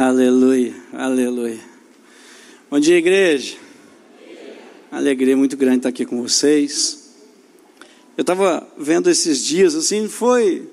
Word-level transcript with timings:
Aleluia, 0.00 0.76
aleluia. 0.92 1.58
Bom 2.70 2.78
dia, 2.78 2.96
igreja. 2.96 3.56
Alegria 4.92 5.36
muito 5.36 5.56
grande 5.56 5.78
estar 5.78 5.88
aqui 5.88 6.06
com 6.06 6.22
vocês. 6.22 7.16
Eu 8.16 8.20
estava 8.20 8.64
vendo 8.78 9.10
esses 9.10 9.44
dias, 9.44 9.74
assim, 9.74 10.02
não 10.02 10.08
foi, 10.08 10.70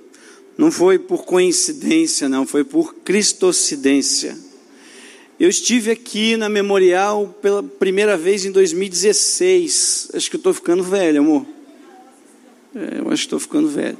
não 0.55 0.71
foi 0.71 0.99
por 0.99 1.25
coincidência, 1.25 2.29
não, 2.29 2.45
foi 2.45 2.63
por 2.63 2.97
cristocidência. 2.97 4.37
Eu 5.39 5.49
estive 5.49 5.89
aqui 5.89 6.37
na 6.37 6.47
Memorial 6.47 7.35
pela 7.41 7.63
primeira 7.63 8.15
vez 8.15 8.45
em 8.45 8.51
2016. 8.51 10.11
Acho 10.13 10.29
que 10.29 10.35
eu 10.35 10.39
estou 10.39 10.53
ficando 10.53 10.83
velho, 10.83 11.21
amor. 11.21 11.47
É, 12.75 12.99
eu 12.99 13.09
acho 13.09 13.23
que 13.23 13.25
estou 13.25 13.39
ficando 13.39 13.69
velho. 13.69 13.97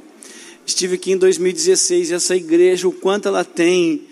Estive 0.64 0.94
aqui 0.94 1.10
em 1.10 1.18
2016 1.18 2.10
e 2.10 2.14
essa 2.14 2.36
igreja, 2.36 2.86
o 2.86 2.92
quanto 2.92 3.26
ela 3.26 3.44
tem 3.44 4.06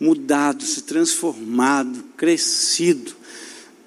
mudado, 0.00 0.64
se 0.64 0.82
transformado, 0.82 2.02
crescido, 2.16 3.14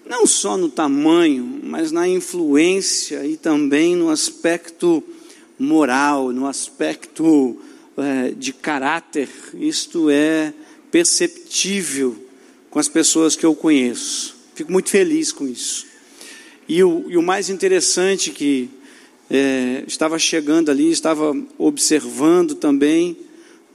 não 0.06 0.28
só 0.28 0.56
no 0.56 0.70
tamanho, 0.70 1.62
mas 1.64 1.92
na 1.92 2.08
influência 2.08 3.26
e 3.26 3.36
também 3.36 3.96
no 3.96 4.10
aspecto 4.10 5.04
moral, 5.58 6.32
no 6.32 6.46
aspecto 6.46 7.58
é, 7.98 8.30
de 8.32 8.54
caráter. 8.54 9.30
Isto 9.56 10.10
é 10.10 10.54
perceptível 10.92 12.16
com 12.70 12.80
as 12.80 12.88
pessoas 12.88 13.36
que 13.36 13.46
eu 13.46 13.56
conheço. 13.56 14.36
Fico 14.54 14.72
muito 14.72 14.90
feliz 14.90 15.32
com 15.32 15.48
isso. 15.48 15.88
E 16.68 16.84
o, 16.84 17.06
e 17.10 17.18
o 17.18 17.24
mais 17.24 17.50
interessante 17.50 18.32
que 18.32 18.70
é, 19.30 19.84
estava 19.88 20.20
chegando 20.20 20.70
ali, 20.70 20.92
estava 20.92 21.36
observando 21.58 22.56
também 22.56 23.18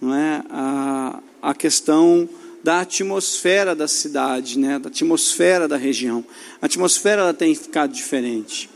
não 0.00 0.14
é, 0.14 0.44
a, 0.48 1.20
a 1.42 1.54
questão 1.54 2.28
da 2.62 2.80
atmosfera 2.80 3.74
da 3.74 3.88
cidade, 3.88 4.58
né, 4.58 4.78
da 4.78 4.88
atmosfera 4.88 5.68
da 5.68 5.76
região. 5.76 6.24
A 6.60 6.66
atmosfera 6.66 7.22
ela 7.22 7.34
tem 7.34 7.54
ficado 7.54 7.92
diferente. 7.92 8.68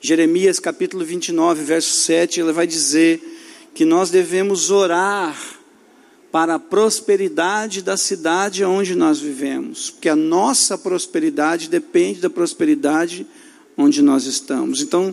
Jeremias 0.00 0.58
capítulo 0.58 1.04
29, 1.04 1.62
verso 1.62 1.90
7, 2.02 2.40
ele 2.40 2.52
vai 2.52 2.66
dizer 2.66 3.20
que 3.74 3.84
nós 3.84 4.10
devemos 4.10 4.70
orar 4.70 5.36
para 6.32 6.54
a 6.54 6.58
prosperidade 6.58 7.82
da 7.82 7.96
cidade 7.96 8.64
onde 8.64 8.94
nós 8.94 9.18
vivemos, 9.18 9.90
porque 9.90 10.08
a 10.08 10.16
nossa 10.16 10.78
prosperidade 10.78 11.68
depende 11.68 12.20
da 12.20 12.30
prosperidade 12.30 13.26
onde 13.76 14.00
nós 14.00 14.26
estamos. 14.26 14.80
Então, 14.80 15.12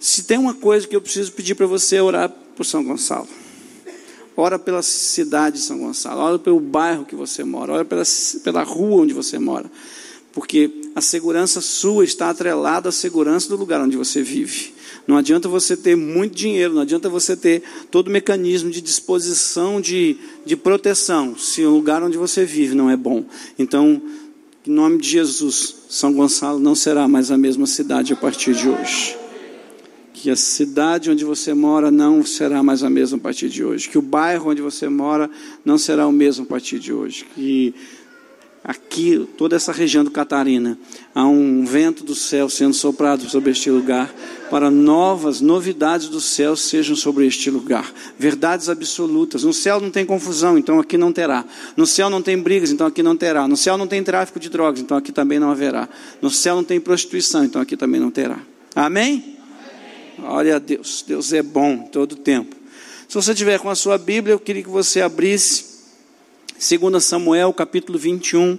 se 0.00 0.24
tem 0.24 0.36
uma 0.36 0.54
coisa 0.54 0.86
que 0.86 0.96
eu 0.96 1.00
preciso 1.00 1.32
pedir 1.32 1.54
para 1.54 1.66
você 1.66 1.96
é 1.96 2.02
orar 2.02 2.28
por 2.56 2.64
São 2.64 2.82
Gonçalo. 2.82 3.28
Ora 4.40 4.56
pela 4.56 4.82
cidade 4.82 5.56
de 5.56 5.64
São 5.64 5.80
Gonçalo, 5.80 6.20
ora 6.20 6.38
pelo 6.38 6.60
bairro 6.60 7.04
que 7.04 7.16
você 7.16 7.42
mora, 7.42 7.72
ora 7.72 7.84
pela, 7.84 8.04
pela 8.44 8.62
rua 8.62 9.02
onde 9.02 9.12
você 9.12 9.36
mora. 9.36 9.68
Porque 10.32 10.70
a 10.94 11.00
segurança 11.00 11.60
sua 11.60 12.04
está 12.04 12.30
atrelada 12.30 12.88
à 12.88 12.92
segurança 12.92 13.48
do 13.48 13.56
lugar 13.56 13.80
onde 13.80 13.96
você 13.96 14.22
vive. 14.22 14.72
Não 15.08 15.16
adianta 15.16 15.48
você 15.48 15.76
ter 15.76 15.96
muito 15.96 16.36
dinheiro, 16.36 16.72
não 16.72 16.82
adianta 16.82 17.08
você 17.08 17.36
ter 17.36 17.64
todo 17.90 18.06
o 18.06 18.10
mecanismo 18.12 18.70
de 18.70 18.80
disposição 18.80 19.80
de, 19.80 20.16
de 20.46 20.54
proteção, 20.54 21.36
se 21.36 21.64
o 21.64 21.70
lugar 21.70 22.00
onde 22.04 22.16
você 22.16 22.44
vive 22.44 22.76
não 22.76 22.88
é 22.88 22.96
bom. 22.96 23.24
Então, 23.58 24.00
em 24.64 24.70
nome 24.70 24.98
de 24.98 25.08
Jesus, 25.08 25.74
São 25.88 26.12
Gonçalo 26.12 26.60
não 26.60 26.76
será 26.76 27.08
mais 27.08 27.32
a 27.32 27.36
mesma 27.36 27.66
cidade 27.66 28.12
a 28.12 28.16
partir 28.16 28.54
de 28.54 28.68
hoje 28.68 29.18
que 30.20 30.30
a 30.30 30.36
cidade 30.36 31.10
onde 31.10 31.24
você 31.24 31.54
mora 31.54 31.92
não 31.92 32.24
será 32.24 32.60
mais 32.60 32.82
a 32.82 32.90
mesma 32.90 33.16
a 33.16 33.20
partir 33.20 33.48
de 33.48 33.64
hoje, 33.64 33.88
que 33.88 33.96
o 33.96 34.02
bairro 34.02 34.50
onde 34.50 34.60
você 34.60 34.88
mora 34.88 35.30
não 35.64 35.78
será 35.78 36.08
o 36.08 36.12
mesmo 36.12 36.44
a 36.44 36.48
partir 36.48 36.80
de 36.80 36.92
hoje, 36.92 37.24
que 37.36 37.72
aqui, 38.64 39.28
toda 39.38 39.54
essa 39.54 39.70
região 39.70 40.02
do 40.02 40.10
Catarina, 40.10 40.76
há 41.14 41.24
um 41.24 41.64
vento 41.64 42.02
do 42.02 42.16
céu 42.16 42.48
sendo 42.48 42.74
soprado 42.74 43.30
sobre 43.30 43.52
este 43.52 43.70
lugar, 43.70 44.12
para 44.50 44.72
novas 44.72 45.40
novidades 45.40 46.08
do 46.08 46.20
céu 46.20 46.56
sejam 46.56 46.96
sobre 46.96 47.24
este 47.24 47.48
lugar, 47.48 47.90
verdades 48.18 48.68
absolutas. 48.68 49.44
No 49.44 49.52
céu 49.52 49.80
não 49.80 49.90
tem 49.90 50.04
confusão, 50.04 50.58
então 50.58 50.80
aqui 50.80 50.98
não 50.98 51.12
terá. 51.12 51.44
No 51.76 51.86
céu 51.86 52.10
não 52.10 52.20
tem 52.20 52.36
brigas, 52.36 52.72
então 52.72 52.88
aqui 52.88 53.04
não 53.04 53.16
terá. 53.16 53.46
No 53.46 53.56
céu 53.56 53.78
não 53.78 53.86
tem 53.86 54.02
tráfico 54.02 54.40
de 54.40 54.48
drogas, 54.48 54.80
então 54.80 54.96
aqui 54.96 55.12
também 55.12 55.38
não 55.38 55.50
haverá. 55.50 55.88
No 56.20 56.28
céu 56.28 56.56
não 56.56 56.64
tem 56.64 56.80
prostituição, 56.80 57.44
então 57.44 57.62
aqui 57.62 57.76
também 57.76 58.00
não 58.00 58.10
terá. 58.10 58.40
Amém? 58.74 59.37
Glória 60.18 60.56
a 60.56 60.58
Deus. 60.58 61.04
Deus 61.06 61.32
é 61.32 61.42
bom 61.42 61.78
todo 61.78 62.12
o 62.12 62.16
tempo. 62.16 62.56
Se 63.08 63.14
você 63.14 63.32
tiver 63.32 63.60
com 63.60 63.70
a 63.70 63.76
sua 63.76 63.96
Bíblia, 63.96 64.34
eu 64.34 64.40
queria 64.40 64.64
que 64.64 64.68
você 64.68 65.00
abrisse 65.00 65.78
2 66.58 67.04
Samuel, 67.04 67.52
capítulo 67.52 67.96
21. 67.96 68.58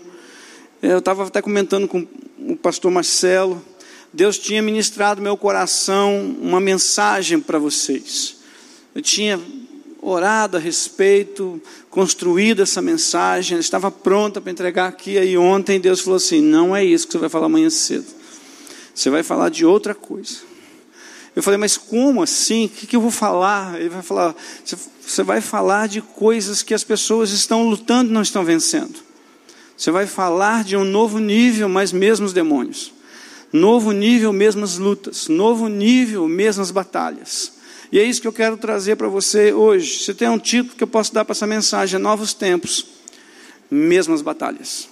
Eu 0.82 1.00
estava 1.00 1.28
até 1.28 1.42
comentando 1.42 1.86
com 1.86 2.08
o 2.40 2.56
pastor 2.56 2.90
Marcelo. 2.90 3.62
Deus 4.14 4.40
tinha 4.40 4.62
ministrado 4.62 5.22
meu 5.22 5.36
coração 5.36 6.34
uma 6.42 6.62
mensagem 6.62 7.42
para 7.42 7.60
vocês. 7.60 8.38
Eu 8.96 9.02
tinha 9.02 9.38
orado 10.02 10.56
a 10.56 10.62
respeito, 10.62 11.62
construído 11.90 12.62
essa 12.62 12.82
mensagem, 12.82 13.60
estava 13.60 13.92
pronta 13.92 14.40
para 14.40 14.50
entregar 14.50 14.88
aqui. 14.88 15.18
Aí 15.18 15.38
ontem 15.38 15.78
Deus 15.78 16.00
falou 16.00 16.16
assim: 16.16 16.42
não 16.42 16.74
é 16.74 16.86
isso 16.86 17.06
que 17.06 17.12
você 17.12 17.20
vai 17.20 17.30
falar 17.30 17.48
amanhã 17.48 17.70
cedo. 17.70 18.08
Você 18.96 19.10
vai 19.10 19.24
falar 19.24 19.50
de 19.50 19.66
outra 19.66 19.94
coisa. 19.94 20.49
Eu 21.40 21.44
falei, 21.44 21.58
mas 21.58 21.78
como 21.78 22.22
assim? 22.22 22.66
O 22.66 22.70
que, 22.70 22.94
eu 22.94 23.00
vou 23.00 23.10
falar? 23.10 23.80
Ele 23.80 23.88
vai 23.88 24.02
falar, 24.02 24.36
você 25.02 25.24
vai 25.24 25.40
falar 25.40 25.88
de 25.88 26.02
coisas 26.02 26.62
que 26.62 26.74
as 26.74 26.84
pessoas 26.84 27.32
estão 27.32 27.70
lutando 27.70 28.10
e 28.10 28.14
não 28.14 28.22
estão 28.22 28.44
vencendo. 28.44 29.00
Você 29.78 29.90
vai 29.90 30.06
falar 30.06 30.66
de 30.66 30.76
um 30.76 30.84
novo 30.84 31.18
nível, 31.18 31.70
mas 31.70 31.94
mesmos 31.94 32.34
demônios. 32.34 32.92
Novo 33.54 33.94
nível, 33.94 34.34
mesmas 34.34 34.78
lutas. 34.78 35.30
Novo 35.30 35.70
nível, 35.70 36.28
mesmas 36.28 36.72
batalhas. 36.72 37.54
E 37.90 37.98
é 37.98 38.04
isso 38.04 38.20
que 38.20 38.28
eu 38.28 38.34
quero 38.34 38.58
trazer 38.58 38.98
para 38.98 39.08
você 39.08 39.54
hoje. 39.54 40.04
Você 40.04 40.14
tem 40.14 40.28
um 40.28 40.38
título 40.38 40.76
que 40.76 40.84
eu 40.84 40.88
posso 40.88 41.14
dar 41.14 41.24
para 41.24 41.32
essa 41.32 41.48
mensagem: 41.48 41.98
Novos 41.98 42.34
Tempos, 42.34 42.86
mesmas 43.72 44.22
batalhas. 44.22 44.90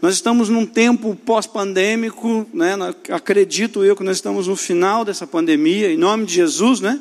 Nós 0.00 0.14
estamos 0.14 0.48
num 0.48 0.64
tempo 0.64 1.16
pós-pandêmico, 1.26 2.46
né? 2.54 2.76
acredito 3.10 3.84
eu 3.84 3.96
que 3.96 4.04
nós 4.04 4.18
estamos 4.18 4.46
no 4.46 4.54
final 4.54 5.04
dessa 5.04 5.26
pandemia, 5.26 5.90
em 5.90 5.96
nome 5.96 6.24
de 6.24 6.34
Jesus, 6.34 6.78
né? 6.78 7.00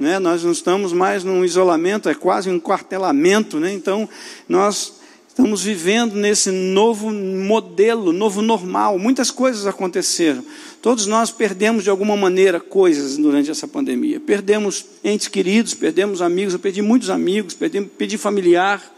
né? 0.00 0.18
Nós 0.18 0.42
não 0.42 0.50
estamos 0.50 0.94
mais 0.94 1.22
num 1.24 1.44
isolamento, 1.44 2.08
é 2.08 2.14
quase 2.14 2.48
um 2.48 2.58
quartelamento, 2.58 3.60
né? 3.60 3.70
Então, 3.70 4.08
nós 4.48 4.94
estamos 5.28 5.62
vivendo 5.62 6.14
nesse 6.14 6.50
novo 6.50 7.12
modelo, 7.12 8.14
novo 8.14 8.40
normal. 8.40 8.98
Muitas 8.98 9.30
coisas 9.30 9.66
aconteceram. 9.66 10.42
Todos 10.80 11.06
nós 11.06 11.30
perdemos 11.30 11.84
de 11.84 11.90
alguma 11.90 12.16
maneira 12.16 12.58
coisas 12.58 13.18
durante 13.18 13.50
essa 13.50 13.68
pandemia. 13.68 14.18
Perdemos 14.20 14.86
entes 15.04 15.28
queridos, 15.28 15.74
perdemos 15.74 16.22
amigos, 16.22 16.54
eu 16.54 16.60
perdi 16.60 16.80
muitos 16.80 17.10
amigos, 17.10 17.52
perdi, 17.52 17.82
perdi 17.82 18.16
familiar 18.16 18.95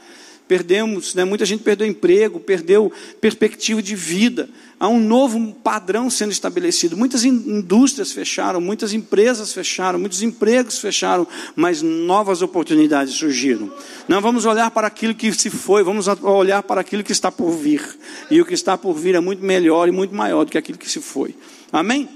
perdemos, 0.49 1.15
né, 1.15 1.25
muita 1.25 1.45
gente 1.45 1.63
perdeu 1.63 1.87
emprego, 1.87 2.41
perdeu 2.41 2.91
perspectiva 3.21 3.83
de 3.83 3.95
vida. 3.95 4.49
Há 4.81 4.89
um 4.89 4.99
novo 4.99 5.53
padrão 5.63 6.09
sendo 6.09 6.33
estabelecido. 6.33 6.97
Muitas 6.97 7.25
indústrias 7.25 8.13
fecharam, 8.13 8.61
muitas 8.61 8.93
empresas 8.93 9.53
fecharam, 9.53 9.99
muitos 9.99 10.23
empregos 10.23 10.79
fecharam, 10.79 11.27
mas 11.55 11.83
novas 11.83 12.43
oportunidades 12.43 13.15
surgiram. 13.15 13.73
Não 14.09 14.21
vamos 14.21 14.47
olhar 14.47 14.71
para 14.71 14.87
aquilo 14.87 15.15
que 15.15 15.33
se 15.33 15.51
foi, 15.51 15.83
vamos 15.83 16.07
olhar 16.23 16.63
para 16.63 16.81
aquilo 16.81 17.05
que 17.05 17.13
está 17.13 17.31
por 17.31 17.51
vir. 17.51 17.83
E 18.31 18.41
o 18.41 18.47
que 18.47 18.55
está 18.55 18.79
por 18.79 18.95
vir 18.95 19.15
é 19.15 19.21
muito 19.21 19.45
melhor 19.45 19.89
e 19.89 19.93
muito 19.93 20.15
maior 20.15 20.45
do 20.45 20.51
que 20.51 20.59
aquilo 20.59 20.79
que 20.79 20.91
se 20.91 21.01
foi. 21.01 21.35
Amém? 21.71 22.09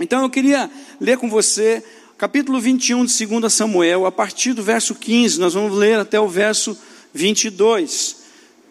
Então 0.00 0.22
eu 0.22 0.30
queria 0.30 0.68
ler 1.00 1.18
com 1.18 1.28
você 1.28 1.84
capítulo 2.16 2.60
21 2.60 3.04
de 3.04 3.26
2 3.26 3.52
Samuel, 3.52 4.06
a 4.06 4.12
partir 4.12 4.52
do 4.54 4.62
verso 4.62 4.94
15, 4.94 5.38
nós 5.38 5.54
vamos 5.54 5.76
ler 5.76 5.98
até 5.98 6.18
o 6.18 6.28
verso 6.28 6.76
22. 7.14 8.24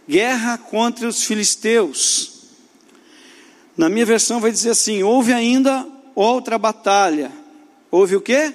Guerra 0.08 0.58
contra 0.58 1.08
os 1.08 1.24
filisteus. 1.24 2.34
Na 3.78 3.88
minha 3.88 4.06
versão 4.06 4.42
vai 4.42 4.52
dizer 4.52 4.72
assim: 4.72 5.02
houve 5.02 5.32
ainda 5.32 5.88
outra 6.14 6.58
batalha. 6.58 7.32
Houve 7.90 8.18
o 8.18 8.22
quê? 8.22 8.54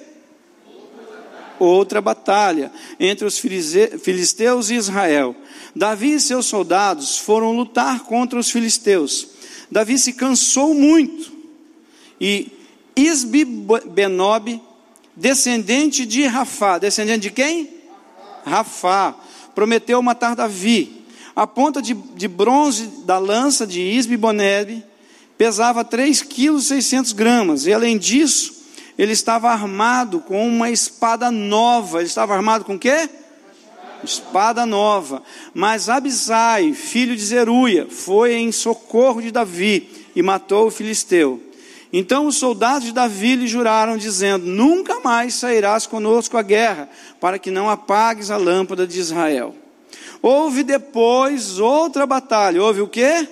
Outra 1.57 1.99
batalha 1.99 2.71
entre 2.99 3.25
os 3.25 3.37
filisteus 3.37 4.69
e 4.69 4.75
Israel. 4.75 5.35
Davi 5.75 6.13
e 6.13 6.19
seus 6.19 6.45
soldados 6.45 7.17
foram 7.17 7.51
lutar 7.51 8.01
contra 8.03 8.39
os 8.39 8.49
filisteus. 8.49 9.27
Davi 9.69 9.97
se 9.97 10.13
cansou 10.13 10.73
muito. 10.73 11.31
E 12.21 12.51
Isbi 12.95 13.43
Benob, 13.45 14.61
descendente 15.15 16.05
de 16.05 16.25
Rafá, 16.25 16.77
descendente 16.77 17.21
de 17.21 17.31
quem? 17.31 17.69
Rafá 18.45 19.15
prometeu 19.55 20.01
matar 20.01 20.35
Davi. 20.35 21.05
A 21.35 21.47
ponta 21.47 21.81
de, 21.81 21.93
de 21.93 22.27
bronze 22.27 22.87
da 23.05 23.17
lança 23.17 23.65
de 23.65 23.81
Isbe 23.81 24.17
Boneb 24.17 24.83
pesava 25.37 25.85
3,6 25.85 27.13
kg 27.15 27.67
e 27.67 27.73
além 27.73 27.97
disso, 27.97 28.59
ele 28.97 29.13
estava 29.13 29.49
armado 29.49 30.19
com 30.19 30.45
uma 30.45 30.69
espada 30.69 31.31
nova. 31.31 31.99
Ele 31.99 32.07
estava 32.07 32.35
armado 32.35 32.65
com 32.65 32.77
quê? 32.77 33.09
espada 34.03 34.65
nova. 34.65 35.23
Mas 35.53 35.89
Abisai, 35.89 36.73
filho 36.73 37.15
de 37.15 37.21
Zeruia, 37.21 37.87
foi 37.89 38.35
em 38.35 38.51
socorro 38.51 39.21
de 39.21 39.31
Davi 39.31 39.89
e 40.15 40.21
matou 40.21 40.67
o 40.67 40.71
filisteu. 40.71 41.41
Então 41.91 42.27
os 42.27 42.37
soldados 42.37 42.83
de 42.85 42.91
Davi 42.91 43.35
lhe 43.35 43.47
juraram, 43.47 43.97
dizendo: 43.97 44.45
Nunca 44.45 44.99
mais 44.99 45.33
sairás 45.33 45.87
conosco 45.87 46.37
à 46.37 46.41
guerra, 46.41 46.89
para 47.19 47.39
que 47.39 47.49
não 47.49 47.69
apagues 47.69 48.29
a 48.29 48.37
lâmpada 48.37 48.85
de 48.85 48.99
Israel. 48.99 49.55
Houve 50.21 50.63
depois 50.63 51.59
outra 51.59 52.05
batalha. 52.05 52.61
Houve 52.61 52.81
o 52.81 52.87
quê? 52.87 53.27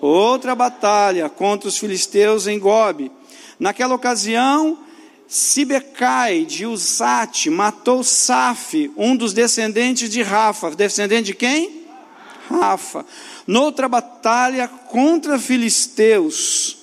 Outra 0.00 0.54
batalha 0.54 1.28
contra 1.28 1.68
os 1.68 1.78
filisteus 1.78 2.46
em 2.46 2.58
Gobe. 2.58 3.10
Naquela 3.58 3.94
ocasião, 3.94 4.78
Sibecai 5.26 6.44
de 6.44 6.66
Usate 6.66 7.50
matou 7.50 8.04
Saf, 8.04 8.92
um 8.96 9.16
dos 9.16 9.32
descendentes 9.32 10.08
de 10.08 10.22
Rafa. 10.22 10.70
Descendente 10.70 11.24
de 11.24 11.34
quem? 11.34 11.86
Rafa. 12.48 13.04
Noutra 13.46 13.88
batalha 13.88 14.68
contra 14.68 15.38
filisteus, 15.38 16.75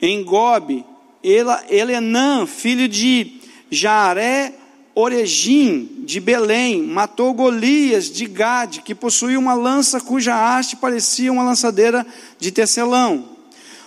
em 0.00 0.22
Gobe, 0.24 0.84
Elenã, 1.22 2.46
filho 2.46 2.88
de 2.88 3.40
Jaré 3.70 4.54
Orejim, 4.94 6.02
de 6.04 6.18
Belém, 6.18 6.82
matou 6.82 7.32
Golias 7.32 8.10
de 8.10 8.26
Gade, 8.26 8.82
que 8.82 8.94
possuía 8.94 9.38
uma 9.38 9.54
lança 9.54 10.00
cuja 10.00 10.34
haste 10.34 10.76
parecia 10.76 11.32
uma 11.32 11.44
lançadeira 11.44 12.06
de 12.38 12.50
tecelão. 12.50 13.24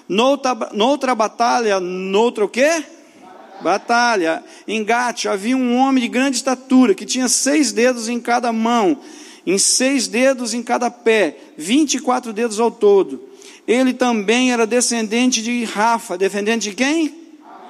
Noutra, 0.08 0.70
noutra 0.74 1.14
batalha, 1.14 1.80
noutra 1.80 2.46
o 2.46 2.50
quê? 2.50 2.84
Batalha. 3.62 4.44
Em 4.68 4.84
Gate 4.84 5.26
havia 5.26 5.58
um 5.58 5.76
homem 5.76 6.04
de 6.04 6.08
grande 6.08 6.38
estatura, 6.38 6.96
que 6.96 7.06
tinha 7.06 7.28
seis 7.28 7.72
dedos 7.72 8.08
em 8.08 8.20
cada 8.20 8.54
mão, 8.54 8.98
em 9.46 9.58
seis 9.58 10.08
dedos 10.08 10.54
em 10.54 10.64
cada 10.64 10.90
pé, 10.90 11.38
vinte 11.58 11.96
e 11.96 12.00
quatro 12.00 12.32
dedos 12.32 12.60
ao 12.60 12.72
todo. 12.72 13.22
Ele 13.68 13.94
também 13.94 14.52
era 14.52 14.68
descendente 14.68 15.42
de 15.42 15.64
Rafa, 15.64 16.18
descendente 16.18 16.70
de 16.70 16.76
quem? 16.76 17.24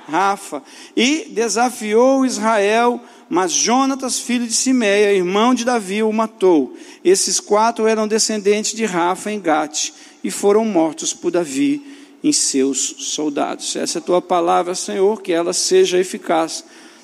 Rafa. 0.08 0.64
E 0.96 1.28
desafiou 1.30 2.26
Israel, 2.26 3.00
mas 3.30 3.52
Jonatas, 3.52 4.20
filho 4.20 4.46
de 4.48 4.54
Simeia, 4.54 5.14
irmão 5.14 5.54
de 5.54 5.64
Davi, 5.64 6.04
o 6.04 6.12
matou. 6.12 6.76
Esses 7.04 7.40
quatro 7.40 7.88
eram 7.88 8.08
descendentes 8.08 8.74
de 8.74 8.86
Rafa 8.86 9.32
em 9.32 9.40
Gate 9.40 9.92
e 10.24 10.32
foram 10.32 10.66
mortos 10.66 11.14
por 11.14 11.32
Davi 11.32 11.82
em 12.24 12.32
seus 12.32 12.96
soldados. 13.00 13.76
Essa 13.76 14.00
é 14.00 14.02
a 14.02 14.04
tua 14.04 14.22
palavra, 14.22 14.74
Senhor, 14.74 15.22
que 15.22 15.32
ela 15.32 15.54
seja 15.54 16.00
eficaz 16.00 16.64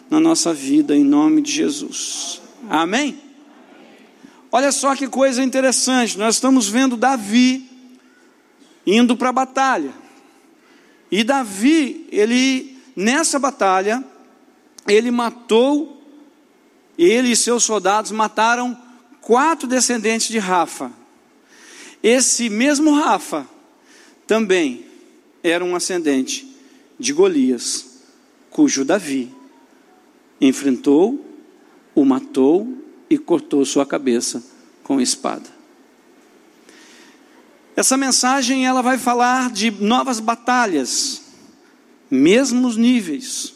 na 0.09 0.19
nossa 0.19 0.53
vida, 0.53 0.95
em 0.95 1.03
nome 1.03 1.41
de 1.41 1.51
Jesus. 1.51 2.41
Amém? 2.69 3.19
Olha 4.51 4.71
só 4.71 4.95
que 4.95 5.07
coisa 5.07 5.43
interessante, 5.43 6.17
nós 6.17 6.35
estamos 6.35 6.67
vendo 6.67 6.97
Davi 6.97 7.68
indo 8.89 9.15
para 9.15 9.29
a 9.29 9.33
batalha. 9.33 9.93
E 11.11 11.23
Davi, 11.23 12.07
ele, 12.11 12.77
nessa 12.95 13.37
batalha, 13.37 14.03
ele 14.87 15.11
matou, 15.11 16.01
ele 16.97 17.31
e 17.31 17.35
seus 17.35 17.63
soldados 17.63 18.11
mataram 18.11 18.77
quatro 19.21 19.67
descendentes 19.67 20.27
de 20.27 20.39
Rafa. 20.39 20.91
Esse 22.01 22.49
mesmo 22.49 22.93
Rafa 22.93 23.47
também 24.25 24.85
era 25.43 25.63
um 25.63 25.75
ascendente 25.75 26.47
de 26.97 27.13
Golias, 27.13 28.01
cujo 28.49 28.83
Davi 28.83 29.31
enfrentou, 30.41 31.25
o 31.93 32.03
matou 32.05 32.67
e 33.09 33.17
cortou 33.17 33.63
sua 33.65 33.85
cabeça 33.85 34.43
com 34.83 34.99
espada. 34.99 35.58
Essa 37.75 37.95
mensagem 37.95 38.65
ela 38.65 38.81
vai 38.81 38.97
falar 38.97 39.49
de 39.51 39.71
novas 39.71 40.19
batalhas, 40.19 41.21
mesmos 42.09 42.75
níveis, 42.75 43.53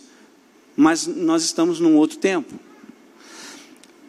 mas 0.75 1.06
nós 1.07 1.44
estamos 1.44 1.80
num 1.80 1.95
outro 1.95 2.18
tempo. 2.18 2.54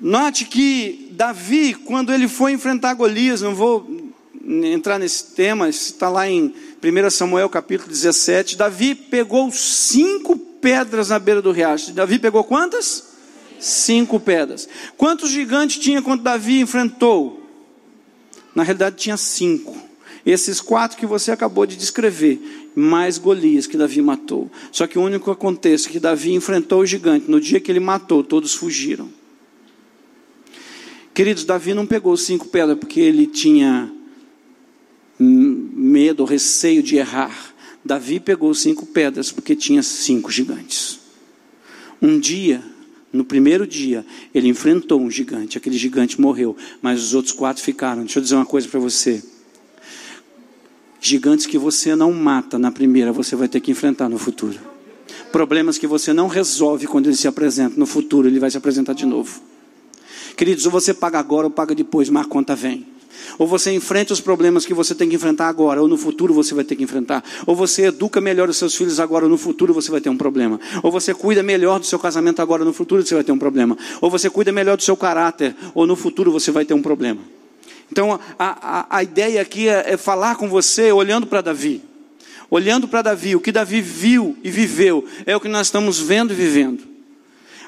Note 0.00 0.44
que 0.44 1.08
Davi, 1.12 1.74
quando 1.74 2.12
ele 2.12 2.28
foi 2.28 2.52
enfrentar 2.52 2.94
Golias, 2.94 3.40
não 3.40 3.54
vou 3.54 4.12
entrar 4.46 4.98
nesse 4.98 5.32
tema, 5.34 5.68
está 5.68 6.08
lá 6.08 6.28
em 6.28 6.54
1 6.82 7.10
Samuel 7.10 7.48
capítulo 7.48 7.90
17. 7.90 8.56
Davi 8.56 8.94
pegou 8.94 9.50
cinco 9.50 10.36
pedras 10.36 11.08
na 11.08 11.18
beira 11.18 11.40
do 11.40 11.50
riacho. 11.50 11.92
Davi 11.92 12.18
pegou 12.18 12.44
quantas? 12.44 13.14
Cinco 13.58 14.20
pedras. 14.20 14.68
Quantos 14.96 15.30
gigantes 15.30 15.78
tinha 15.78 16.02
quando 16.02 16.22
Davi 16.22 16.60
enfrentou? 16.60 17.42
Na 18.54 18.62
realidade, 18.62 18.96
tinha 18.96 19.16
cinco. 19.16 19.76
Esses 20.26 20.60
quatro 20.60 20.96
que 20.96 21.06
você 21.06 21.30
acabou 21.30 21.66
de 21.66 21.76
descrever, 21.76 22.70
mais 22.74 23.18
Golias 23.18 23.66
que 23.66 23.76
Davi 23.76 24.00
matou. 24.00 24.50
Só 24.72 24.86
que 24.86 24.98
o 24.98 25.02
único 25.02 25.30
acontece 25.30 25.88
que 25.88 26.00
Davi 26.00 26.32
enfrentou 26.32 26.80
o 26.80 26.86
gigante. 26.86 27.30
No 27.30 27.40
dia 27.40 27.60
que 27.60 27.70
ele 27.70 27.80
matou, 27.80 28.24
todos 28.24 28.54
fugiram. 28.54 29.08
Queridos, 31.12 31.44
Davi 31.44 31.74
não 31.74 31.86
pegou 31.86 32.16
cinco 32.16 32.48
pedras 32.48 32.78
porque 32.78 33.00
ele 33.00 33.26
tinha 33.26 33.92
medo, 35.18 36.24
receio 36.24 36.82
de 36.82 36.96
errar. 36.96 37.54
Davi 37.84 38.18
pegou 38.18 38.52
cinco 38.54 38.86
pedras 38.86 39.30
porque 39.30 39.54
tinha 39.54 39.82
cinco 39.82 40.32
gigantes. 40.32 40.98
Um 42.00 42.18
dia, 42.18 42.64
no 43.12 43.24
primeiro 43.24 43.66
dia, 43.66 44.04
ele 44.34 44.48
enfrentou 44.48 45.00
um 45.00 45.10
gigante, 45.10 45.56
aquele 45.58 45.76
gigante 45.76 46.20
morreu, 46.20 46.56
mas 46.82 47.02
os 47.02 47.14
outros 47.14 47.32
quatro 47.32 47.62
ficaram. 47.62 48.02
Deixa 48.02 48.18
eu 48.18 48.22
dizer 48.22 48.34
uma 48.34 48.46
coisa 48.46 48.66
para 48.66 48.80
você. 48.80 49.22
Gigantes 51.06 51.44
que 51.44 51.58
você 51.58 51.94
não 51.94 52.10
mata 52.14 52.58
na 52.58 52.72
primeira, 52.72 53.12
você 53.12 53.36
vai 53.36 53.46
ter 53.46 53.60
que 53.60 53.70
enfrentar 53.70 54.08
no 54.08 54.16
futuro. 54.16 54.58
Problemas 55.30 55.76
que 55.76 55.86
você 55.86 56.14
não 56.14 56.28
resolve 56.28 56.86
quando 56.86 57.08
ele 57.08 57.14
se 57.14 57.28
apresenta, 57.28 57.78
no 57.78 57.84
futuro 57.84 58.26
ele 58.26 58.40
vai 58.40 58.50
se 58.50 58.56
apresentar 58.56 58.94
de 58.94 59.04
novo. 59.04 59.38
Queridos, 60.34 60.64
ou 60.64 60.72
você 60.72 60.94
paga 60.94 61.18
agora 61.18 61.46
ou 61.46 61.50
paga 61.50 61.74
depois, 61.74 62.08
mas 62.08 62.24
a 62.24 62.26
conta 62.26 62.56
vem. 62.56 62.86
Ou 63.38 63.46
você 63.46 63.70
enfrenta 63.70 64.14
os 64.14 64.20
problemas 64.22 64.64
que 64.64 64.72
você 64.72 64.94
tem 64.94 65.06
que 65.06 65.14
enfrentar 65.14 65.48
agora, 65.48 65.82
ou 65.82 65.86
no 65.86 65.98
futuro 65.98 66.32
você 66.32 66.54
vai 66.54 66.64
ter 66.64 66.74
que 66.74 66.84
enfrentar. 66.84 67.22
Ou 67.46 67.54
você 67.54 67.88
educa 67.88 68.18
melhor 68.18 68.48
os 68.48 68.56
seus 68.56 68.74
filhos 68.74 68.98
agora, 68.98 69.26
ou 69.26 69.30
no 69.30 69.36
futuro 69.36 69.74
você 69.74 69.90
vai 69.90 70.00
ter 70.00 70.08
um 70.08 70.16
problema. 70.16 70.58
Ou 70.82 70.90
você 70.90 71.12
cuida 71.12 71.42
melhor 71.42 71.78
do 71.78 71.84
seu 71.84 71.98
casamento 71.98 72.40
agora, 72.40 72.62
ou 72.62 72.66
no 72.66 72.72
futuro 72.72 73.04
você 73.04 73.14
vai 73.14 73.24
ter 73.24 73.32
um 73.32 73.38
problema. 73.38 73.76
Ou 74.00 74.10
você 74.10 74.30
cuida 74.30 74.50
melhor 74.50 74.78
do 74.78 74.82
seu 74.82 74.96
caráter, 74.96 75.54
ou 75.74 75.86
no 75.86 75.96
futuro 75.96 76.32
você 76.32 76.50
vai 76.50 76.64
ter 76.64 76.72
um 76.72 76.80
problema. 76.80 77.20
Então 77.94 78.12
a, 78.12 78.18
a, 78.40 78.96
a 78.96 79.02
ideia 79.04 79.40
aqui 79.40 79.68
é, 79.68 79.92
é 79.92 79.96
falar 79.96 80.34
com 80.34 80.48
você 80.48 80.90
olhando 80.90 81.28
para 81.28 81.40
Davi. 81.40 81.80
Olhando 82.50 82.88
para 82.88 83.02
Davi, 83.02 83.36
o 83.36 83.40
que 83.40 83.52
Davi 83.52 83.80
viu 83.80 84.36
e 84.42 84.50
viveu 84.50 85.06
é 85.24 85.36
o 85.36 85.40
que 85.40 85.46
nós 85.46 85.68
estamos 85.68 86.00
vendo 86.00 86.32
e 86.32 86.36
vivendo. 86.36 86.82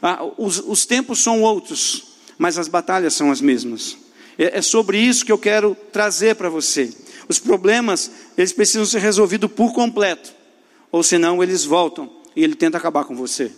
Ah, 0.02 0.24
os, 0.36 0.58
os 0.58 0.84
tempos 0.84 1.20
são 1.20 1.42
outros, 1.42 2.16
mas 2.36 2.58
as 2.58 2.66
batalhas 2.66 3.14
são 3.14 3.30
as 3.30 3.40
mesmas. 3.40 3.96
É, 4.36 4.58
é 4.58 4.62
sobre 4.62 4.98
isso 4.98 5.24
que 5.24 5.30
eu 5.30 5.38
quero 5.38 5.76
trazer 5.92 6.34
para 6.34 6.48
você. 6.48 6.92
Os 7.28 7.38
problemas, 7.38 8.10
eles 8.36 8.52
precisam 8.52 8.84
ser 8.84 8.98
resolvidos 8.98 9.50
por 9.52 9.72
completo, 9.72 10.34
ou 10.90 11.04
senão 11.04 11.40
eles 11.40 11.64
voltam 11.64 12.10
e 12.34 12.42
ele 12.42 12.56
tenta 12.56 12.78
acabar 12.78 13.04
com 13.04 13.14
você. 13.14 13.52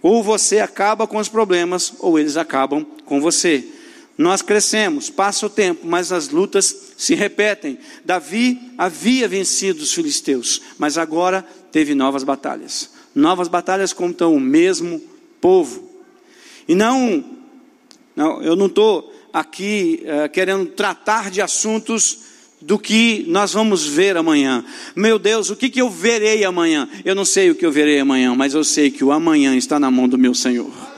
Ou 0.00 0.22
você 0.22 0.58
acaba 0.58 1.06
com 1.06 1.18
os 1.18 1.28
problemas, 1.28 1.92
ou 1.98 2.18
eles 2.18 2.38
acabam 2.38 2.82
com 3.04 3.20
você. 3.20 3.75
Nós 4.18 4.40
crescemos, 4.40 5.10
passa 5.10 5.46
o 5.46 5.50
tempo, 5.50 5.86
mas 5.86 6.10
as 6.10 6.30
lutas 6.30 6.92
se 6.96 7.14
repetem. 7.14 7.78
Davi 8.04 8.72
havia 8.78 9.28
vencido 9.28 9.82
os 9.82 9.92
filisteus, 9.92 10.62
mas 10.78 10.96
agora 10.96 11.46
teve 11.70 11.94
novas 11.94 12.24
batalhas. 12.24 12.90
Novas 13.14 13.48
batalhas 13.48 13.92
contra 13.92 14.26
o 14.26 14.40
mesmo 14.40 15.02
povo. 15.40 15.90
E 16.66 16.74
não, 16.74 17.22
não 18.14 18.42
eu 18.42 18.56
não 18.56 18.66
estou 18.66 19.12
aqui 19.32 20.02
é, 20.04 20.28
querendo 20.28 20.66
tratar 20.66 21.30
de 21.30 21.42
assuntos 21.42 22.20
do 22.60 22.78
que 22.78 23.24
nós 23.28 23.52
vamos 23.52 23.86
ver 23.86 24.16
amanhã. 24.16 24.64
Meu 24.94 25.18
Deus, 25.18 25.50
o 25.50 25.56
que, 25.56 25.68
que 25.68 25.80
eu 25.80 25.90
verei 25.90 26.42
amanhã? 26.42 26.88
Eu 27.04 27.14
não 27.14 27.24
sei 27.24 27.50
o 27.50 27.54
que 27.54 27.66
eu 27.66 27.70
verei 27.70 28.00
amanhã, 28.00 28.34
mas 28.34 28.54
eu 28.54 28.64
sei 28.64 28.90
que 28.90 29.04
o 29.04 29.12
amanhã 29.12 29.54
está 29.54 29.78
na 29.78 29.90
mão 29.90 30.08
do 30.08 30.16
meu 30.16 30.34
Senhor. 30.34 30.95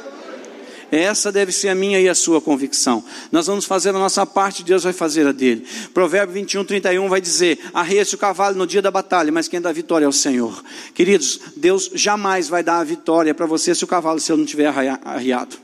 Essa 0.91 1.31
deve 1.31 1.53
ser 1.53 1.69
a 1.69 1.75
minha 1.75 2.01
e 2.01 2.09
a 2.09 2.15
sua 2.15 2.41
convicção. 2.41 3.05
Nós 3.31 3.47
vamos 3.47 3.67
fazer 3.67 3.91
a 3.91 3.93
nossa 3.93 4.25
parte, 4.25 4.65
Deus 4.65 4.85
vai 4.85 4.93
fazer 4.93 5.27
a 5.27 5.33
dele. 5.33 5.67
Provérbio 5.93 6.35
21, 6.35 6.65
31 6.65 7.09
vai 7.09 7.21
dizer: 7.21 7.59
Arreia-se 7.75 8.15
o 8.15 8.19
cavalo 8.19 8.57
no 8.57 8.67
dia 8.67 8.81
da 8.81 8.91
batalha, 8.91 9.31
mas 9.31 9.49
quem 9.49 9.61
dá 9.61 9.71
vitória 9.71 10.07
é 10.07 10.09
o 10.09 10.13
Senhor. 10.13 10.65
Queridos, 10.95 11.41
Deus 11.57 11.91
jamais 11.95 12.49
vai 12.49 12.63
dar 12.63 12.79
a 12.79 12.85
vitória 12.85 13.35
para 13.35 13.45
você 13.45 13.75
se 13.75 13.85
o 13.85 13.87
cavalo 13.87 14.19
seu 14.19 14.37
não 14.37 14.47
tiver 14.47 14.67
arriado. 15.05 15.57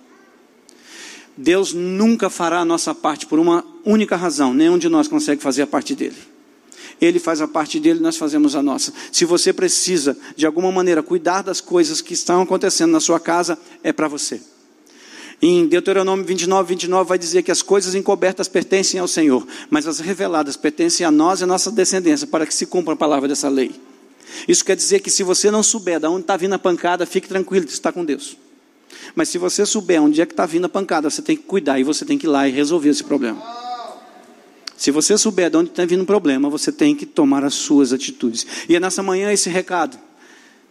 Deus 1.36 1.72
nunca 1.72 2.28
fará 2.30 2.60
a 2.60 2.64
nossa 2.64 2.94
parte 2.94 3.26
por 3.26 3.38
uma 3.38 3.64
única 3.84 4.16
razão, 4.16 4.54
nenhum 4.54 4.78
de 4.78 4.88
nós 4.88 5.08
consegue 5.08 5.42
fazer 5.42 5.62
a 5.62 5.66
parte 5.66 5.94
dele. 5.94 6.16
Ele 7.00 7.18
faz 7.18 7.40
a 7.40 7.48
parte 7.48 7.80
dele, 7.80 7.98
nós 7.98 8.16
fazemos 8.16 8.54
a 8.54 8.62
nossa. 8.62 8.92
Se 9.10 9.24
você 9.24 9.52
precisa, 9.52 10.16
de 10.36 10.46
alguma 10.46 10.70
maneira, 10.70 11.02
cuidar 11.02 11.42
das 11.42 11.60
coisas 11.60 12.00
que 12.00 12.14
estão 12.14 12.42
acontecendo 12.42 12.92
na 12.92 13.00
sua 13.00 13.18
casa, 13.18 13.58
é 13.82 13.92
para 13.92 14.06
você. 14.06 14.40
Em 15.46 15.66
Deuteronômio 15.66 16.24
29, 16.24 16.70
29 16.70 17.06
vai 17.06 17.18
dizer 17.18 17.42
que 17.42 17.50
as 17.50 17.60
coisas 17.60 17.94
encobertas 17.94 18.48
pertencem 18.48 18.98
ao 18.98 19.06
Senhor, 19.06 19.46
mas 19.68 19.86
as 19.86 19.98
reveladas 19.98 20.56
pertencem 20.56 21.04
a 21.04 21.10
nós 21.10 21.40
e 21.40 21.44
a 21.44 21.46
nossa 21.46 21.70
descendência, 21.70 22.26
para 22.26 22.46
que 22.46 22.54
se 22.54 22.64
cumpra 22.64 22.94
a 22.94 22.96
palavra 22.96 23.28
dessa 23.28 23.46
lei. 23.50 23.70
Isso 24.48 24.64
quer 24.64 24.74
dizer 24.74 25.00
que 25.00 25.10
se 25.10 25.22
você 25.22 25.50
não 25.50 25.62
souber 25.62 26.00
de 26.00 26.06
onde 26.06 26.22
está 26.22 26.34
vindo 26.34 26.54
a 26.54 26.58
pancada, 26.58 27.04
fique 27.04 27.28
tranquilo, 27.28 27.66
está 27.66 27.92
com 27.92 28.02
Deus. 28.02 28.38
Mas 29.14 29.28
se 29.28 29.36
você 29.36 29.66
souber 29.66 30.02
onde 30.02 30.18
é 30.22 30.24
que 30.24 30.32
está 30.32 30.46
vindo 30.46 30.64
a 30.64 30.68
pancada, 30.70 31.10
você 31.10 31.20
tem 31.20 31.36
que 31.36 31.42
cuidar 31.42 31.78
e 31.78 31.84
você 31.84 32.06
tem 32.06 32.16
que 32.16 32.24
ir 32.24 32.30
lá 32.30 32.48
e 32.48 32.50
resolver 32.50 32.88
esse 32.88 33.04
problema. 33.04 33.42
Se 34.78 34.90
você 34.90 35.18
souber 35.18 35.50
de 35.50 35.58
onde 35.58 35.68
está 35.68 35.84
vindo 35.84 36.04
o 36.04 36.06
problema, 36.06 36.48
você 36.48 36.72
tem 36.72 36.96
que 36.96 37.04
tomar 37.04 37.44
as 37.44 37.52
suas 37.52 37.92
atitudes. 37.92 38.46
E 38.66 38.74
é 38.76 38.80
nessa 38.80 39.02
manhã 39.02 39.30
esse 39.30 39.50
recado. 39.50 39.98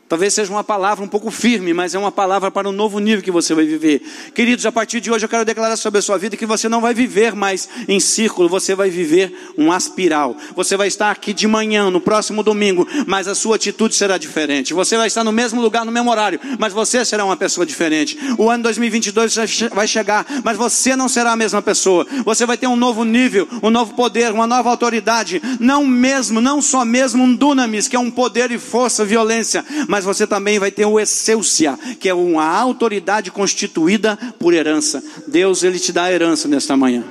Talvez 0.09 0.33
seja 0.33 0.51
uma 0.51 0.63
palavra 0.63 1.03
um 1.03 1.07
pouco 1.07 1.31
firme, 1.31 1.73
mas 1.73 1.95
é 1.95 1.99
uma 1.99 2.11
palavra 2.11 2.51
para 2.51 2.69
um 2.69 2.71
novo 2.71 2.99
nível 2.99 3.23
que 3.23 3.31
você 3.31 3.55
vai 3.55 3.65
viver. 3.65 4.01
Queridos, 4.35 4.65
a 4.65 4.71
partir 4.71 4.99
de 4.99 5.09
hoje 5.09 5.25
eu 5.25 5.29
quero 5.29 5.45
declarar 5.45 5.75
sobre 5.77 5.99
a 5.99 6.01
sua 6.01 6.17
vida 6.17 6.37
que 6.37 6.45
você 6.45 6.69
não 6.69 6.81
vai 6.81 6.93
viver 6.93 7.33
mais 7.33 7.67
em 7.87 7.99
círculo, 7.99 8.47
você 8.47 8.75
vai 8.75 8.89
viver 8.89 9.33
um 9.57 9.71
aspiral. 9.71 10.35
Você 10.55 10.77
vai 10.77 10.87
estar 10.87 11.09
aqui 11.09 11.33
de 11.33 11.47
manhã, 11.47 11.89
no 11.89 12.01
próximo 12.01 12.43
domingo, 12.43 12.87
mas 13.07 13.27
a 13.27 13.33
sua 13.33 13.55
atitude 13.55 13.95
será 13.95 14.17
diferente. 14.17 14.73
Você 14.73 14.97
vai 14.97 15.07
estar 15.07 15.23
no 15.23 15.31
mesmo 15.31 15.61
lugar, 15.61 15.83
no 15.85 15.91
mesmo 15.91 16.11
horário, 16.11 16.39
mas 16.59 16.73
você 16.73 17.03
será 17.05 17.25
uma 17.25 17.37
pessoa 17.37 17.65
diferente. 17.65 18.17
O 18.37 18.49
ano 18.49 18.63
2022 18.63 19.35
vai 19.73 19.87
chegar, 19.87 20.25
mas 20.43 20.57
você 20.57 20.95
não 20.95 21.07
será 21.07 21.31
a 21.31 21.35
mesma 21.37 21.61
pessoa. 21.61 22.05
Você 22.25 22.45
vai 22.45 22.57
ter 22.57 22.67
um 22.67 22.75
novo 22.75 23.03
nível, 23.03 23.47
um 23.63 23.69
novo 23.71 23.93
poder, 23.95 24.31
uma 24.31 24.45
nova 24.45 24.69
autoridade. 24.69 25.41
Não 25.59 25.85
mesmo, 25.85 26.39
não 26.41 26.61
só 26.61 26.85
mesmo 26.85 27.23
um 27.23 27.33
dunamis, 27.33 27.87
que 27.87 27.95
é 27.95 27.99
um 27.99 28.11
poder 28.11 28.51
e 28.51 28.59
força, 28.59 29.05
violência, 29.05 29.65
mas 29.93 30.05
você 30.05 30.25
também 30.25 30.57
vai 30.57 30.71
ter 30.71 30.87
o 30.87 30.99
excelsia, 30.99 31.77
que 31.99 32.09
é 32.09 32.13
uma 32.15 32.43
autoridade 32.43 33.29
constituída 33.29 34.17
por 34.39 34.51
herança. 34.51 35.03
Deus, 35.27 35.61
Ele 35.61 35.77
te 35.77 35.91
dá 35.91 36.05
a 36.05 36.11
herança 36.11 36.47
nesta 36.47 36.75
manhã. 36.75 37.03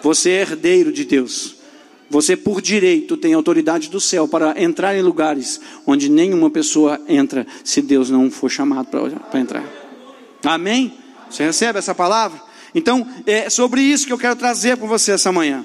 Você 0.00 0.30
é 0.30 0.40
herdeiro 0.42 0.92
de 0.92 1.04
Deus. 1.04 1.56
Você, 2.08 2.36
por 2.36 2.62
direito, 2.62 3.16
tem 3.16 3.34
autoridade 3.34 3.90
do 3.90 3.98
céu 3.98 4.28
para 4.28 4.62
entrar 4.62 4.96
em 4.96 5.02
lugares 5.02 5.60
onde 5.84 6.08
nenhuma 6.08 6.48
pessoa 6.48 7.00
entra, 7.08 7.44
se 7.64 7.82
Deus 7.82 8.08
não 8.08 8.30
for 8.30 8.48
chamado 8.48 8.86
para 9.28 9.40
entrar. 9.40 9.64
Amém? 10.44 10.94
Você 11.28 11.42
recebe 11.42 11.80
essa 11.80 11.92
palavra? 11.92 12.40
Então, 12.72 13.04
é 13.26 13.50
sobre 13.50 13.80
isso 13.80 14.06
que 14.06 14.12
eu 14.12 14.18
quero 14.18 14.36
trazer 14.36 14.76
para 14.76 14.86
você 14.86 15.10
essa 15.10 15.32
manhã. 15.32 15.64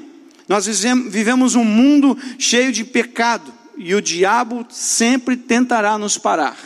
Nós 0.49 0.65
vivemos 0.65 1.53
um 1.53 1.63
mundo 1.63 2.17
cheio 2.39 2.71
de 2.71 2.83
pecado 2.83 3.53
e 3.77 3.93
o 3.93 4.01
diabo 4.01 4.65
sempre 4.69 5.35
tentará 5.35 5.97
nos 5.97 6.17
parar. 6.17 6.57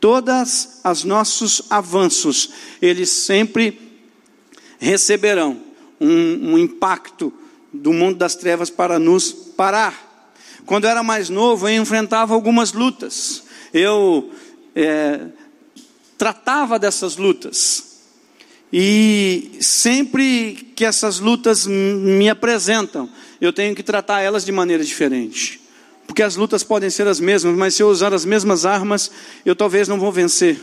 Todos 0.00 0.80
os 0.84 1.04
nossos 1.04 1.62
avanços, 1.70 2.50
eles 2.80 3.10
sempre 3.10 3.80
receberão 4.78 5.60
um, 6.00 6.52
um 6.52 6.58
impacto 6.58 7.32
do 7.72 7.92
mundo 7.92 8.18
das 8.18 8.34
trevas 8.34 8.68
para 8.68 8.98
nos 8.98 9.32
parar. 9.32 10.34
Quando 10.66 10.84
eu 10.84 10.90
era 10.90 11.02
mais 11.02 11.28
novo, 11.28 11.68
eu 11.68 11.80
enfrentava 11.80 12.34
algumas 12.34 12.72
lutas. 12.72 13.44
Eu 13.72 14.30
é, 14.74 15.26
tratava 16.18 16.78
dessas 16.78 17.16
lutas. 17.16 17.92
E 18.72 19.52
sempre 19.60 20.72
que 20.74 20.84
essas 20.84 21.20
lutas 21.20 21.66
me 21.66 22.28
apresentam, 22.28 23.08
eu 23.40 23.52
tenho 23.52 23.74
que 23.74 23.82
tratar 23.82 24.20
elas 24.20 24.44
de 24.44 24.50
maneira 24.50 24.82
diferente 24.82 25.61
porque 26.12 26.22
as 26.22 26.36
lutas 26.36 26.62
podem 26.62 26.90
ser 26.90 27.08
as 27.08 27.18
mesmas, 27.18 27.56
mas 27.56 27.74
se 27.74 27.82
eu 27.82 27.88
usar 27.88 28.12
as 28.12 28.26
mesmas 28.26 28.66
armas, 28.66 29.10
eu 29.46 29.56
talvez 29.56 29.88
não 29.88 29.98
vou 29.98 30.12
vencer. 30.12 30.60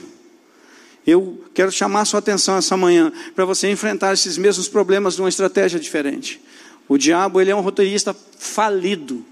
Eu 1.08 1.44
quero 1.56 1.72
chamar 1.72 2.06
sua 2.06 2.20
atenção 2.20 2.56
essa 2.56 2.78
manhã 2.78 3.12
para 3.34 3.46
você 3.46 3.68
enfrentar 3.68 4.14
esses 4.14 4.38
mesmos 4.38 4.68
problemas 4.68 5.16
de 5.16 5.24
uma 5.24 5.28
estratégia 5.28 5.80
diferente. 5.80 6.40
O 6.88 7.00
diabo, 7.00 7.42
ele 7.42 7.50
é 7.50 7.56
um 7.56 7.62
roteirista 7.62 8.16
falido. 8.38 9.26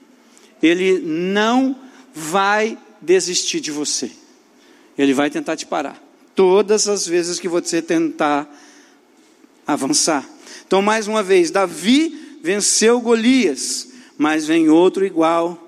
Ele 0.59 0.97
não 0.97 1.75
vai 2.15 2.79
desistir 2.99 3.59
de 3.59 3.69
você. 3.69 4.09
Ele 4.97 5.13
vai 5.13 5.29
tentar 5.29 5.55
te 5.55 5.67
parar. 5.67 6.01
Todas 6.33 6.87
as 6.87 7.05
vezes 7.05 7.39
que 7.39 7.47
você 7.47 7.79
tentar 7.79 8.51
avançar. 9.67 10.27
Então, 10.65 10.81
mais 10.81 11.07
uma 11.07 11.21
vez, 11.21 11.51
Davi 11.51 12.39
venceu 12.41 12.99
Golias, 13.01 13.89
mas 14.17 14.47
vem 14.47 14.67
outro 14.67 15.05
igual 15.05 15.66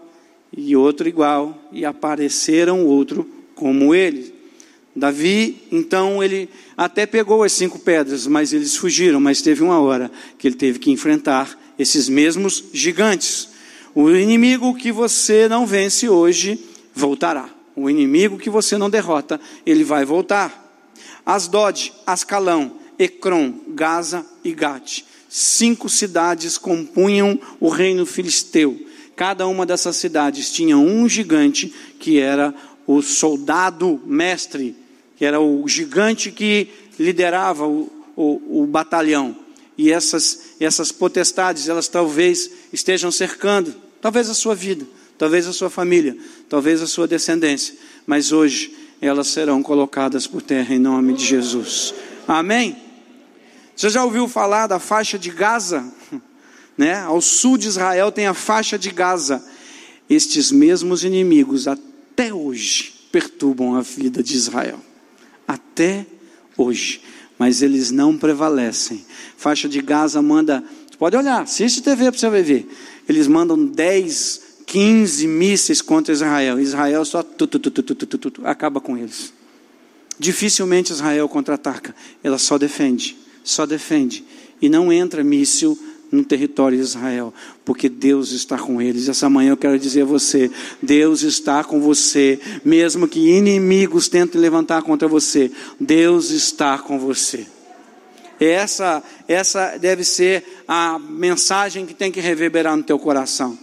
e 0.56 0.76
outro 0.76 1.08
igual, 1.08 1.58
e 1.72 1.86
apareceram 1.86 2.86
outro 2.86 3.30
como 3.56 3.94
ele. 3.94 4.34
Davi, 4.96 5.64
então, 5.72 6.24
ele 6.24 6.50
até 6.76 7.06
pegou 7.06 7.44
as 7.44 7.54
cinco 7.54 7.80
pedras, 7.80 8.28
mas 8.28 8.52
eles 8.54 8.76
fugiram. 8.76 9.20
Mas 9.20 9.42
teve 9.42 9.64
uma 9.64 9.80
hora 9.80 10.12
que 10.38 10.48
ele 10.48 10.56
teve 10.56 10.80
que 10.80 10.92
enfrentar 10.92 11.58
esses 11.78 12.10
mesmos 12.10 12.66
gigantes. 12.74 13.50
O 13.96 14.10
inimigo 14.10 14.76
que 14.76 14.92
você 14.92 15.48
não 15.48 15.66
vence 15.66 16.10
hoje 16.10 16.60
voltará. 16.94 17.50
O 17.76 17.90
inimigo 17.90 18.38
que 18.38 18.50
você 18.50 18.78
não 18.78 18.90
derrota, 18.90 19.40
ele 19.66 19.84
vai 19.84 20.04
voltar. 20.04 20.68
Asdod, 21.26 21.94
Ascalão, 22.06 22.74
Ecrom, 22.98 23.54
Gaza 23.70 24.26
e 24.44 24.52
Gate. 24.52 25.04
Cinco 25.30 25.88
cidades 25.88 26.58
compunham 26.58 27.40
o 27.60 27.70
reino 27.70 28.06
filisteu. 28.06 28.89
Cada 29.20 29.46
uma 29.48 29.66
dessas 29.66 29.98
cidades 29.98 30.50
tinha 30.50 30.78
um 30.78 31.10
gigante 31.10 31.74
que 32.00 32.22
era 32.22 32.56
o 32.88 33.02
soldado 33.02 34.02
mestre, 34.06 34.74
que 35.18 35.26
era 35.26 35.42
o 35.42 35.68
gigante 35.68 36.32
que 36.32 36.70
liderava 36.98 37.68
o, 37.68 37.92
o, 38.16 38.62
o 38.62 38.66
batalhão. 38.66 39.36
E 39.78 39.92
essas, 39.92 40.54
essas 40.58 40.94
potestades, 40.94 41.68
elas 41.68 41.90
talvez 41.90 42.50
estejam 42.72 43.12
cercando, 43.12 43.76
talvez 44.00 44.30
a 44.30 44.34
sua 44.34 44.56
vida, 44.56 44.88
talvez 45.18 45.48
a 45.48 45.52
sua 45.52 45.70
família, 45.70 46.16
talvez 46.48 46.82
a 46.82 46.88
sua 46.88 47.06
descendência, 47.06 47.76
mas 48.08 48.32
hoje 48.32 48.74
elas 49.02 49.28
serão 49.28 49.62
colocadas 49.62 50.28
por 50.28 50.42
terra 50.42 50.74
em 50.74 50.80
nome 50.80 51.14
de 51.14 51.26
Jesus. 51.26 51.94
Amém? 52.26 52.78
Você 53.76 53.90
já 53.90 54.02
ouviu 54.02 54.30
falar 54.30 54.68
da 54.68 54.80
faixa 54.80 55.20
de 55.20 55.30
Gaza? 55.30 55.99
Né? 56.80 56.96
Ao 57.02 57.20
sul 57.20 57.58
de 57.58 57.68
Israel 57.68 58.10
tem 58.10 58.26
a 58.26 58.34
faixa 58.34 58.80
de 58.80 58.90
Gaza. 58.90 59.44
Estes 60.10 60.50
mesmos 60.50 61.04
inimigos 61.04 61.68
até 61.68 62.34
hoje 62.34 62.94
perturbam 63.12 63.76
a 63.76 63.82
vida 63.82 64.24
de 64.24 64.34
Israel. 64.34 64.80
Até 65.46 66.06
hoje. 66.56 67.02
Mas 67.38 67.62
eles 67.62 67.92
não 67.92 68.18
prevalecem. 68.18 69.06
Faixa 69.36 69.68
de 69.68 69.82
Gaza 69.82 70.22
manda, 70.22 70.64
pode 70.98 71.18
olhar, 71.18 71.42
assiste 71.42 71.82
TV 71.82 72.10
para 72.10 72.18
você 72.18 72.30
ver. 72.42 72.66
Eles 73.10 73.28
mandam 73.28 73.66
10, 73.66 74.42
15 74.66 75.28
mísseis 75.28 75.82
contra 75.82 76.14
Israel. 76.14 76.62
Israel 76.62 77.04
só 77.04 77.22
tu, 77.22 77.46
tu, 77.46 77.60
tu, 77.60 78.42
acaba 78.46 78.80
com 78.80 78.98
eles. 78.98 79.34
Dificilmente 80.18 80.94
Israel 80.94 81.28
contra-ataca. 81.28 81.94
Ela 82.24 82.38
só 82.38 82.58
defende, 82.58 83.18
só 83.44 83.66
defende. 83.66 84.24
E 84.62 84.70
não 84.70 84.94
entra 84.94 85.26
míssil 85.26 85.78
no 86.12 86.24
território 86.24 86.78
de 86.78 86.84
Israel, 86.84 87.34
porque 87.64 87.88
Deus 87.88 88.32
está 88.32 88.58
com 88.58 88.82
eles. 88.82 89.08
Essa 89.08 89.30
manhã 89.30 89.52
eu 89.52 89.58
quero 89.58 89.78
dizer 89.78 90.02
a 90.02 90.06
você: 90.06 90.50
Deus 90.82 91.22
está 91.22 91.64
com 91.64 91.80
você, 91.80 92.40
mesmo 92.64 93.08
que 93.08 93.20
inimigos 93.20 94.08
tentem 94.08 94.40
levantar 94.40 94.82
contra 94.82 95.08
você, 95.08 95.52
Deus 95.80 96.32
está 96.32 96.78
com 96.78 97.00
você. 97.00 97.46
Essa, 98.40 99.04
essa 99.28 99.78
deve 99.78 100.04
ser 100.04 100.64
a 100.68 100.98
mensagem 100.98 101.86
que 101.86 101.94
tem 101.94 102.12
que 102.12 102.22
reverberar 102.22 102.76
no 102.78 102.84
teu 102.84 102.98
coração. 102.98 103.58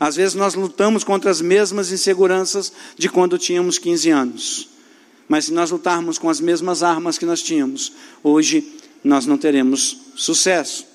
Às 0.00 0.16
vezes 0.16 0.34
nós 0.34 0.54
lutamos 0.54 1.04
contra 1.04 1.30
as 1.30 1.40
mesmas 1.40 1.92
inseguranças 1.92 2.72
de 2.96 3.08
quando 3.08 3.38
tínhamos 3.38 3.78
15 3.78 4.10
anos. 4.10 4.68
Mas 5.28 5.44
se 5.44 5.52
nós 5.52 5.70
lutarmos 5.70 6.18
com 6.18 6.28
as 6.28 6.40
mesmas 6.40 6.82
armas 6.82 7.18
que 7.18 7.26
nós 7.26 7.42
tínhamos, 7.42 7.92
hoje 8.22 8.80
nós 9.04 9.26
não 9.26 9.38
teremos 9.38 9.98
sucesso. 10.14 10.91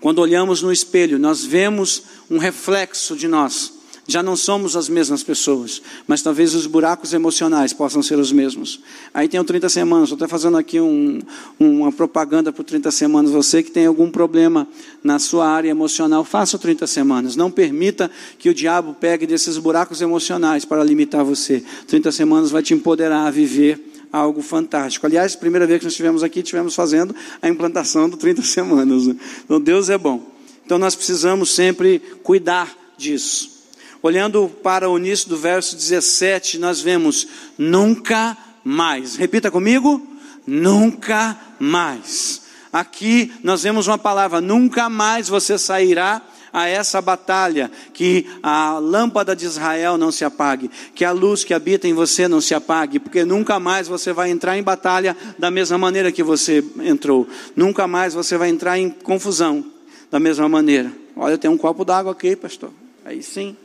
Quando 0.00 0.20
olhamos 0.20 0.62
no 0.62 0.72
espelho, 0.72 1.18
nós 1.18 1.44
vemos 1.44 2.02
um 2.30 2.38
reflexo 2.38 3.14
de 3.14 3.28
nós. 3.28 3.80
Já 4.10 4.24
não 4.24 4.34
somos 4.34 4.74
as 4.74 4.88
mesmas 4.88 5.22
pessoas, 5.22 5.80
mas 6.04 6.20
talvez 6.20 6.52
os 6.52 6.66
buracos 6.66 7.12
emocionais 7.12 7.72
possam 7.72 8.02
ser 8.02 8.18
os 8.18 8.32
mesmos. 8.32 8.80
Aí 9.14 9.28
tem 9.28 9.38
o 9.38 9.44
30 9.44 9.68
semanas, 9.68 10.10
estou 10.10 10.16
até 10.16 10.26
fazendo 10.28 10.56
aqui 10.56 10.80
um, 10.80 11.20
uma 11.60 11.92
propaganda 11.92 12.50
o 12.50 12.64
30 12.64 12.90
semanas. 12.90 13.30
Você 13.30 13.62
que 13.62 13.70
tem 13.70 13.86
algum 13.86 14.10
problema 14.10 14.66
na 15.04 15.20
sua 15.20 15.46
área 15.46 15.68
emocional, 15.68 16.24
faça 16.24 16.56
o 16.56 16.58
30 16.58 16.88
semanas. 16.88 17.36
Não 17.36 17.52
permita 17.52 18.10
que 18.36 18.48
o 18.48 18.54
diabo 18.54 18.96
pegue 18.98 19.28
desses 19.28 19.58
buracos 19.58 20.00
emocionais 20.00 20.64
para 20.64 20.82
limitar 20.82 21.24
você. 21.24 21.62
30 21.86 22.10
semanas 22.10 22.50
vai 22.50 22.64
te 22.64 22.74
empoderar 22.74 23.28
a 23.28 23.30
viver 23.30 23.89
algo 24.12 24.42
fantástico. 24.42 25.06
Aliás, 25.06 25.36
primeira 25.36 25.66
vez 25.66 25.78
que 25.78 25.84
nós 25.84 25.92
estivemos 25.92 26.22
aqui, 26.22 26.40
estivemos 26.40 26.74
fazendo 26.74 27.14
a 27.40 27.48
implantação 27.48 28.08
do 28.08 28.16
30 28.16 28.42
semanas. 28.42 29.06
Né? 29.06 29.16
Então, 29.44 29.60
Deus 29.60 29.88
é 29.88 29.98
bom. 29.98 30.24
Então, 30.64 30.78
nós 30.78 30.94
precisamos 30.94 31.54
sempre 31.54 32.00
cuidar 32.22 32.74
disso. 32.96 33.60
Olhando 34.02 34.48
para 34.62 34.88
o 34.88 34.98
início 34.98 35.28
do 35.28 35.36
verso 35.36 35.76
17, 35.76 36.58
nós 36.58 36.80
vemos: 36.80 37.26
nunca 37.58 38.36
mais. 38.64 39.16
Repita 39.16 39.50
comigo: 39.50 40.10
Nunca 40.46 41.38
mais. 41.58 42.42
Aqui 42.72 43.32
nós 43.42 43.62
vemos 43.62 43.86
uma 43.86 43.98
palavra: 43.98 44.40
nunca 44.40 44.88
mais 44.88 45.28
você 45.28 45.58
sairá 45.58 46.22
a 46.52 46.66
essa 46.68 47.00
batalha, 47.00 47.70
que 47.92 48.26
a 48.42 48.78
lâmpada 48.78 49.34
de 49.34 49.44
Israel 49.44 49.96
não 49.96 50.10
se 50.10 50.24
apague, 50.24 50.70
que 50.94 51.04
a 51.04 51.12
luz 51.12 51.44
que 51.44 51.54
habita 51.54 51.86
em 51.86 51.94
você 51.94 52.26
não 52.28 52.40
se 52.40 52.54
apague, 52.54 52.98
porque 52.98 53.24
nunca 53.24 53.60
mais 53.60 53.88
você 53.88 54.12
vai 54.12 54.30
entrar 54.30 54.56
em 54.56 54.62
batalha 54.62 55.16
da 55.38 55.50
mesma 55.50 55.78
maneira 55.78 56.12
que 56.12 56.22
você 56.22 56.64
entrou, 56.80 57.28
nunca 57.54 57.86
mais 57.86 58.14
você 58.14 58.36
vai 58.36 58.48
entrar 58.48 58.78
em 58.78 58.90
confusão 58.90 59.64
da 60.10 60.18
mesma 60.18 60.48
maneira. 60.48 60.92
Olha, 61.16 61.38
tem 61.38 61.50
um 61.50 61.56
copo 61.56 61.84
d'água 61.84 62.12
aqui, 62.12 62.34
pastor. 62.34 62.70
Aí 63.04 63.22
sim. 63.22 63.56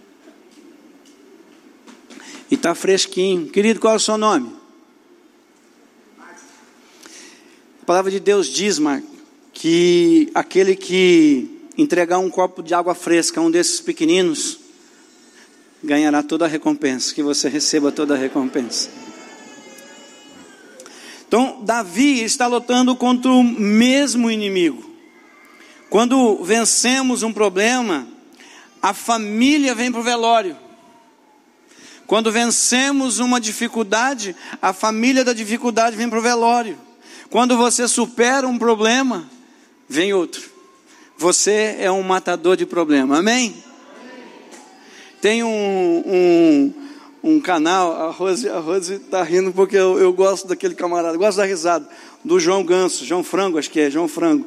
E 2.50 2.56
está 2.56 2.76
fresquinho. 2.76 3.48
Querido, 3.48 3.80
qual 3.80 3.94
é 3.94 3.98
o 3.98 4.00
seu 4.00 4.18
nome? 4.18 4.54
A 7.82 7.86
palavra 7.86 8.12
de 8.12 8.20
Deus 8.20 8.48
diz, 8.48 8.80
Marco, 8.80 9.08
que 9.54 10.30
aquele 10.34 10.76
que 10.76 11.55
entregar 11.78 12.20
um 12.20 12.30
copo 12.30 12.64
de 12.64 12.74
água 12.74 12.96
fresca 12.96 13.40
a 13.40 13.44
um 13.44 13.52
desses 13.52 13.82
pequeninos, 13.82 14.60
ganhará 15.84 16.24
toda 16.24 16.46
a 16.46 16.48
recompensa, 16.48 17.14
que 17.14 17.22
você 17.22 17.48
receba 17.50 17.92
toda 17.92 18.16
a 18.16 18.18
recompensa. 18.18 18.90
Então, 21.28 21.62
Davi 21.64 22.24
está 22.24 22.48
lutando 22.48 22.96
contra 22.96 23.32
o 23.32 23.44
mesmo 23.44 24.30
inimigo. 24.32 24.90
Quando 25.90 26.44
vencemos 26.44 27.24
um 27.24 27.34
problema, 27.34 28.08
a 28.82 28.94
família 28.94 29.74
vem 29.74 29.92
para 29.92 30.02
o 30.02 30.04
velório. 30.04 30.58
Quando 32.08 32.32
vencemos 32.32 33.20
uma 33.20 33.42
dificuldade, 33.42 34.36
a 34.62 34.72
família 34.74 35.24
da 35.24 35.34
dificuldade 35.34 35.96
vem 35.96 36.10
para 36.10 36.20
o 36.20 36.22
velório. 36.22 36.78
Quando 37.30 37.58
você 37.58 37.88
supera 37.88 38.48
um 38.48 38.58
problema, 38.58 39.28
vem 39.90 40.14
outro. 40.14 40.55
Você 41.18 41.78
é 41.80 41.90
um 41.90 42.04
matador 42.04 42.58
de 42.58 42.66
problema. 42.66 43.20
Amém? 43.20 43.56
Tem 45.22 45.44
um, 45.44 46.04
um, 46.06 46.74
um, 47.24 47.40
canal, 47.40 47.94
a 47.94 48.12
Rose 48.12 48.48
a 48.48 48.60
Rose 48.60 48.96
está 48.96 49.24
rindo 49.24 49.52
porque 49.52 49.76
eu, 49.76 49.98
eu 49.98 50.14
gosto 50.14 50.48
daquele 50.48 50.76
camarada, 50.76 51.18
gosto 51.18 51.38
da 51.38 51.46
risada, 51.46 51.88
do 52.24 52.40
João 52.40 52.64
Ganso, 52.64 53.06
João 53.06 53.24
Frango, 53.24 53.58
acho 53.58 53.72
que 53.72 53.80
é, 53.80 53.90
João 53.90 54.08
Frango. 54.08 54.46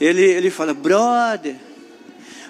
Ele, 0.00 0.22
ele 0.22 0.50
fala, 0.50 0.74
brother, 0.74 1.54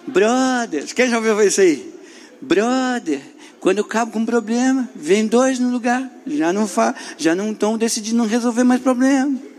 brother, 0.06 0.86
quem 0.94 1.10
já 1.10 1.18
ouviu 1.18 1.42
isso 1.42 1.60
aí? 1.60 1.92
Brother, 2.40 3.20
quando 3.60 3.78
eu 3.78 3.84
acabo 3.84 4.12
com 4.12 4.20
um 4.20 4.26
problema, 4.26 4.88
vem 4.94 5.26
dois 5.26 5.58
no 5.58 5.70
lugar, 5.70 6.10
já 6.26 6.52
não 6.52 6.66
fa, 6.66 6.94
já 7.18 7.34
não 7.34 7.52
estão 7.52 7.76
decidindo 7.76 8.24
resolver 8.24 8.64
mais 8.64 8.80
problema. 8.80 9.53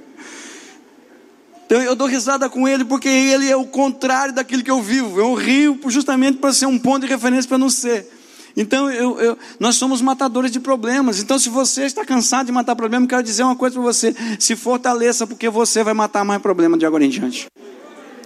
Então 1.65 1.81
eu 1.81 1.95
dou 1.95 2.07
risada 2.07 2.49
com 2.49 2.67
ele 2.67 2.85
porque 2.85 3.09
ele 3.09 3.49
é 3.49 3.55
o 3.55 3.65
contrário 3.65 4.33
daquilo 4.33 4.63
que 4.63 4.71
eu 4.71 4.81
vivo. 4.81 5.19
Eu 5.19 5.33
rio 5.33 5.79
justamente 5.87 6.37
para 6.37 6.53
ser 6.53 6.67
um 6.67 6.77
ponto 6.77 7.01
de 7.01 7.07
referência 7.07 7.47
para 7.47 7.57
não 7.57 7.69
ser. 7.69 8.07
Então 8.55 8.89
eu, 8.89 9.19
eu, 9.19 9.37
nós 9.59 9.75
somos 9.75 10.01
matadores 10.01 10.51
de 10.51 10.59
problemas. 10.59 11.19
Então, 11.19 11.37
se 11.37 11.49
você 11.49 11.83
está 11.83 12.05
cansado 12.05 12.45
de 12.45 12.51
matar 12.51 12.75
problemas, 12.75 13.09
quero 13.09 13.21
dizer 13.21 13.43
uma 13.43 13.55
coisa 13.55 13.73
para 13.73 13.83
você: 13.83 14.15
se 14.39 14.55
fortaleça, 14.55 15.27
porque 15.27 15.49
você 15.49 15.83
vai 15.83 15.93
matar 15.93 16.23
mais 16.23 16.41
problema 16.41 16.77
de 16.77 16.85
agora 16.85 17.03
em 17.03 17.09
diante. 17.09 17.47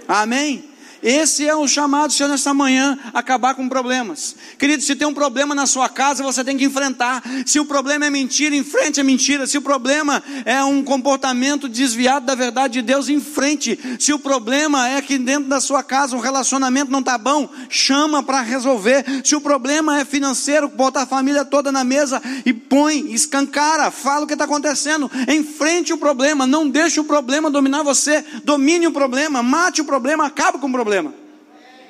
Amém? 0.06 0.69
Esse 1.02 1.48
é 1.48 1.56
o 1.56 1.66
chamado 1.66 2.12
Senhor 2.12 2.28
nesta 2.28 2.52
manhã, 2.52 2.98
acabar 3.14 3.54
com 3.54 3.68
problemas. 3.68 4.36
Querido, 4.58 4.82
se 4.82 4.94
tem 4.94 5.08
um 5.08 5.14
problema 5.14 5.54
na 5.54 5.66
sua 5.66 5.88
casa, 5.88 6.22
você 6.22 6.44
tem 6.44 6.58
que 6.58 6.64
enfrentar. 6.64 7.22
Se 7.46 7.58
o 7.58 7.64
problema 7.64 8.06
é 8.06 8.10
mentira, 8.10 8.54
enfrente 8.54 9.00
a 9.00 9.04
mentira. 9.04 9.46
Se 9.46 9.56
o 9.56 9.62
problema 9.62 10.22
é 10.44 10.62
um 10.62 10.82
comportamento 10.82 11.68
desviado 11.68 12.26
da 12.26 12.34
verdade 12.34 12.74
de 12.74 12.82
Deus, 12.82 13.08
enfrente. 13.08 13.78
Se 13.98 14.12
o 14.12 14.18
problema 14.18 14.88
é 14.88 15.00
que 15.00 15.16
dentro 15.16 15.48
da 15.48 15.60
sua 15.60 15.82
casa 15.82 16.16
o 16.16 16.20
relacionamento 16.20 16.90
não 16.90 17.00
está 17.00 17.16
bom, 17.16 17.48
chama 17.70 18.22
para 18.22 18.42
resolver. 18.42 19.04
Se 19.24 19.34
o 19.34 19.40
problema 19.40 20.00
é 20.00 20.04
financeiro, 20.04 20.68
bota 20.68 21.00
a 21.00 21.06
família 21.06 21.44
toda 21.44 21.72
na 21.72 21.82
mesa 21.82 22.20
e 22.44 22.52
põe, 22.52 23.12
escancara, 23.12 23.90
fala 23.90 24.24
o 24.24 24.26
que 24.26 24.34
está 24.34 24.44
acontecendo. 24.44 25.10
Enfrente 25.28 25.92
o 25.94 25.98
problema, 25.98 26.46
não 26.46 26.68
deixe 26.68 27.00
o 27.00 27.04
problema 27.04 27.50
dominar 27.50 27.82
você. 27.82 28.22
Domine 28.44 28.86
o 28.86 28.92
problema, 28.92 29.42
mate 29.42 29.80
o 29.80 29.84
problema, 29.84 30.26
acabe 30.26 30.58
com 30.58 30.66
o 30.66 30.72
problema 30.72 30.89
problema. 30.90 31.14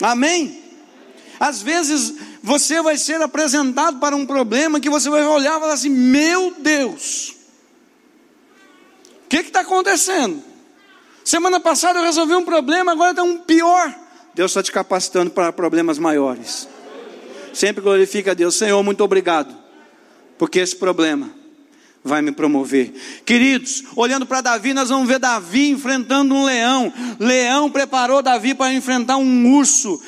Amém? 0.02 0.62
Às 1.38 1.62
vezes 1.62 2.14
você 2.42 2.82
vai 2.82 2.98
ser 2.98 3.20
apresentado 3.22 3.98
para 3.98 4.14
um 4.14 4.26
problema 4.26 4.78
que 4.78 4.90
você 4.90 5.08
vai 5.08 5.24
olhar 5.24 5.56
e 5.56 5.60
falar 5.60 5.72
assim: 5.72 5.88
Meu 5.88 6.54
Deus, 6.58 7.34
o 9.24 9.28
que 9.28 9.38
está 9.38 9.60
acontecendo? 9.60 10.42
Semana 11.24 11.58
passada 11.58 11.98
eu 11.98 12.04
resolvi 12.04 12.34
um 12.34 12.44
problema, 12.44 12.92
agora 12.92 13.10
está 13.10 13.22
um 13.22 13.38
pior. 13.38 13.94
Deus 14.34 14.50
está 14.50 14.62
te 14.62 14.70
capacitando 14.70 15.30
para 15.30 15.52
problemas 15.52 15.98
maiores. 15.98 16.68
Sempre 17.54 17.82
glorifica 17.82 18.32
a 18.32 18.34
Deus, 18.34 18.56
Senhor, 18.56 18.82
muito 18.82 19.02
obrigado, 19.02 19.54
porque 20.38 20.58
esse 20.60 20.76
problema 20.76 21.30
vai 22.02 22.22
me 22.22 22.32
promover. 22.32 22.92
Queridos, 23.26 23.84
olhando 23.94 24.24
para 24.24 24.40
Davi, 24.40 24.72
nós 24.72 24.88
vamos 24.88 25.06
ver 25.06 25.18
Davi 25.18 25.68
enfrentando 25.68 26.34
um 26.34 26.44
leão. 26.44 26.92
Leão 27.18 27.70
preparou 27.70 28.22
Davi 28.22 28.54
para 28.54 28.72
enfrentar 28.72 29.18
um 29.18 29.54
urso. 29.54 30.00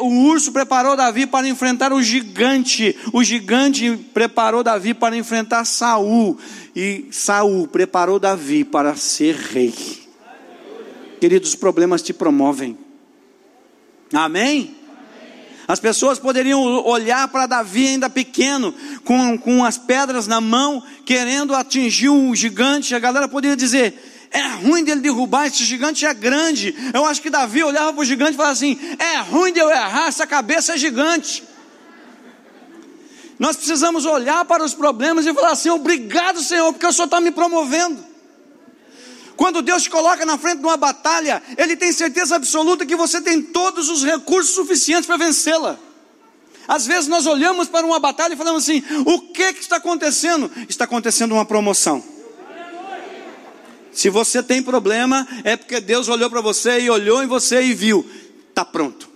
O 0.00 0.08
urso 0.26 0.52
preparou 0.52 0.96
Davi 0.96 1.26
para 1.26 1.48
enfrentar 1.48 1.92
o 1.92 2.02
gigante. 2.02 2.96
O 3.12 3.24
gigante 3.24 3.96
preparou 4.14 4.62
Davi 4.62 4.94
para 4.94 5.16
enfrentar 5.16 5.64
Saul. 5.64 6.38
E 6.74 7.06
Saul 7.10 7.66
preparou 7.66 8.18
Davi 8.18 8.64
para 8.64 8.94
ser 8.94 9.34
rei. 9.34 9.74
Queridos, 11.20 11.50
os 11.50 11.54
problemas 11.56 12.02
te 12.02 12.12
promovem. 12.12 12.78
Amém? 14.12 14.75
As 15.68 15.80
pessoas 15.80 16.18
poderiam 16.18 16.62
olhar 16.86 17.26
para 17.28 17.46
Davi 17.46 17.88
ainda 17.88 18.08
pequeno, 18.08 18.72
com, 19.04 19.36
com 19.36 19.64
as 19.64 19.76
pedras 19.76 20.26
na 20.26 20.40
mão, 20.40 20.82
querendo 21.04 21.54
atingir 21.54 22.08
um 22.08 22.34
gigante. 22.34 22.94
A 22.94 22.98
galera 23.00 23.26
poderia 23.26 23.56
dizer: 23.56 24.28
é 24.30 24.46
ruim 24.46 24.84
dele 24.84 25.00
derrubar, 25.00 25.46
esse 25.46 25.64
gigante 25.64 26.06
é 26.06 26.14
grande. 26.14 26.74
Eu 26.94 27.04
acho 27.04 27.20
que 27.20 27.30
Davi 27.30 27.64
olhava 27.64 27.92
para 27.92 28.02
o 28.02 28.04
gigante 28.04 28.32
e 28.32 28.36
falava 28.36 28.52
assim: 28.52 28.78
é 28.98 29.18
ruim 29.18 29.52
de 29.52 29.58
eu 29.58 29.68
errar, 29.68 30.06
essa 30.06 30.26
cabeça 30.26 30.74
é 30.74 30.76
gigante. 30.76 31.42
Nós 33.38 33.56
precisamos 33.56 34.06
olhar 34.06 34.44
para 34.44 34.64
os 34.64 34.72
problemas 34.72 35.26
e 35.26 35.34
falar 35.34 35.50
assim: 35.50 35.70
obrigado, 35.70 36.40
Senhor, 36.40 36.72
porque 36.72 36.86
o 36.86 36.92
Senhor 36.92 37.06
está 37.06 37.20
me 37.20 37.32
promovendo. 37.32 38.15
Quando 39.36 39.60
Deus 39.60 39.82
te 39.82 39.90
coloca 39.90 40.24
na 40.24 40.38
frente 40.38 40.60
de 40.60 40.66
uma 40.66 40.76
batalha, 40.76 41.42
Ele 41.58 41.76
tem 41.76 41.92
certeza 41.92 42.36
absoluta 42.36 42.86
que 42.86 42.96
você 42.96 43.20
tem 43.20 43.42
todos 43.42 43.88
os 43.88 44.02
recursos 44.02 44.54
suficientes 44.54 45.06
para 45.06 45.16
vencê-la. 45.16 45.78
Às 46.66 46.86
vezes 46.86 47.06
nós 47.06 47.26
olhamos 47.26 47.68
para 47.68 47.86
uma 47.86 48.00
batalha 48.00 48.34
e 48.34 48.36
falamos 48.36 48.62
assim: 48.62 48.82
o 49.04 49.20
que, 49.20 49.52
que 49.52 49.60
está 49.60 49.76
acontecendo? 49.76 50.50
Está 50.68 50.84
acontecendo 50.84 51.32
uma 51.32 51.44
promoção. 51.44 52.02
Se 53.92 54.10
você 54.10 54.42
tem 54.42 54.62
problema, 54.62 55.26
é 55.44 55.56
porque 55.56 55.80
Deus 55.80 56.08
olhou 56.08 56.28
para 56.28 56.40
você 56.40 56.80
e 56.80 56.90
olhou 56.90 57.22
em 57.22 57.26
você 57.26 57.62
e 57.62 57.74
viu: 57.74 58.04
está 58.48 58.64
pronto, 58.64 59.08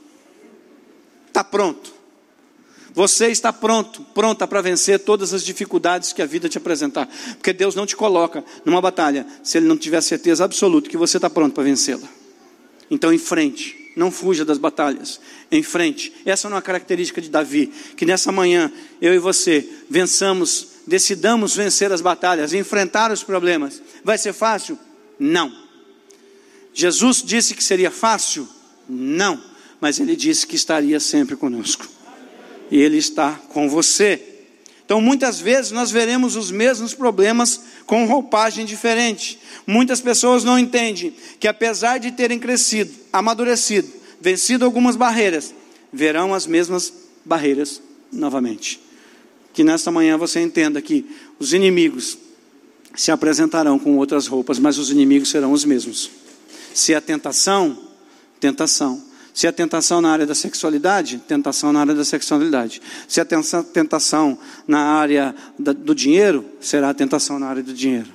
está 1.29 1.43
pronto. 1.43 2.00
Você 2.95 3.29
está 3.29 3.53
pronto, 3.53 4.03
pronta 4.15 4.47
para 4.47 4.61
vencer 4.61 4.99
todas 5.01 5.33
as 5.33 5.45
dificuldades 5.45 6.13
que 6.13 6.21
a 6.21 6.27
vida 6.27 6.49
te 6.49 6.59
apresentar. 6.59 7.09
Porque 7.37 7.53
Deus 7.53 7.75
não 7.75 7.87
te 7.87 7.95
coloca 7.95 8.45
numa 8.65 8.81
batalha 8.81 9.27
se 9.43 9.59
Ele 9.59 9.67
não 9.67 9.77
tiver 9.77 10.01
certeza 10.01 10.45
absoluta 10.45 10.89
que 10.89 10.97
você 10.97 11.17
está 11.19 11.31
pronto 11.31 11.55
para 11.55 11.65
vencê-la. 11.65 12.09
Então, 12.91 13.13
em 13.13 13.19
frente, 13.19 13.93
não 13.97 14.11
fuja 14.11 14.45
das 14.45 14.59
batalhas, 14.59 15.21
em 15.53 15.63
frente. 15.63 16.13
Essa 16.25 16.49
é 16.49 16.51
uma 16.51 16.63
característica 16.63 17.21
de 17.21 17.29
Davi. 17.29 17.73
Que 17.97 18.05
nessa 18.05 18.33
manhã, 18.33 18.73
eu 19.01 19.15
e 19.15 19.19
você, 19.19 19.69
vençamos, 19.89 20.67
decidamos 20.87 21.55
vencer 21.55 21.93
as 21.93 22.01
batalhas, 22.01 22.53
enfrentar 22.53 23.13
os 23.13 23.23
problemas. 23.23 23.81
Vai 24.03 24.19
ser 24.19 24.33
fácil? 24.33 24.77
Não. 25.19 25.53
Jesus 26.75 27.23
disse 27.23 27.55
que 27.55 27.63
seria 27.63 27.91
fácil? 27.91 28.49
Não. 28.89 29.41
Mas 29.81 30.01
Ele 30.01 30.17
disse 30.17 30.45
que 30.47 30.57
estaria 30.57 30.99
sempre 30.99 31.37
conosco 31.37 32.00
e 32.71 32.79
Ele 32.81 32.99
está 32.99 33.33
com 33.49 33.69
você. 33.69 34.23
Então, 34.85 35.01
muitas 35.01 35.41
vezes 35.41 35.71
nós 35.71 35.91
veremos 35.91 36.35
os 36.35 36.51
mesmos 36.51 36.95
problemas 36.95 37.61
com 37.87 38.07
roupagem 38.07 38.65
diferente. 38.65 39.39
Muitas 39.67 40.01
pessoas 40.01 40.43
não 40.43 40.59
entendem 40.59 41.15
que, 41.39 41.47
apesar 41.47 41.99
de 41.99 42.11
terem 42.11 42.39
crescido, 42.39 42.93
amadurecido, 43.13 43.89
vencido 44.21 44.65
algumas 44.65 44.97
barreiras, 44.97 45.55
verão 45.93 46.35
as 46.35 46.47
mesmas 46.47 46.93
barreiras 47.25 47.81
novamente. 48.13 48.81
Que 49.53 49.63
nesta 49.63 49.91
manhã 49.91 50.19
você 50.19 50.41
entenda 50.41 50.83
que 50.83 51.07
os 51.39 51.53
inimigos 51.53 52.19
se 52.95 53.11
apresentarão 53.11 53.79
com 53.79 53.97
outras 53.97 54.27
roupas, 54.27 54.59
mas 54.59 54.79
os 54.79 54.91
inimigos 54.91 55.31
serão 55.31 55.53
os 55.53 55.65
mesmos. 55.65 56.11
Se 56.75 56.95
é 56.95 57.01
tentação, 57.01 57.79
tentação. 58.41 59.10
Se 59.33 59.47
a 59.47 59.53
tentação 59.53 60.01
na 60.01 60.11
área 60.11 60.27
da 60.27 60.35
sexualidade, 60.35 61.23
tentação 61.27 61.73
na 61.73 61.81
área 61.81 61.95
da 61.95 62.05
sexualidade. 62.05 62.83
Se 63.07 63.21
a 63.21 63.25
tentação 63.25 64.39
na 64.67 64.81
área 64.81 65.35
do 65.59 65.95
dinheiro, 65.95 66.45
será 66.61 66.91
a 66.91 66.95
tentação 66.95 67.39
na 67.39 67.47
área 67.47 67.63
do 67.63 67.73
dinheiro. 67.73 68.09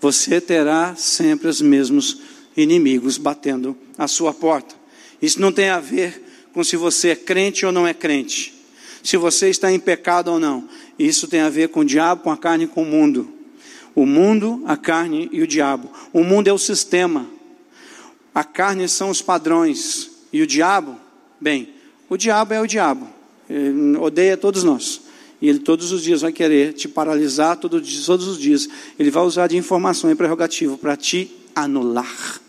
você 0.00 0.40
terá 0.40 0.94
sempre 0.94 1.48
os 1.48 1.60
mesmos 1.60 2.20
inimigos 2.56 3.18
batendo 3.18 3.76
à 3.96 4.06
sua 4.06 4.32
porta. 4.32 4.74
Isso 5.20 5.40
não 5.40 5.52
tem 5.52 5.68
a 5.70 5.80
ver 5.80 6.22
com 6.52 6.62
se 6.62 6.76
você 6.76 7.10
é 7.10 7.16
crente 7.16 7.66
ou 7.66 7.72
não 7.72 7.86
é 7.86 7.94
crente, 7.94 8.54
se 9.02 9.16
você 9.16 9.48
está 9.48 9.70
em 9.70 9.78
pecado 9.78 10.28
ou 10.32 10.40
não. 10.40 10.68
Isso 10.98 11.28
tem 11.28 11.40
a 11.40 11.50
ver 11.50 11.68
com 11.68 11.80
o 11.80 11.84
diabo, 11.84 12.22
com 12.22 12.30
a 12.30 12.36
carne 12.36 12.64
e 12.64 12.68
com 12.68 12.82
o 12.82 12.86
mundo. 12.86 13.32
O 13.94 14.04
mundo, 14.04 14.62
a 14.66 14.76
carne 14.76 15.28
e 15.32 15.42
o 15.42 15.46
diabo. 15.46 15.90
O 16.12 16.22
mundo 16.22 16.48
é 16.48 16.52
o 16.52 16.58
sistema. 16.58 17.26
A 18.34 18.44
carne 18.44 18.88
são 18.88 19.10
os 19.10 19.22
padrões. 19.22 20.10
E 20.32 20.42
o 20.42 20.46
diabo, 20.46 20.96
bem, 21.40 21.68
o 22.08 22.16
diabo 22.16 22.54
é 22.54 22.60
o 22.60 22.66
diabo. 22.66 23.08
Ele 23.48 23.96
odeia 23.96 24.36
todos 24.36 24.62
nós. 24.62 25.02
E 25.40 25.48
ele 25.48 25.58
todos 25.58 25.92
os 25.92 26.02
dias 26.02 26.22
vai 26.22 26.32
querer 26.32 26.72
te 26.72 26.88
paralisar, 26.88 27.56
todos 27.56 28.08
os 28.08 28.38
dias. 28.38 28.68
Ele 28.98 29.10
vai 29.10 29.22
usar 29.22 29.46
de 29.46 29.56
informação 29.56 30.10
e 30.10 30.14
prerrogativo 30.14 30.78
para 30.78 30.96
te 30.96 31.30
anular. 31.54 32.40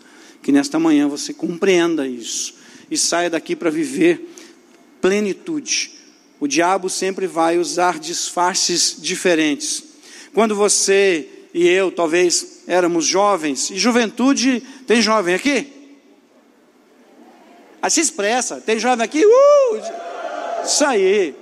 Que 0.42 0.50
nesta 0.50 0.78
manhã 0.78 1.08
você 1.08 1.34
compreenda 1.34 2.06
isso 2.06 2.54
e 2.90 2.96
saia 2.96 3.28
daqui 3.28 3.54
para 3.54 3.70
viver 3.70 4.34
plenitude. 5.00 5.92
O 6.40 6.46
diabo 6.46 6.88
sempre 6.88 7.26
vai 7.26 7.58
usar 7.58 7.98
disfarces 7.98 8.96
diferentes. 8.98 9.84
Quando 10.32 10.54
você 10.54 11.28
e 11.52 11.66
eu 11.66 11.90
talvez 11.90 12.62
éramos 12.66 13.04
jovens, 13.04 13.70
e 13.70 13.78
juventude, 13.78 14.62
tem 14.86 15.00
jovem 15.00 15.34
aqui? 15.34 15.66
Ah, 17.80 17.88
se 17.88 18.00
expressa, 18.00 18.60
tem 18.60 18.78
jovem 18.78 19.04
aqui? 19.04 19.24
Uh! 19.24 19.80
Isso 20.64 20.84
aí. 20.84 21.34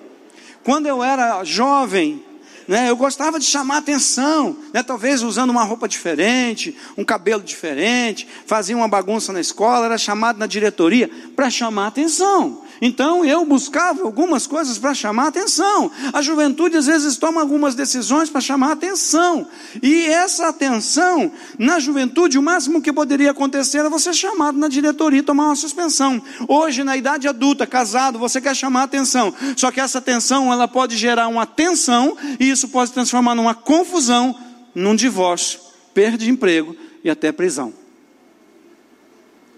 Quando 0.62 0.86
eu 0.86 1.02
era 1.02 1.42
jovem, 1.44 2.22
né, 2.68 2.90
eu 2.90 2.96
gostava 2.96 3.38
de 3.38 3.44
chamar 3.44 3.78
atenção, 3.78 4.56
né, 4.72 4.82
talvez 4.82 5.22
usando 5.22 5.50
uma 5.50 5.62
roupa 5.62 5.88
diferente, 5.88 6.76
um 6.96 7.04
cabelo 7.04 7.42
diferente, 7.42 8.26
fazia 8.44 8.76
uma 8.76 8.88
bagunça 8.88 9.32
na 9.32 9.40
escola, 9.40 9.86
era 9.86 9.96
chamado 9.96 10.38
na 10.38 10.46
diretoria 10.46 11.08
para 11.34 11.48
chamar 11.48 11.86
atenção. 11.86 12.62
Então 12.80 13.24
eu 13.24 13.44
buscava 13.44 14.02
algumas 14.02 14.46
coisas 14.46 14.78
para 14.78 14.94
chamar 14.94 15.28
atenção. 15.28 15.90
A 16.12 16.20
juventude 16.20 16.76
às 16.76 16.86
vezes 16.86 17.16
toma 17.16 17.40
algumas 17.40 17.74
decisões 17.74 18.28
para 18.28 18.40
chamar 18.40 18.72
atenção. 18.72 19.46
E 19.82 20.04
essa 20.06 20.48
atenção, 20.48 21.32
na 21.58 21.78
juventude, 21.78 22.38
o 22.38 22.42
máximo 22.42 22.82
que 22.82 22.92
poderia 22.92 23.30
acontecer 23.30 23.78
era 23.78 23.90
você 23.90 24.12
chamado 24.12 24.58
na 24.58 24.68
diretoria 24.68 25.20
e 25.20 25.22
tomar 25.22 25.46
uma 25.46 25.56
suspensão. 25.56 26.20
Hoje, 26.48 26.84
na 26.84 26.96
idade 26.96 27.26
adulta, 27.26 27.66
casado, 27.66 28.18
você 28.18 28.40
quer 28.40 28.54
chamar 28.54 28.84
atenção. 28.84 29.32
Só 29.56 29.70
que 29.70 29.80
essa 29.80 29.98
atenção, 29.98 30.52
ela 30.52 30.68
pode 30.68 30.96
gerar 30.96 31.28
uma 31.28 31.46
tensão 31.46 32.16
e 32.38 32.50
isso 32.50 32.68
pode 32.68 32.92
transformar 32.92 33.34
numa 33.34 33.54
confusão, 33.54 34.34
num 34.74 34.94
divórcio, 34.94 35.60
perda 35.94 36.18
de 36.18 36.30
emprego 36.30 36.76
e 37.02 37.08
até 37.08 37.32
prisão. 37.32 37.72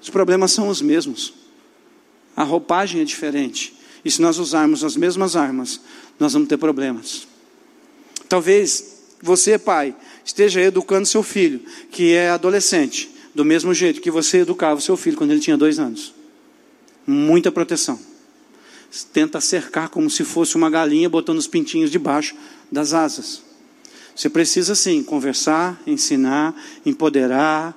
Os 0.01 0.09
problemas 0.09 0.53
são 0.53 0.69
os 0.69 0.81
mesmos 0.81 1.48
a 2.39 2.45
roupagem 2.45 3.01
é 3.01 3.05
diferente. 3.05 3.75
E 4.05 4.11
se 4.13 4.23
nós 4.23 4.39
usarmos 4.39 4.85
as 4.85 4.97
mesmas 4.97 5.35
armas, 5.35 5.81
nós 6.21 6.35
vamos 6.35 6.49
ter 6.49 6.57
problemas. 6.57 7.27
Talvez 8.29 9.01
você, 9.21 9.59
pai, 9.59 9.93
esteja 10.25 10.61
educando 10.61 11.05
seu 11.05 11.25
filho, 11.25 11.61
que 11.91 12.15
é 12.15 12.31
adolescente, 12.31 13.11
do 13.35 13.45
mesmo 13.45 13.75
jeito 13.75 14.01
que 14.01 14.09
você 14.09 14.43
educava 14.43 14.81
seu 14.81 14.97
filho 14.97 15.17
quando 15.17 15.33
ele 15.33 15.41
tinha 15.41 15.57
dois 15.57 15.81
anos. 15.81 16.15
Muita 17.05 17.51
proteção. 17.51 17.99
Tenta 19.13 19.41
cercar 19.41 19.89
como 19.89 20.09
se 20.09 20.23
fosse 20.23 20.55
uma 20.55 20.71
galinha 20.71 21.09
botando 21.09 21.39
os 21.39 21.49
pintinhos 21.49 21.91
debaixo 21.91 22.37
das 22.71 22.95
asas. 22.95 23.43
Você 24.15 24.31
precisa 24.31 24.77
sim 24.77 25.03
conversar, 25.03 25.77
ensinar, 25.85 26.55
empoderar, 26.87 27.77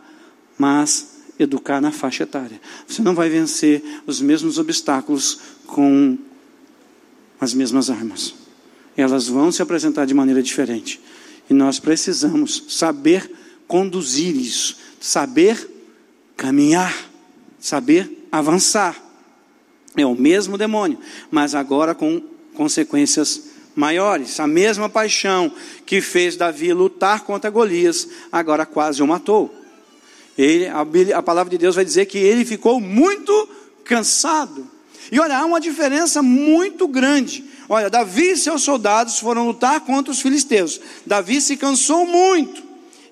mas 0.56 1.20
educar 1.39 1.82
na 1.82 1.91
faixa 1.91 2.24
etária. 2.24 2.60
Você 2.88 3.02
não 3.02 3.15
vai 3.15 3.30
vencer 3.30 3.84
os 4.06 4.22
mesmos 4.22 4.58
obstáculos 4.58 5.39
com 5.65 6.17
as 7.39 7.54
mesmas 7.54 7.89
armas. 7.89 8.34
Elas 8.96 9.28
vão 9.28 9.52
se 9.52 9.62
apresentar 9.62 10.06
de 10.06 10.13
maneira 10.13 10.44
diferente. 10.44 11.02
E 11.50 11.54
nós 11.54 11.80
precisamos 11.80 12.65
saber 12.70 13.32
conduzir 13.67 14.36
isso, 14.36 14.78
saber 15.00 15.70
caminhar, 16.38 16.94
saber 17.60 18.28
avançar. 18.32 18.96
É 19.96 20.06
o 20.06 20.15
mesmo 20.15 20.58
demônio, 20.58 20.98
mas 21.30 21.56
agora 21.56 21.94
com 21.94 22.22
consequências 22.54 23.52
maiores. 23.76 24.39
A 24.39 24.48
mesma 24.48 24.89
paixão 24.89 25.52
que 25.86 26.02
fez 26.02 26.36
Davi 26.36 26.74
lutar 26.74 27.22
contra 27.22 27.50
Golias, 27.50 28.08
agora 28.32 28.65
quase 28.65 29.02
o 29.02 29.08
matou. 29.08 29.61
Ele, 30.38 30.67
a, 31.13 31.22
palavra 31.22 31.50
de 31.52 31.58
Deus 31.58 31.76
vai 31.76 31.86
dizer 31.86 32.06
que 32.06 32.17
ele 32.17 32.46
ficou 32.46 32.80
muito 32.80 33.50
cansado. 33.84 34.70
E 35.12 35.20
olha, 35.20 35.38
há 35.38 35.46
uma 35.46 35.60
diferença 35.60 36.22
muito 36.22 36.88
grande. 36.88 37.44
Olha, 37.67 37.89
Davi 37.89 38.32
e 38.32 38.38
seus 38.38 38.63
soldados 38.63 39.20
foram 39.20 39.48
lutar 39.48 39.82
contra 39.82 40.12
os 40.12 40.22
filisteus. 40.22 40.80
Davi 41.06 41.41
se 41.41 41.58
cansou 41.58 42.06
muito. 42.06 42.63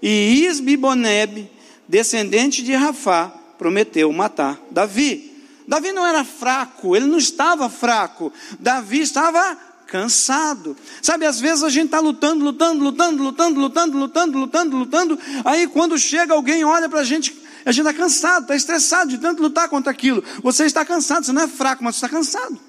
E 0.02 0.46
Isbiboneb, 0.46 1.50
descendente 1.88 2.64
de 2.64 2.74
Rafá, 2.74 3.34
prometeu 3.58 4.12
matar 4.14 4.60
Davi. 4.72 5.30
Davi 5.68 5.92
não 5.92 6.06
era 6.06 6.24
fraco, 6.24 6.96
ele 6.96 7.06
não 7.06 7.18
estava 7.18 7.70
fraco. 7.70 8.34
Davi 8.60 9.02
estava 9.02 9.58
cansado. 9.90 10.78
Sabe, 11.02 11.26
às 11.26 11.40
vezes 11.40 11.64
a 11.64 11.70
gente 11.70 11.86
está 11.86 12.00
lutando, 12.00 12.44
lutando, 12.44 12.84
lutando, 12.84 13.24
lutando, 13.24 13.60
lutando, 13.60 13.98
lutando, 13.98 14.38
lutando, 14.38 14.78
lutando. 14.78 15.20
Aí 15.44 15.68
quando 15.68 15.98
chega 15.98 16.34
alguém, 16.34 16.64
olha 16.64 16.88
para 16.88 17.00
a 17.00 17.04
gente, 17.04 17.36
a 17.66 17.72
gente 17.72 17.86
está 17.86 17.94
cansado, 17.94 18.44
está 18.44 18.56
estressado 18.56 19.10
de 19.10 19.18
tanto 19.18 19.42
lutar 19.42 19.68
contra 19.68 19.92
aquilo. 19.92 20.24
Você 20.44 20.66
está 20.66 20.86
cansado, 20.86 21.26
você 21.26 21.32
não 21.32 21.42
é 21.42 21.48
fraco, 21.48 21.84
mas 21.84 21.96
você 21.96 22.06
está 22.06 22.16
cansado. 22.16 22.60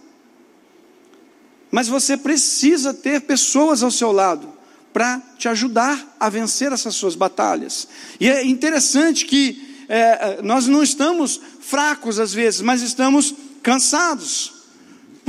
Mas 1.70 1.86
você 1.86 2.16
precisa 2.16 2.92
ter 2.92 3.20
pessoas 3.20 3.82
ao 3.82 3.90
seu 3.90 4.10
lado 4.10 4.52
para 4.92 5.20
te 5.38 5.46
ajudar 5.48 6.16
a 6.18 6.28
vencer 6.28 6.72
essas 6.72 6.96
suas 6.96 7.14
batalhas. 7.14 7.86
E 8.18 8.28
é 8.28 8.44
interessante 8.44 9.24
que 9.24 9.84
é, 9.88 10.40
nós 10.42 10.66
não 10.66 10.82
estamos 10.82 11.40
fracos 11.60 12.18
às 12.18 12.32
vezes, 12.32 12.60
mas 12.60 12.82
estamos 12.82 13.34
cansados. 13.62 14.59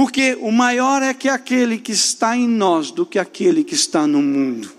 Porque 0.02 0.36
o 0.42 0.52
maior 0.52 1.04
é 1.04 1.14
que 1.14 1.30
aquele 1.30 1.78
que 1.78 1.92
está 1.92 2.36
em 2.36 2.48
nós 2.48 2.90
do 2.90 3.06
que 3.06 3.20
aquele 3.20 3.64
que 3.64 3.76
está 3.76 4.08
no 4.08 4.20
mundo. 4.20 4.74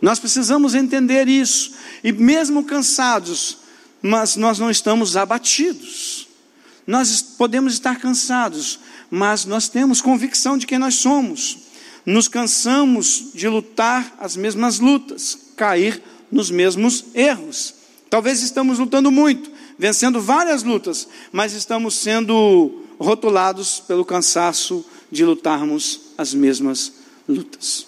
Nós 0.00 0.18
precisamos 0.18 0.74
entender 0.74 1.28
isso. 1.28 1.74
E 2.02 2.12
mesmo 2.12 2.64
cansados, 2.64 3.58
mas 4.00 4.34
nós 4.34 4.58
não 4.58 4.70
estamos 4.70 5.18
abatidos. 5.18 6.28
Nós 6.86 7.20
podemos 7.20 7.74
estar 7.74 8.00
cansados, 8.00 8.80
mas 9.10 9.44
nós 9.44 9.68
temos 9.68 10.00
convicção 10.00 10.56
de 10.56 10.66
quem 10.66 10.78
nós 10.78 10.94
somos. 10.94 11.58
Nos 12.06 12.26
cansamos 12.26 13.32
de 13.34 13.46
lutar 13.46 14.16
as 14.18 14.34
mesmas 14.34 14.78
lutas, 14.78 15.36
cair 15.58 16.02
nos 16.32 16.50
mesmos 16.50 17.04
erros. 17.14 17.74
Talvez 18.08 18.42
estamos 18.42 18.78
lutando 18.78 19.10
muito, 19.10 19.50
vencendo 19.78 20.22
várias 20.22 20.62
lutas, 20.62 21.06
mas 21.30 21.52
estamos 21.52 21.96
sendo 21.96 22.85
rotulados 22.98 23.80
pelo 23.80 24.04
cansaço 24.04 24.84
de 25.10 25.24
lutarmos 25.24 26.00
as 26.16 26.34
mesmas 26.34 26.92
lutas. 27.28 27.86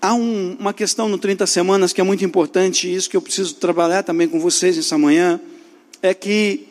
Há 0.00 0.14
um, 0.14 0.56
uma 0.58 0.72
questão 0.72 1.08
no 1.08 1.18
30 1.18 1.46
Semanas 1.46 1.92
que 1.92 2.00
é 2.00 2.04
muito 2.04 2.24
importante, 2.24 2.86
e 2.86 2.94
isso 2.94 3.10
que 3.10 3.16
eu 3.16 3.22
preciso 3.22 3.54
trabalhar 3.54 4.02
também 4.02 4.28
com 4.28 4.38
vocês 4.38 4.78
essa 4.78 4.96
manhã, 4.96 5.40
é 6.02 6.14
que 6.14 6.68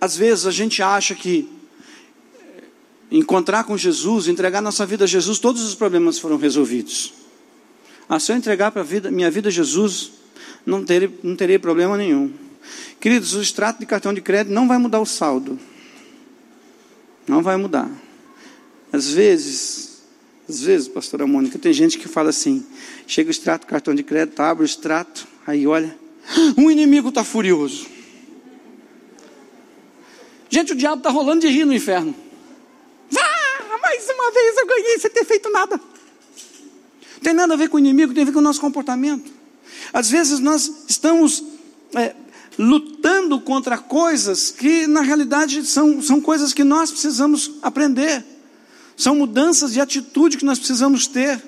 às 0.00 0.16
vezes 0.16 0.46
a 0.46 0.50
gente 0.50 0.82
acha 0.82 1.14
que 1.14 1.48
encontrar 3.10 3.64
com 3.64 3.76
Jesus, 3.76 4.28
entregar 4.28 4.60
nossa 4.60 4.84
vida 4.84 5.04
a 5.04 5.06
Jesus, 5.06 5.38
todos 5.38 5.62
os 5.62 5.74
problemas 5.74 6.18
foram 6.18 6.36
resolvidos. 6.36 7.14
Ah, 8.08 8.18
se 8.18 8.32
eu 8.32 8.36
entregar 8.36 8.70
para 8.70 8.82
vida, 8.82 9.10
minha 9.10 9.30
vida 9.30 9.48
a 9.48 9.52
Jesus, 9.52 10.12
não 10.64 10.84
terei, 10.84 11.10
não 11.22 11.36
terei 11.36 11.58
problema 11.58 11.96
nenhum. 11.96 12.32
Queridos, 13.00 13.34
o 13.34 13.42
extrato 13.42 13.78
de 13.78 13.86
cartão 13.86 14.12
de 14.12 14.20
crédito 14.20 14.52
não 14.52 14.66
vai 14.66 14.78
mudar 14.78 15.00
o 15.00 15.06
saldo. 15.06 15.58
Não 17.26 17.42
vai 17.42 17.56
mudar. 17.56 17.88
Às 18.92 19.10
vezes, 19.10 20.02
às 20.48 20.62
vezes, 20.62 20.88
pastora 20.88 21.26
Mônica, 21.26 21.58
tem 21.58 21.72
gente 21.72 21.98
que 21.98 22.08
fala 22.08 22.30
assim: 22.30 22.66
chega 23.06 23.28
o 23.28 23.30
extrato 23.30 23.66
do 23.66 23.70
cartão 23.70 23.94
de 23.94 24.02
crédito, 24.02 24.40
abre 24.40 24.64
o 24.64 24.66
extrato, 24.66 25.28
aí 25.46 25.66
olha, 25.66 25.96
um 26.56 26.70
inimigo 26.70 27.10
está 27.10 27.22
furioso. 27.22 27.86
Gente, 30.50 30.72
o 30.72 30.76
diabo 30.76 30.98
está 30.98 31.10
rolando 31.10 31.42
de 31.42 31.48
rir 31.48 31.66
no 31.66 31.74
inferno. 31.74 32.14
Ah, 33.14 33.78
mais 33.82 34.08
uma 34.08 34.30
vez 34.32 34.56
eu 34.56 34.66
ganhei 34.66 34.98
sem 34.98 35.10
ter 35.10 35.24
feito 35.24 35.50
nada. 35.50 35.78
Tem 37.22 37.34
nada 37.34 37.54
a 37.54 37.56
ver 37.56 37.68
com 37.68 37.76
o 37.76 37.80
inimigo, 37.80 38.14
tem 38.14 38.22
a 38.22 38.26
ver 38.26 38.32
com 38.32 38.38
o 38.38 38.42
nosso 38.42 38.60
comportamento. 38.60 39.30
Às 39.92 40.10
vezes 40.10 40.40
nós 40.40 40.86
estamos 40.88 41.44
é, 41.94 42.14
lutando 42.58 43.38
contra 43.40 43.78
coisas 43.78 44.50
que, 44.50 44.86
na 44.86 45.00
realidade, 45.00 45.64
são, 45.64 46.02
são 46.02 46.20
coisas 46.20 46.52
que 46.52 46.64
nós 46.64 46.90
precisamos 46.90 47.52
aprender, 47.62 48.24
são 48.96 49.14
mudanças 49.14 49.72
de 49.72 49.80
atitude 49.80 50.36
que 50.36 50.44
nós 50.44 50.58
precisamos 50.58 51.06
ter. 51.06 51.40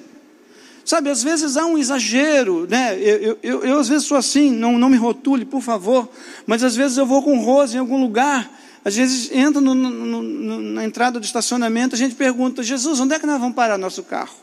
Sabe, 0.84 1.10
às 1.10 1.22
vezes 1.22 1.56
há 1.56 1.66
um 1.66 1.76
exagero, 1.76 2.66
né? 2.68 2.98
Eu, 2.98 3.38
eu, 3.42 3.64
eu, 3.64 3.78
às 3.78 3.88
vezes 3.88 4.06
sou 4.06 4.16
assim, 4.16 4.50
não, 4.50 4.78
não 4.78 4.88
me 4.88 4.96
rotule, 4.96 5.44
por 5.44 5.60
favor, 5.60 6.08
mas 6.46 6.64
às 6.64 6.74
vezes 6.74 6.96
eu 6.96 7.04
vou 7.04 7.22
com 7.22 7.38
Rose 7.38 7.76
em 7.76 7.80
algum 7.80 8.00
lugar, 8.00 8.50
às 8.84 8.96
vezes 8.96 9.30
entra 9.30 9.60
no, 9.60 9.74
no, 9.74 9.90
no, 10.22 10.60
na 10.60 10.84
entrada 10.84 11.20
do 11.20 11.24
estacionamento, 11.24 11.94
a 11.94 11.98
gente 11.98 12.14
pergunta, 12.14 12.62
Jesus, 12.62 12.98
onde 12.98 13.14
é 13.14 13.18
que 13.18 13.26
nós 13.26 13.38
vamos 13.38 13.54
parar 13.54 13.76
nosso 13.76 14.02
carro? 14.02 14.34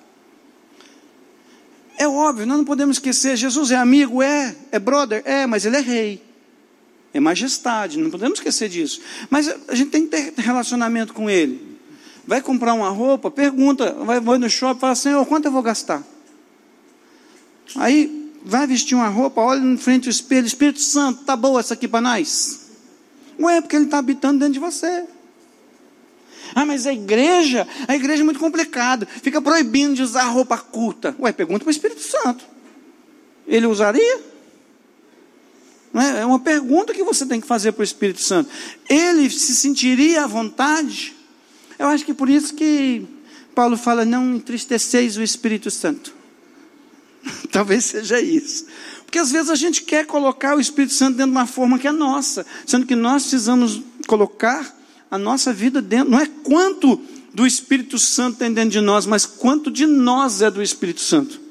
É 1.97 2.07
óbvio, 2.07 2.45
nós 2.45 2.57
não 2.57 2.65
podemos 2.65 2.97
esquecer, 2.97 3.35
Jesus 3.35 3.71
é 3.71 3.75
amigo, 3.75 4.21
é, 4.21 4.55
é 4.71 4.77
brother, 4.77 5.23
é, 5.25 5.47
mas 5.47 5.65
ele 5.65 5.77
é 5.77 5.81
rei, 5.81 6.26
é 7.17 7.21
majestade, 7.21 7.97
não 7.97 8.09
podemos 8.09 8.39
esquecer 8.39 8.69
disso. 8.69 9.01
Mas 9.29 9.47
a 9.67 9.75
gente 9.75 9.89
tem 9.89 10.05
que 10.05 10.31
ter 10.31 10.41
relacionamento 10.41 11.13
com 11.13 11.29
ele. 11.29 11.77
Vai 12.25 12.41
comprar 12.41 12.73
uma 12.73 12.89
roupa, 12.89 13.31
pergunta, 13.31 13.91
vai, 13.93 14.19
vai 14.19 14.37
no 14.37 14.49
shopping, 14.49 14.79
fala, 14.79 14.95
Senhor, 14.95 15.25
quanto 15.25 15.45
eu 15.45 15.51
vou 15.51 15.61
gastar? 15.61 16.03
Aí 17.75 18.31
vai 18.43 18.67
vestir 18.67 18.95
uma 18.95 19.07
roupa, 19.07 19.41
olha 19.41 19.59
em 19.59 19.77
frente 19.77 20.07
ao 20.07 20.11
espelho, 20.11 20.45
Espírito 20.45 20.79
Santo, 20.79 21.23
tá 21.23 21.35
boa 21.35 21.59
essa 21.59 21.73
aqui 21.73 21.87
para 21.87 22.01
nós? 22.01 22.67
Ué, 23.39 23.61
porque 23.61 23.75
ele 23.75 23.85
está 23.85 23.97
habitando 23.97 24.39
dentro 24.39 24.53
de 24.53 24.59
você. 24.59 25.05
Ah, 26.55 26.65
mas 26.65 26.85
a 26.87 26.93
igreja, 26.93 27.67
a 27.87 27.95
igreja 27.95 28.21
é 28.21 28.25
muito 28.25 28.39
complicado, 28.39 29.07
fica 29.21 29.41
proibindo 29.41 29.95
de 29.95 30.01
usar 30.01 30.23
roupa 30.25 30.57
curta. 30.57 31.15
Ué, 31.19 31.31
pergunta 31.31 31.59
para 31.59 31.69
o 31.69 31.71
Espírito 31.71 32.01
Santo. 32.01 32.45
Ele 33.47 33.65
usaria? 33.65 34.36
É? 35.99 36.21
é 36.21 36.25
uma 36.25 36.39
pergunta 36.39 36.93
que 36.93 37.03
você 37.03 37.25
tem 37.25 37.41
que 37.41 37.47
fazer 37.47 37.71
para 37.71 37.81
o 37.81 37.83
Espírito 37.83 38.21
Santo. 38.21 38.49
Ele 38.89 39.29
se 39.29 39.55
sentiria 39.55 40.23
à 40.23 40.27
vontade? 40.27 41.15
Eu 41.79 41.87
acho 41.87 42.05
que 42.05 42.13
por 42.13 42.29
isso 42.29 42.53
que 42.53 43.05
Paulo 43.55 43.77
fala: 43.77 44.05
não 44.05 44.35
entristeceis 44.35 45.17
o 45.17 45.23
Espírito 45.23 45.71
Santo. 45.71 46.13
Talvez 47.51 47.85
seja 47.85 48.19
isso. 48.21 48.65
Porque 49.03 49.19
às 49.19 49.31
vezes 49.31 49.49
a 49.49 49.55
gente 49.55 49.83
quer 49.83 50.05
colocar 50.05 50.55
o 50.55 50.59
Espírito 50.59 50.93
Santo 50.93 51.17
dentro 51.17 51.31
de 51.31 51.37
uma 51.37 51.47
forma 51.47 51.79
que 51.79 51.87
é 51.87 51.91
nossa, 51.91 52.45
sendo 52.65 52.85
que 52.85 52.95
nós 52.95 53.23
precisamos 53.23 53.81
colocar 54.05 54.75
a 55.09 55.17
nossa 55.17 55.53
vida 55.53 55.81
dentro. 55.81 56.11
Não 56.11 56.19
é 56.19 56.25
quanto 56.25 56.99
do 57.33 57.45
Espírito 57.45 57.97
Santo 57.97 58.39
tem 58.39 58.51
dentro 58.51 58.71
de 58.71 58.81
nós, 58.81 59.05
mas 59.05 59.25
quanto 59.25 59.71
de 59.71 59.85
nós 59.85 60.41
é 60.41 60.51
do 60.51 60.61
Espírito 60.61 61.01
Santo. 61.01 61.46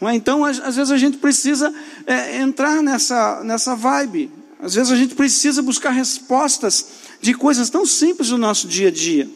É? 0.00 0.14
Então, 0.14 0.44
às, 0.44 0.58
vezes 0.58 0.90
a 0.90 0.98
gente 0.98 1.18
precisa 1.18 1.72
é, 2.06 2.38
entrar 2.38 2.82
nessa, 2.82 3.42
nessa 3.42 3.74
vibe. 3.74 4.30
Às 4.60 4.74
vezes 4.74 4.92
a 4.92 4.96
gente 4.96 5.14
precisa 5.14 5.62
buscar 5.62 5.90
respostas 5.90 6.86
de 7.20 7.34
coisas 7.34 7.70
tão 7.70 7.86
simples 7.86 8.28
do 8.28 8.38
nosso 8.38 8.66
dia 8.66 8.88
a 8.88 8.90
dia. 8.90 9.28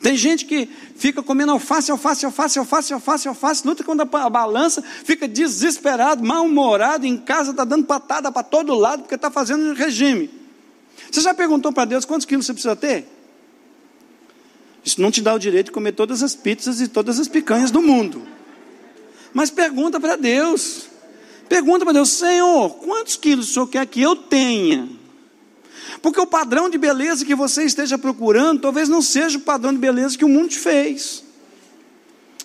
Tem 0.00 0.16
gente 0.16 0.44
que 0.44 0.68
fica 0.96 1.22
comendo 1.22 1.52
alface, 1.52 1.90
alface, 1.90 2.26
alface, 2.26 2.58
alface, 2.58 2.92
alface, 2.92 3.28
alface, 3.28 3.66
luta 3.66 3.82
quando 3.82 4.02
a 4.02 4.30
balança, 4.30 4.82
fica 4.82 5.26
desesperado, 5.26 6.22
mal-humorado, 6.22 7.06
em 7.06 7.16
casa 7.16 7.52
está 7.52 7.64
dando 7.64 7.86
patada 7.86 8.30
para 8.30 8.42
todo 8.42 8.74
lado 8.74 9.02
porque 9.02 9.14
está 9.14 9.30
fazendo 9.30 9.72
regime. 9.72 10.30
Você 11.10 11.22
já 11.22 11.32
perguntou 11.32 11.72
para 11.72 11.86
Deus 11.86 12.04
quantos 12.04 12.26
quilos 12.26 12.44
você 12.44 12.52
precisa 12.52 12.76
ter? 12.76 13.08
Isso 14.84 15.00
não 15.00 15.10
te 15.10 15.22
dá 15.22 15.32
o 15.32 15.38
direito 15.38 15.66
de 15.66 15.72
comer 15.72 15.92
todas 15.92 16.22
as 16.22 16.34
pizzas 16.34 16.82
e 16.82 16.88
todas 16.88 17.18
as 17.18 17.26
picanhas 17.26 17.70
do 17.70 17.80
mundo. 17.80 18.33
Mas 19.34 19.50
pergunta 19.50 19.98
para 19.98 20.14
Deus. 20.14 20.86
Pergunta 21.48 21.84
para 21.84 21.92
Deus, 21.92 22.10
Senhor, 22.10 22.70
quantos 22.76 23.16
quilos 23.16 23.50
o 23.50 23.52
Senhor 23.52 23.66
quer 23.66 23.86
que 23.86 24.00
eu 24.00 24.14
tenha? 24.14 24.88
Porque 26.00 26.20
o 26.20 26.26
padrão 26.26 26.70
de 26.70 26.78
beleza 26.78 27.24
que 27.24 27.34
você 27.34 27.64
esteja 27.64 27.98
procurando, 27.98 28.60
talvez 28.60 28.88
não 28.88 29.02
seja 29.02 29.36
o 29.36 29.40
padrão 29.40 29.72
de 29.72 29.78
beleza 29.78 30.16
que 30.16 30.24
o 30.24 30.28
mundo 30.28 30.48
te 30.50 30.58
fez. 30.58 31.23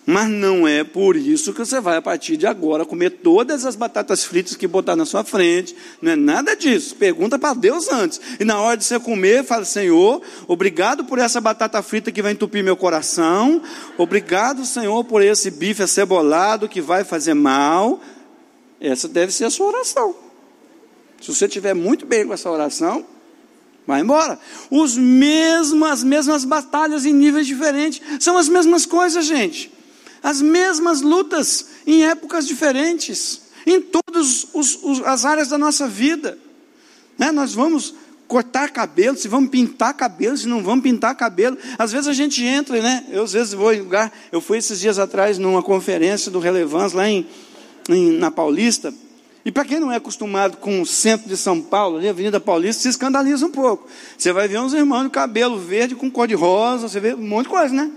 Mas 0.06 0.28
não 0.28 0.68
é 0.68 0.84
por 0.84 1.16
isso 1.16 1.54
que 1.54 1.60
você 1.60 1.80
vai, 1.80 1.98
a 1.98 2.02
partir 2.02 2.36
de 2.36 2.48
agora, 2.48 2.86
comer 2.86 3.12
todas 3.12 3.66
as 3.66 3.76
batatas 3.76 4.24
fritas 4.24 4.56
que 4.56 4.68
botar 4.68 4.96
na 4.96 5.06
sua 5.06 5.24
frente. 5.24 5.76
Não 6.02 6.12
é 6.12 6.16
nada 6.16 6.56
disso. 6.56 6.96
Pergunta 6.96 7.38
para 7.38 7.54
Deus 7.54 7.92
antes. 7.92 8.20
E 8.40 8.44
na 8.44 8.60
hora 8.60 8.76
de 8.76 8.86
você 8.86 9.00
comer, 9.00 9.44
fala: 9.44 9.66
Senhor, 9.66 10.22
obrigado 10.48 11.04
por 11.04 11.20
essa 11.20 11.40
batata 11.40 11.82
frita 11.84 12.12
que 12.12 12.22
vai 12.22 12.32
entupir 12.32 12.64
meu 12.64 12.76
coração. 12.76 13.62
Obrigado, 13.98 14.66
Senhor, 14.66 15.04
por 15.04 15.22
esse 15.22 15.52
bife 15.52 15.84
acebolado 15.84 16.68
que 16.68 16.82
vai 16.82 17.04
fazer 17.04 17.36
mal. 17.36 18.02
Essa 18.82 19.08
deve 19.08 19.32
ser 19.32 19.46
a 19.46 19.50
sua 19.50 19.68
oração. 19.68 20.16
Se 21.22 21.34
você 21.34 21.46
estiver 21.46 21.76
muito 21.76 22.06
bem 22.06 22.26
com 22.26 22.34
essa 22.34 22.50
oração, 22.50 23.06
vai 23.86 24.02
embora. 24.02 24.40
Os 24.72 24.98
mesmos, 24.98 25.90
as 25.90 26.04
mesmas 26.04 26.46
batalhas 26.46 27.06
em 27.06 27.14
níveis 27.14 27.46
diferentes. 27.46 28.02
São 28.20 28.38
as 28.38 28.48
mesmas 28.48 28.86
coisas, 28.86 29.26
gente. 29.26 29.78
As 30.22 30.42
mesmas 30.42 31.02
lutas 31.02 31.68
em 31.86 32.06
épocas 32.06 32.48
diferentes. 32.48 33.42
Em 33.66 33.82
todas 33.82 34.48
as 35.06 35.26
áreas 35.26 35.50
da 35.50 35.58
nossa 35.58 35.88
vida. 35.88 36.38
Né? 37.18 37.32
Nós 37.32 37.54
vamos 37.54 37.94
cortar 38.30 38.70
cabelo, 38.70 39.18
se 39.18 39.28
vamos 39.28 39.50
pintar 39.50 39.94
cabelo, 39.96 40.38
se 40.38 40.48
não 40.48 40.64
vamos 40.64 40.84
pintar 40.84 41.16
cabelo. 41.16 41.58
Às 41.78 41.92
vezes 41.92 42.08
a 42.08 42.14
gente 42.14 42.44
entra, 42.44 42.80
né? 42.80 43.04
Eu 43.10 43.24
às 43.24 43.34
vezes 43.34 43.54
vou 43.54 43.74
em 43.74 43.80
lugar. 43.80 44.14
Eu 44.32 44.40
fui 44.40 44.60
esses 44.60 44.80
dias 44.80 45.00
atrás 45.00 45.40
numa 45.40 45.64
conferência 45.64 46.32
do 46.32 46.40
Relevance 46.40 46.96
lá 46.96 47.10
em, 47.10 47.26
em 47.90 48.12
na 48.12 48.30
Paulista. 48.30 48.94
E 49.44 49.52
para 49.52 49.66
quem 49.66 49.80
não 49.80 49.92
é 49.92 49.96
acostumado 49.96 50.58
com 50.58 50.80
o 50.80 50.86
centro 50.86 51.28
de 51.28 51.36
São 51.36 51.60
Paulo, 51.60 51.98
ali, 51.98 52.08
a 52.08 52.12
Avenida 52.12 52.40
Paulista, 52.40 52.84
se 52.84 52.90
escandaliza 52.90 53.46
um 53.46 53.52
pouco. 53.52 53.88
Você 54.16 54.32
vai 54.32 54.48
ver 54.48 54.60
uns 54.60 54.74
irmãos 54.74 55.06
de 55.06 55.10
cabelo 55.10 55.58
verde 55.58 55.96
com 55.96 56.12
cor 56.12 56.28
de 56.28 56.36
rosa, 56.36 56.88
você 56.88 57.00
vê 57.00 57.16
um 57.16 57.28
monte 57.28 57.46
de 57.46 57.50
coisa, 57.50 57.74
né? 57.74 57.90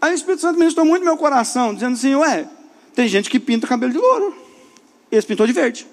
Aí 0.00 0.12
o 0.12 0.14
Espírito 0.14 0.40
Santo 0.40 0.58
ministrou 0.58 0.86
muito 0.86 1.04
meu 1.04 1.16
coração, 1.16 1.74
dizendo 1.74 1.94
assim: 1.94 2.14
ué, 2.14 2.48
tem 2.94 3.08
gente 3.08 3.28
que 3.28 3.38
pinta 3.38 3.66
cabelo 3.66 3.92
de 3.92 3.98
louro. 3.98 4.34
Esse 5.10 5.26
pintou 5.26 5.46
de 5.46 5.52
verde. 5.52 5.86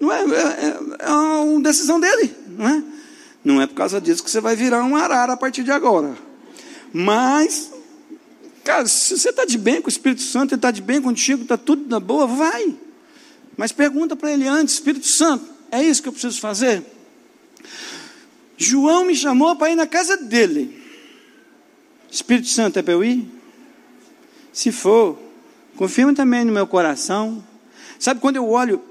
Não 0.00 0.10
é, 0.10 0.22
é, 0.22 0.78
é 1.00 1.10
uma 1.10 1.60
decisão 1.60 2.00
dele, 2.00 2.34
não 2.48 2.68
é? 2.68 2.82
Não 3.44 3.60
é 3.60 3.66
por 3.66 3.74
causa 3.74 4.00
disso 4.00 4.24
que 4.24 4.30
você 4.30 4.40
vai 4.40 4.56
virar 4.56 4.82
um 4.82 4.96
arara 4.96 5.34
a 5.34 5.36
partir 5.36 5.62
de 5.62 5.70
agora. 5.70 6.16
Mas, 6.92 7.70
cara, 8.64 8.86
se 8.86 9.18
você 9.18 9.30
está 9.30 9.44
de 9.44 9.58
bem 9.58 9.80
com 9.80 9.88
o 9.88 9.90
Espírito 9.90 10.22
Santo, 10.22 10.52
ele 10.52 10.58
está 10.58 10.70
de 10.70 10.82
bem 10.82 11.00
contigo, 11.00 11.42
está 11.42 11.56
tudo 11.56 11.88
na 11.88 12.00
boa, 12.00 12.26
vai. 12.26 12.74
Mas 13.56 13.72
pergunta 13.72 14.16
para 14.16 14.32
ele 14.32 14.48
antes, 14.48 14.74
Espírito 14.74 15.06
Santo, 15.06 15.44
é 15.70 15.82
isso 15.82 16.02
que 16.02 16.08
eu 16.08 16.12
preciso 16.12 16.40
fazer? 16.40 16.82
João 18.56 19.04
me 19.04 19.14
chamou 19.14 19.54
para 19.56 19.70
ir 19.70 19.76
na 19.76 19.86
casa 19.86 20.16
dele. 20.16 20.79
Espírito 22.10 22.48
Santo 22.48 22.78
é 22.78 22.82
para 22.82 22.92
eu 22.92 23.04
ir? 23.04 23.26
Se 24.52 24.72
for, 24.72 25.18
confirma 25.76 26.14
também 26.14 26.44
no 26.44 26.52
meu 26.52 26.66
coração. 26.66 27.44
Sabe 27.98 28.20
quando 28.20 28.36
eu 28.36 28.48
olho, 28.48 28.82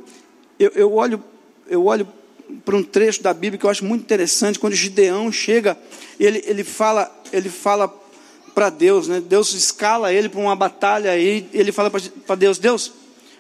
eu, 0.60 0.71
eu 0.75 0.93
olho, 0.93 1.23
eu 1.67 1.86
olho 1.86 2.08
para 2.63 2.75
um 2.75 2.84
trecho 2.84 3.21
da 3.21 3.34
Bíblia 3.34 3.60
que 3.60 3.65
eu 3.65 3.69
acho 3.69 3.86
muito 3.86 4.01
interessante, 4.01 4.58
quando 4.58 4.73
Gideão 4.73 5.32
chega, 5.32 5.77
ele, 6.19 6.43
ele 6.45 6.63
fala, 6.63 7.13
ele 7.32 7.49
fala 7.49 7.88
para 8.55 8.69
Deus, 8.69 9.08
né? 9.08 9.21
Deus 9.21 9.53
escala 9.53 10.13
ele 10.13 10.29
para 10.29 10.39
uma 10.39 10.55
batalha 10.55 11.17
e 11.17 11.47
ele 11.53 11.71
fala 11.71 11.91
para 11.91 12.36
Deus, 12.36 12.58
Deus, 12.58 12.91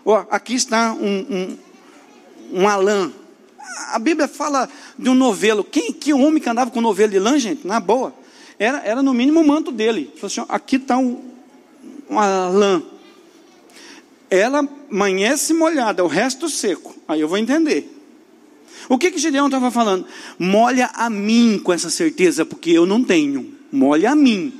Ó, 0.05 0.25
aqui 0.29 0.55
está 0.55 0.93
um, 0.93 1.25
um, 1.29 2.61
um 2.61 2.67
alã. 2.67 3.11
A 3.91 3.99
Bíblia 3.99 4.27
fala 4.27 4.69
de 4.97 5.09
um 5.09 5.15
novelo. 5.15 5.63
Quem, 5.63 5.93
que 5.93 6.13
homem 6.13 6.41
que 6.41 6.49
andava 6.49 6.71
com 6.71 6.81
novelo 6.81 7.11
de 7.11 7.19
lã, 7.19 7.37
gente? 7.37 7.65
Na 7.65 7.79
boa. 7.79 8.13
Era, 8.59 8.79
era 8.79 9.01
no 9.01 9.13
mínimo 9.13 9.39
o 9.39 9.47
manto 9.47 9.71
dele. 9.71 10.11
Falou 10.15 10.27
assim, 10.27 10.45
aqui 10.49 10.75
está 10.75 10.97
um, 10.97 11.23
uma 12.09 12.49
lã. 12.49 12.83
Ela 14.29 14.67
amanhece 14.91 15.53
molhada, 15.53 16.03
o 16.03 16.07
resto 16.07 16.49
seco. 16.49 16.93
Aí 17.07 17.21
eu 17.21 17.27
vou 17.27 17.37
entender. 17.37 17.95
O 18.89 18.97
que 18.97 19.11
que 19.11 19.17
Gideão 19.17 19.45
estava 19.45 19.71
falando? 19.71 20.05
Molha 20.37 20.89
a 20.93 21.09
mim 21.09 21.59
com 21.63 21.71
essa 21.71 21.89
certeza, 21.89 22.45
porque 22.45 22.71
eu 22.71 22.85
não 22.85 23.03
tenho. 23.03 23.55
Molha 23.71 24.11
a 24.11 24.15
mim. 24.15 24.53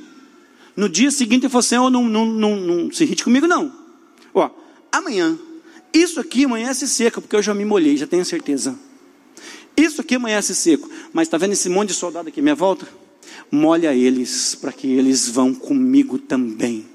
No 0.74 0.88
dia 0.88 1.10
seguinte 1.10 1.42
ele 1.42 1.50
falou 1.50 1.60
assim: 1.60 1.76
oh, 1.76 1.90
não, 1.90 2.04
não, 2.04 2.24
não, 2.24 2.56
não 2.56 2.92
se 2.92 3.04
irrite 3.04 3.22
comigo, 3.22 3.46
não. 3.46 3.72
Ó, 4.32 4.48
amanhã. 4.90 5.38
Isso 5.92 6.20
aqui 6.20 6.44
amanhece 6.44 6.88
seco, 6.88 7.20
porque 7.20 7.34
eu 7.34 7.42
já 7.42 7.52
me 7.52 7.64
molhei, 7.64 7.96
já 7.96 8.06
tenho 8.06 8.24
certeza. 8.24 8.78
Isso 9.76 10.00
aqui 10.00 10.14
amanhece 10.14 10.54
seco. 10.54 10.88
Mas 11.12 11.26
está 11.26 11.36
vendo 11.36 11.52
esse 11.52 11.68
monte 11.68 11.88
de 11.88 11.94
soldado 11.94 12.28
aqui 12.28 12.40
à 12.40 12.42
minha 12.42 12.54
volta? 12.54 12.86
Molha 13.50 13.94
eles, 13.94 14.54
para 14.54 14.72
que 14.72 14.86
eles 14.86 15.28
vão 15.28 15.52
comigo 15.52 16.18
também. 16.18 16.86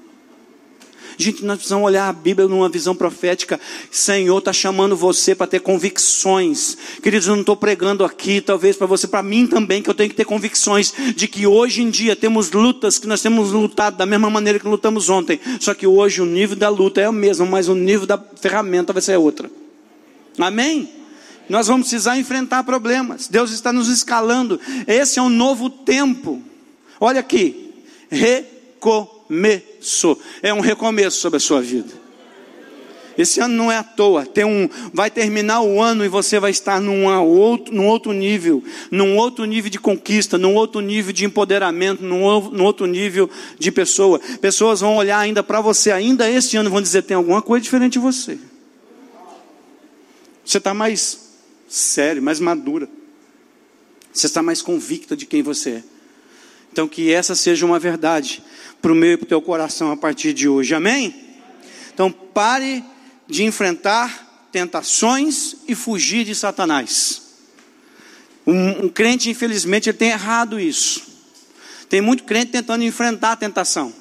Gente, 1.18 1.44
nós 1.44 1.56
precisamos 1.56 1.86
olhar 1.86 2.08
a 2.08 2.12
Bíblia 2.12 2.46
numa 2.46 2.68
visão 2.68 2.94
profética. 2.94 3.58
Senhor 3.90 4.38
está 4.38 4.52
chamando 4.52 4.94
você 4.94 5.34
para 5.34 5.46
ter 5.46 5.60
convicções. 5.60 6.76
Queridos, 7.02 7.26
eu 7.26 7.34
não 7.34 7.40
estou 7.40 7.56
pregando 7.56 8.04
aqui, 8.04 8.40
talvez 8.40 8.76
para 8.76 8.86
você, 8.86 9.06
para 9.06 9.22
mim 9.22 9.46
também, 9.46 9.82
que 9.82 9.88
eu 9.88 9.94
tenho 9.94 10.10
que 10.10 10.16
ter 10.16 10.26
convicções 10.26 10.92
de 11.14 11.26
que 11.26 11.46
hoje 11.46 11.82
em 11.82 11.88
dia 11.88 12.14
temos 12.14 12.52
lutas 12.52 12.98
que 12.98 13.06
nós 13.06 13.22
temos 13.22 13.50
lutado 13.50 13.96
da 13.96 14.04
mesma 14.04 14.28
maneira 14.28 14.58
que 14.58 14.68
lutamos 14.68 15.08
ontem. 15.08 15.40
Só 15.58 15.72
que 15.72 15.86
hoje 15.86 16.20
o 16.20 16.26
nível 16.26 16.56
da 16.56 16.68
luta 16.68 17.00
é 17.00 17.08
o 17.08 17.12
mesmo, 17.12 17.46
mas 17.46 17.68
o 17.68 17.74
nível 17.74 18.06
da 18.06 18.18
ferramenta 18.18 18.92
vai 18.92 19.00
ser 19.00 19.16
outra. 19.16 19.50
Amém? 20.38 20.95
Nós 21.48 21.66
vamos 21.68 21.88
precisar 21.88 22.18
enfrentar 22.18 22.64
problemas. 22.64 23.28
Deus 23.28 23.52
está 23.52 23.72
nos 23.72 23.88
escalando. 23.88 24.60
Esse 24.86 25.18
é 25.18 25.22
um 25.22 25.28
novo 25.28 25.70
tempo. 25.70 26.42
Olha 27.00 27.20
aqui. 27.20 27.72
Recomeço. 28.10 28.58
É 30.42 30.52
um 30.52 30.60
recomeço 30.60 31.18
sobre 31.18 31.36
a 31.36 31.40
sua 31.40 31.60
vida. 31.60 32.06
Esse 33.16 33.40
ano 33.40 33.54
não 33.54 33.72
é 33.72 33.78
à 33.78 33.82
toa. 33.82 34.26
Tem 34.26 34.44
um, 34.44 34.68
vai 34.92 35.10
terminar 35.10 35.62
o 35.62 35.80
ano 35.80 36.04
e 36.04 36.08
você 36.08 36.38
vai 36.38 36.50
estar 36.50 36.80
num 36.80 37.06
outro, 37.06 37.74
num 37.74 37.86
outro 37.86 38.12
nível, 38.12 38.62
num 38.90 39.16
outro 39.16 39.44
nível 39.46 39.70
de 39.70 39.78
conquista, 39.78 40.36
num 40.36 40.54
outro 40.54 40.80
nível 40.80 41.12
de 41.12 41.24
empoderamento, 41.24 42.02
num, 42.02 42.50
num 42.50 42.64
outro 42.64 42.84
nível 42.86 43.30
de 43.58 43.72
pessoa. 43.72 44.20
Pessoas 44.40 44.80
vão 44.80 44.96
olhar 44.96 45.18
ainda 45.18 45.42
para 45.42 45.62
você, 45.62 45.90
ainda 45.90 46.28
este 46.28 46.58
ano, 46.58 46.68
vão 46.68 46.82
dizer: 46.82 47.02
tem 47.02 47.16
alguma 47.16 47.40
coisa 47.40 47.62
diferente 47.62 47.94
de 47.94 47.98
você. 48.00 48.38
Você 50.44 50.58
está 50.58 50.74
mais 50.74 51.25
sério, 51.76 52.22
mais 52.22 52.40
madura. 52.40 52.88
Você 54.12 54.26
está 54.26 54.42
mais 54.42 54.62
convicta 54.62 55.16
de 55.16 55.26
quem 55.26 55.42
você 55.42 55.70
é. 55.70 55.84
Então, 56.72 56.88
que 56.88 57.12
essa 57.12 57.34
seja 57.34 57.64
uma 57.64 57.78
verdade 57.78 58.42
para 58.80 58.92
o 58.92 58.94
meu 58.94 59.12
e 59.12 59.16
para 59.16 59.24
o 59.24 59.28
teu 59.28 59.42
coração 59.42 59.90
a 59.90 59.96
partir 59.96 60.32
de 60.32 60.48
hoje. 60.48 60.74
Amém? 60.74 61.14
Então, 61.92 62.10
pare 62.10 62.84
de 63.26 63.44
enfrentar 63.44 64.48
tentações 64.52 65.56
e 65.68 65.74
fugir 65.74 66.24
de 66.24 66.34
Satanás. 66.34 67.22
Um, 68.46 68.84
um 68.84 68.88
crente, 68.88 69.28
infelizmente, 69.28 69.88
ele 69.88 69.98
tem 69.98 70.10
errado 70.10 70.60
isso. 70.60 71.02
Tem 71.88 72.00
muito 72.00 72.24
crente 72.24 72.52
tentando 72.52 72.84
enfrentar 72.84 73.32
a 73.32 73.36
tentação. 73.36 73.92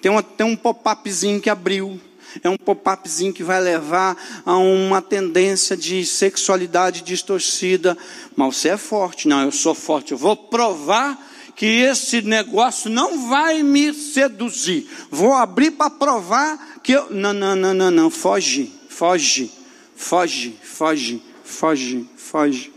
Tem, 0.00 0.10
uma, 0.10 0.22
tem 0.22 0.46
um 0.46 0.56
pop-upzinho 0.56 1.40
que 1.40 1.48
abriu. 1.48 2.00
É 2.42 2.48
um 2.48 2.56
pop-upzinho 2.56 3.32
que 3.32 3.42
vai 3.42 3.60
levar 3.60 4.16
a 4.44 4.56
uma 4.56 5.02
tendência 5.02 5.76
de 5.76 6.04
sexualidade 6.06 7.02
distorcida. 7.02 7.96
Mas 8.36 8.56
você 8.56 8.70
é 8.70 8.76
forte. 8.76 9.28
Não, 9.28 9.42
eu 9.42 9.52
sou 9.52 9.74
forte. 9.74 10.12
Eu 10.12 10.18
vou 10.18 10.36
provar 10.36 11.18
que 11.54 11.66
esse 11.66 12.22
negócio 12.22 12.90
não 12.90 13.28
vai 13.28 13.62
me 13.62 13.92
seduzir. 13.92 14.88
Vou 15.10 15.32
abrir 15.32 15.72
para 15.72 15.90
provar 15.90 16.80
que 16.82 16.92
eu. 16.92 17.10
Não, 17.10 17.32
não, 17.32 17.54
não, 17.54 17.74
não, 17.74 17.90
não. 17.90 18.10
Foge, 18.10 18.72
foge, 18.88 19.50
foge, 19.94 20.56
foge, 20.62 21.22
foge, 21.44 22.08
foge. 22.16 22.72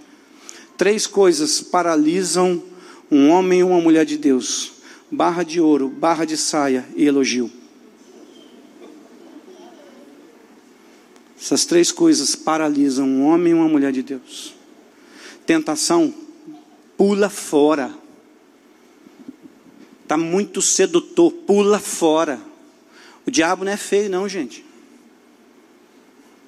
Três 0.78 1.08
coisas 1.08 1.62
paralisam 1.62 2.62
um 3.10 3.30
homem 3.30 3.60
e 3.60 3.64
uma 3.64 3.80
mulher 3.80 4.06
de 4.06 4.18
Deus: 4.18 4.74
barra 5.12 5.44
de 5.44 5.62
ouro, 5.62 5.88
barra 5.88 6.26
de 6.26 6.38
saia 6.38 6.86
e 6.96 7.06
elogio. 7.06 7.52
Essas 11.46 11.64
três 11.64 11.92
coisas 11.92 12.36
paralisam 12.36 13.08
um 13.08 13.24
homem 13.24 13.52
e 13.52 13.54
uma 13.54 13.70
mulher 13.70 13.92
de 13.92 14.02
Deus. 14.02 14.56
Tentação, 15.46 16.12
pula 16.98 17.30
fora. 17.30 17.94
Está 20.02 20.18
muito 20.18 20.60
sedutor, 20.60 21.32
pula 21.32 21.78
fora. 21.78 22.40
O 23.28 23.30
diabo 23.30 23.64
não 23.64 23.72
é 23.72 23.78
feio, 23.78 24.10
não, 24.10 24.28
gente. 24.28 24.66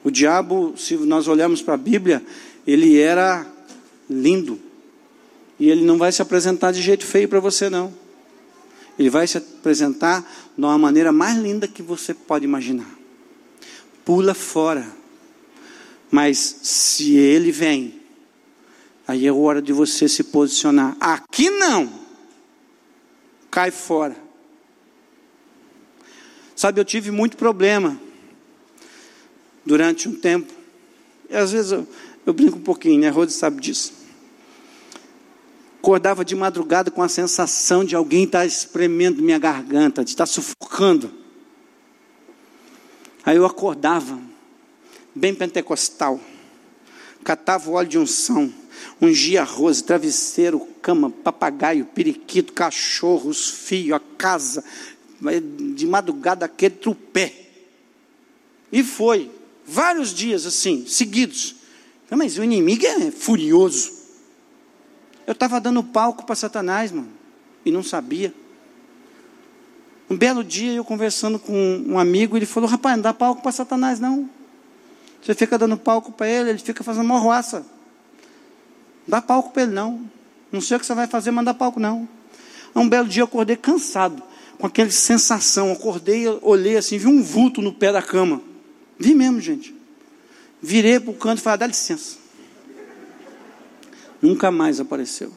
O 0.04 0.10
diabo, 0.10 0.74
se 0.76 0.96
nós 0.96 1.28
olharmos 1.28 1.62
para 1.62 1.76
a 1.76 1.78
Bíblia, 1.78 2.26
ele 2.66 3.00
era 3.00 3.46
lindo. 4.10 4.60
E 5.60 5.70
ele 5.70 5.86
não 5.86 6.00
vai 6.00 6.12
se 6.12 6.24
apresentar 6.24 6.72
de 6.72 6.82
jeito 6.82 7.06
feio 7.06 7.30
para 7.30 7.40
você, 7.40 7.70
não. 7.70 7.94
Ele 8.98 9.12
vai 9.12 9.28
se 9.28 9.38
apresentar 9.38 10.28
de 10.58 10.66
uma 10.66 10.76
maneira 10.76 11.12
mais 11.12 11.38
linda 11.38 11.68
que 11.68 11.84
você 11.84 12.16
pode 12.16 12.46
imaginar. 12.46 12.97
Pula 14.08 14.34
fora. 14.34 14.88
Mas 16.10 16.38
se 16.64 17.18
ele 17.18 17.52
vem, 17.52 18.02
aí 19.06 19.28
é 19.28 19.34
hora 19.34 19.62
de 19.62 19.74
você 19.74 20.08
se 20.08 20.24
posicionar. 20.24 20.96
Aqui 20.98 21.50
não 21.50 21.92
cai 23.52 23.70
fora. 23.70 24.16
Sabe, 26.56 26.80
eu 26.80 26.86
tive 26.86 27.12
muito 27.12 27.36
problema 27.36 28.00
durante 29.66 30.08
um 30.08 30.16
tempo. 30.16 30.54
E 31.30 31.36
às 31.36 31.52
vezes 31.52 31.74
eu, 31.74 31.86
eu 32.26 32.34
brinco 32.34 32.60
um 32.60 32.64
pouquinho, 32.64 33.02
né? 33.02 33.10
Rose 33.10 33.34
sabe 33.34 33.60
disso. 33.60 33.92
Acordava 35.80 36.24
de 36.24 36.34
madrugada 36.34 36.90
com 36.90 37.04
a 37.04 37.10
sensação 37.10 37.84
de 37.84 37.94
alguém 37.94 38.24
estar 38.24 38.46
espremendo 38.46 39.22
minha 39.22 39.38
garganta, 39.38 40.02
de 40.02 40.12
estar 40.12 40.28
sufocando. 40.28 41.27
Aí 43.28 43.36
eu 43.36 43.46
acordava, 43.46 44.18
bem 45.14 45.36
pentecostal, 45.36 46.18
catava 47.26 47.70
o 47.70 47.74
óleo 47.74 47.90
de 47.90 48.00
unção 48.00 48.54
ungia 49.02 49.42
arroz, 49.42 49.82
travesseiro, 49.82 50.66
cama, 50.82 51.10
papagaio, 51.10 51.84
periquito, 51.86 52.54
cachorros, 52.54 53.50
fio, 53.50 53.94
a 53.94 54.00
casa, 54.00 54.64
de 55.76 55.86
madrugada 55.86 56.46
aquele 56.46 56.76
trupé. 56.76 57.34
E 58.72 58.82
foi, 58.82 59.30
vários 59.66 60.14
dias 60.14 60.46
assim, 60.46 60.86
seguidos. 60.88 61.58
Mas 62.10 62.38
o 62.38 62.44
inimigo 62.46 62.86
é 62.86 63.12
furioso. 63.12 63.92
Eu 65.26 65.34
estava 65.34 65.60
dando 65.60 65.84
palco 65.84 66.26
para 66.26 66.34
Satanás, 66.34 66.94
mano, 66.94 67.12
e 67.66 67.72
não 67.72 67.84
sabia. 67.84 68.34
Um 70.10 70.16
belo 70.16 70.44
dia 70.44 70.74
eu 70.74 70.86
conversando 70.86 71.38
com 71.38 71.84
um 71.86 72.00
amigo, 72.00 72.38
ele 72.38 72.46
falou: 72.46 72.70
Rapaz, 72.70 72.96
não 72.96 73.04
dá 73.04 73.14
palco 73.14 73.42
para 73.42 73.52
Satanás, 73.52 74.00
não. 74.00 74.30
Você 75.22 75.34
fica 75.34 75.58
dando 75.58 75.78
palco 75.78 76.12
para 76.12 76.28
ele, 76.28 76.52
ele 76.52 76.60
fica 76.60 76.84
fazendo 76.84 77.06
morroaça. 77.06 77.66
Dá 79.06 79.22
palco 79.22 79.52
para 79.52 79.64
ele, 79.64 79.74
não. 79.74 80.02
Não 80.52 80.62
sei 80.62 80.78
o 80.78 80.80
que 80.80 80.86
você 80.86 80.94
vai 80.94 81.08
fazer, 81.08 81.32
mas 81.32 81.44
não 81.44 81.52
dá 81.52 81.54
palco, 81.54 81.80
não. 81.80 82.08
Um 82.74 82.88
belo 82.88 83.08
dia 83.08 83.22
eu 83.22 83.26
acordei 83.26 83.58
cansado, 83.58 84.24
com 84.58 84.68
aquela 84.68 84.90
sensação. 84.90 85.72
Acordei, 85.72 86.28
olhei 86.42 86.78
assim, 86.78 86.98
vi 86.98 87.08
um 87.08 87.22
vulto 87.22 87.62
no 87.62 87.74
pé 87.74 87.92
da 87.92 88.02
cama. 88.02 88.42
Vi 88.98 89.14
mesmo, 89.14 89.42
gente. 89.42 89.76
Virei 90.62 91.00
para 91.00 91.12
o 91.12 91.14
canto 91.14 91.40
e 91.40 91.42
falei: 91.42 91.60
dá 91.60 91.68
licença. 91.68 92.18
Nunca 94.22 94.50
mais 94.50 94.80
apareceu. 94.80 95.32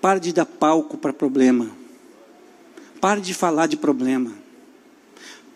Pare 0.00 0.20
de 0.20 0.32
dar 0.32 0.46
palco 0.46 0.96
para 0.96 1.12
problema. 1.12 1.83
Pare 3.04 3.20
de 3.20 3.34
falar 3.34 3.66
de 3.66 3.76
problema. 3.76 4.32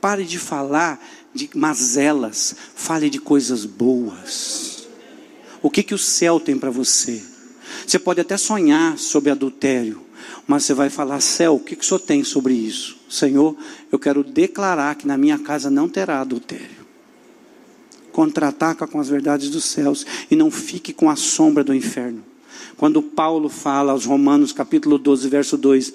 Pare 0.03 0.23
de 0.23 0.39
falar 0.39 1.03
de 1.33 1.49
mazelas. 1.55 2.55
Fale 2.75 3.09
de 3.09 3.19
coisas 3.19 3.65
boas. 3.65 4.87
O 5.63 5.71
que, 5.71 5.83
que 5.83 5.95
o 5.95 5.99
céu 5.99 6.39
tem 6.39 6.59
para 6.59 6.69
você? 6.69 7.23
Você 7.87 7.99
pode 7.99 8.21
até 8.21 8.37
sonhar 8.37 8.99
sobre 8.99 9.31
adultério, 9.31 10.03
mas 10.47 10.65
você 10.65 10.75
vai 10.75 10.91
falar: 10.91 11.23
céu, 11.23 11.55
o 11.55 11.59
que, 11.59 11.75
que 11.75 11.83
o 11.83 11.89
senhor 11.89 12.01
tem 12.01 12.23
sobre 12.23 12.53
isso? 12.53 12.99
Senhor, 13.09 13.57
eu 13.91 13.99
quero 13.99 14.23
declarar 14.23 14.97
que 14.97 15.07
na 15.07 15.17
minha 15.17 15.39
casa 15.39 15.71
não 15.71 15.89
terá 15.89 16.21
adultério. 16.21 16.87
Contra-ataca 18.13 18.87
com 18.87 19.01
as 19.01 19.09
verdades 19.09 19.49
dos 19.49 19.65
céus 19.65 20.05
e 20.31 20.37
não 20.37 20.51
fique 20.51 20.93
com 20.93 21.09
a 21.09 21.17
sombra 21.17 21.65
do 21.65 21.75
inferno. 21.75 22.23
Quando 22.77 23.01
Paulo 23.01 23.49
fala 23.49 23.93
aos 23.93 24.05
Romanos, 24.05 24.53
capítulo 24.53 24.99
12, 24.99 25.29
verso 25.31 25.57
2: 25.57 25.95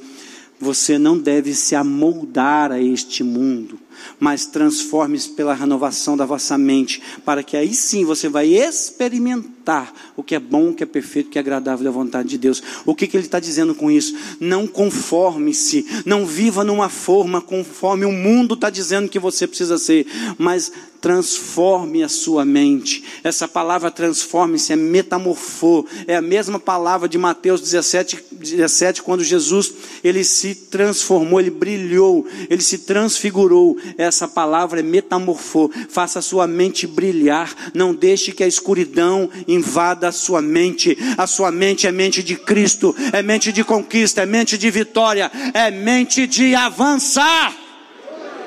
Você 0.64 0.98
não 0.98 1.18
deve 1.18 1.54
se 1.54 1.76
amoldar 1.76 2.72
a 2.72 2.80
este 2.80 3.22
mundo, 3.22 3.78
mas 4.20 4.46
transforme-se 4.46 5.30
pela 5.30 5.54
renovação 5.54 6.16
da 6.16 6.26
vossa 6.26 6.58
mente, 6.58 7.02
para 7.26 7.44
que 7.44 7.58
aí 7.58 7.74
sim 7.74 8.06
você 8.06 8.30
vai 8.30 8.48
experimentar 8.48 9.94
o 10.16 10.24
que 10.24 10.36
é 10.36 10.40
bom, 10.40 10.70
o 10.70 10.74
que 10.74 10.84
é 10.84 10.86
perfeito, 10.86 11.28
o 11.28 11.30
que 11.30 11.38
é 11.38 11.42
agradável 11.42 11.86
da 11.86 11.92
vontade 11.92 12.30
de 12.30 12.38
Deus. 12.38 12.62
O 12.86 12.94
que, 12.94 13.08
que 13.08 13.16
ele 13.16 13.26
está 13.26 13.40
dizendo 13.40 13.74
com 13.74 13.90
isso? 13.90 14.16
Não 14.40 14.68
conforme-se, 14.68 15.86
não 16.06 16.26
viva 16.26 16.64
numa 16.64 16.90
forma 16.90 17.42
conforme 17.42 18.06
o 18.06 18.12
mundo 18.12 18.56
está 18.56 18.70
dizendo 18.70 19.10
que 19.10 19.20
você 19.20 19.48
precisa 19.48 19.78
ser, 19.78 20.06
mas 20.38 20.72
transforme 21.04 22.02
a 22.02 22.08
sua 22.08 22.46
mente. 22.46 23.04
Essa 23.26 23.46
palavra 23.46 23.92
transforme-se 23.92 24.72
é 24.72 24.76
metamorfô, 24.78 25.86
é 26.08 26.16
a 26.16 26.22
mesma 26.22 26.58
palavra 26.58 27.10
de 27.10 27.18
Mateus 27.18 27.60
17, 27.60 28.24
17, 28.32 29.04
quando 29.04 29.22
Jesus 29.22 29.74
ele 30.02 30.24
se 30.24 30.56
transformou, 30.56 31.42
ele 31.42 31.50
brilhou, 31.50 32.26
ele 32.50 32.62
se 32.62 32.78
transfigurou. 32.78 33.78
Essa 33.98 34.28
palavra 34.28 34.80
é 34.80 34.84
metamorfô. 34.84 35.72
Faça 35.90 36.20
a 36.20 36.22
sua 36.22 36.48
mente 36.48 36.88
brilhar, 36.88 37.54
não 37.74 37.94
deixe 37.94 38.32
que 38.32 38.44
a 38.44 38.48
escuridão 38.48 39.30
invada 39.48 40.08
a 40.08 40.12
sua 40.12 40.42
mente. 40.42 40.98
A 41.18 41.28
sua 41.28 41.52
mente 41.52 41.88
é 41.88 41.92
mente 41.92 42.24
de 42.24 42.36
Cristo, 42.36 42.96
é 43.12 43.22
mente 43.22 43.52
de 43.52 43.64
conquista, 43.64 44.22
é 44.22 44.26
mente 44.26 44.58
de 44.58 44.70
vitória, 44.70 45.32
é 45.54 45.72
mente 45.72 46.28
de 46.28 46.56
avançar. 46.56 47.54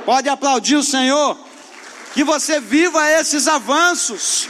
Pode 0.04 0.28
aplaudir 0.28 0.76
o 0.76 0.82
Senhor 0.82 1.36
que 2.14 2.24
você 2.24 2.60
viva 2.60 3.10
esses 3.10 3.46
avanços. 3.46 4.48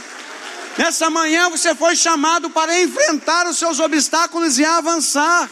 Nessa 0.77 1.09
manhã 1.09 1.49
você 1.49 1.73
foi 1.75 1.95
chamado 1.95 2.49
para 2.49 2.81
enfrentar 2.81 3.47
os 3.47 3.57
seus 3.57 3.79
obstáculos 3.79 4.57
e 4.59 4.63
avançar. 4.63 5.49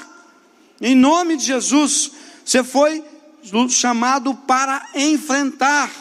Em 0.80 0.96
nome 0.96 1.36
de 1.36 1.46
Jesus, 1.46 2.12
você 2.46 2.64
foi 2.64 3.04
chamado 3.70 4.34
para 4.34 4.90
enfrentar. 4.96 5.92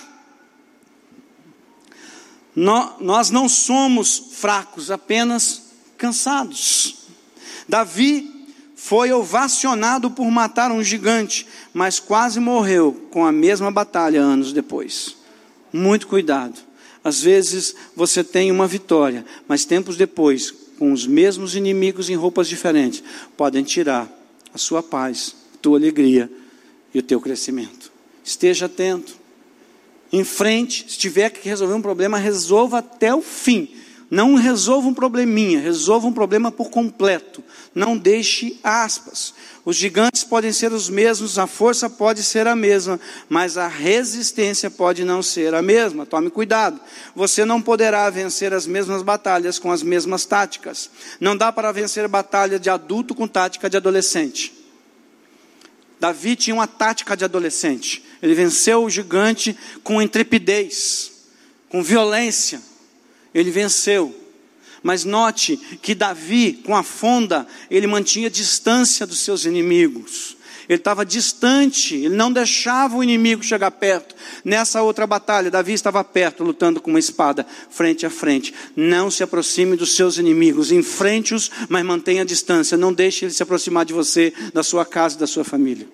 Nós 2.55 3.31
não 3.31 3.49
somos 3.49 4.31
fracos, 4.33 4.91
apenas 4.91 5.63
cansados. 5.99 7.07
Davi 7.69 8.31
foi 8.77 9.13
ovacionado 9.13 10.11
por 10.11 10.31
matar 10.31 10.71
um 10.71 10.83
gigante, 10.83 11.47
mas 11.73 11.99
quase 11.99 12.39
morreu 12.39 13.09
com 13.11 13.25
a 13.25 13.33
mesma 13.33 13.71
batalha 13.71 14.21
anos 14.21 14.53
depois. 14.53 15.17
Muito 15.73 16.07
cuidado. 16.07 16.61
Às 17.03 17.21
vezes 17.21 17.75
você 17.97 18.23
tem 18.23 18.51
uma 18.51 18.67
vitória, 18.67 19.25
mas 19.49 19.65
tempos 19.65 19.97
depois, 19.97 20.53
com 20.79 20.93
os 20.93 21.07
mesmos 21.07 21.55
inimigos 21.55 22.09
em 22.09 22.15
roupas 22.15 22.49
diferentes, 22.49 23.03
podem 23.37 23.65
tirar 23.65 24.09
a 24.53 24.59
sua 24.59 24.83
paz, 24.83 25.35
a 25.55 25.59
tua 25.59 25.79
alegria 25.79 26.31
e 26.95 26.99
o 27.01 27.03
teu 27.03 27.21
crescimento. 27.21 27.93
Esteja 28.23 28.67
atento. 28.67 29.17
Em 30.13 30.25
frente, 30.25 30.87
se 30.89 30.97
tiver 30.97 31.29
que 31.31 31.49
resolver 31.49 31.75
um 31.75 31.83
problema, 31.83 32.17
resolva 32.17 32.79
até 32.79 33.15
o 33.15 33.21
fim 33.21 33.69
não 34.15 34.37
resolva 34.37 34.87
um 34.87 34.95
probleminha, 34.95 35.61
resolva 35.61 36.07
um 36.07 36.13
problema 36.13 36.53
por 36.53 36.71
completo. 36.71 37.43
Não 37.75 37.97
deixe 37.97 38.61
aspas. 38.63 39.35
Os 39.65 39.75
gigantes 39.75 40.23
podem 40.23 40.53
ser 40.53 40.73
os 40.73 40.89
mesmos, 40.89 41.37
a 41.37 41.49
força 41.49 41.91
pode 41.91 42.23
ser 42.23 42.47
a 42.47 42.55
mesma, 42.55 43.01
mas 43.29 43.57
a 43.57 43.67
resistência 43.67 44.71
pode 44.71 45.05
não 45.05 45.21
ser 45.21 45.53
a 45.53 45.61
mesma. 45.61 46.07
Tome 46.07 46.31
cuidado. 46.31 46.79
Você 47.13 47.45
não 47.45 47.61
poderá 47.61 48.09
vencer 48.09 48.55
as 48.55 48.69
mesmas 48.69 49.03
batalhas 49.03 49.59
com 49.59 49.73
as 49.73 49.83
mesmas 49.83 50.25
táticas. 50.25 50.89
Não 51.19 51.37
dá 51.37 51.51
para 51.51 51.73
vencer 51.73 52.07
batalha 52.07 52.59
de 52.59 52.71
adulto 52.71 53.17
com 53.17 53.27
tática 53.27 53.69
de 53.69 53.77
adolescente. 53.77 54.64
Davi 56.05 56.37
tinha 56.37 56.55
uma 56.55 56.67
tática 56.67 57.17
de 57.17 57.25
adolescente. 57.25 58.05
Ele 58.21 58.35
venceu 58.35 58.85
o 58.85 58.91
gigante 58.91 59.57
com 59.83 60.03
intrepidez, 60.03 61.11
com 61.71 61.83
violência 61.83 62.61
ele 63.33 63.51
venceu. 63.51 64.15
Mas 64.83 65.03
note 65.03 65.57
que 65.81 65.95
Davi, 65.95 66.61
com 66.63 66.77
a 66.77 66.83
fonda, 66.83 67.47
ele 67.71 67.87
mantinha 67.87 68.29
distância 68.29 69.07
dos 69.07 69.21
seus 69.21 69.47
inimigos. 69.47 70.37
Ele 70.69 70.79
estava 70.79 71.05
distante, 71.05 71.95
ele 71.95 72.15
não 72.15 72.33
deixava 72.33 72.97
o 72.97 73.03
inimigo 73.03 73.43
chegar 73.43 73.71
perto. 73.71 74.15
Nessa 74.45 74.83
outra 74.83 75.07
batalha, 75.07 75.51
Davi 75.51 75.73
estava 75.73 76.03
perto, 76.05 76.45
lutando 76.45 76.81
com 76.81 76.91
uma 76.91 76.99
espada, 76.99 77.47
frente 77.71 78.07
a 78.07 78.11
frente. 78.11 78.55
Não 78.77 79.11
se 79.11 79.23
aproxime 79.23 79.77
dos 79.77 79.95
seus 79.95 80.19
inimigos, 80.19 80.71
enfrente-os, 80.71 81.51
mas 81.69 81.85
mantenha 81.85 82.23
a 82.23 82.27
distância. 82.27 82.77
Não 82.77 82.93
deixe 82.93 83.25
ele 83.25 83.33
se 83.33 83.43
aproximar 83.43 83.85
de 83.85 83.93
você, 83.93 84.33
da 84.53 84.62
sua 84.62 84.85
casa 84.85 85.19
da 85.19 85.27
sua 85.27 85.45
família. 85.45 85.89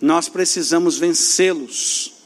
Nós 0.00 0.28
precisamos 0.28 0.98
vencê-los. 0.98 2.17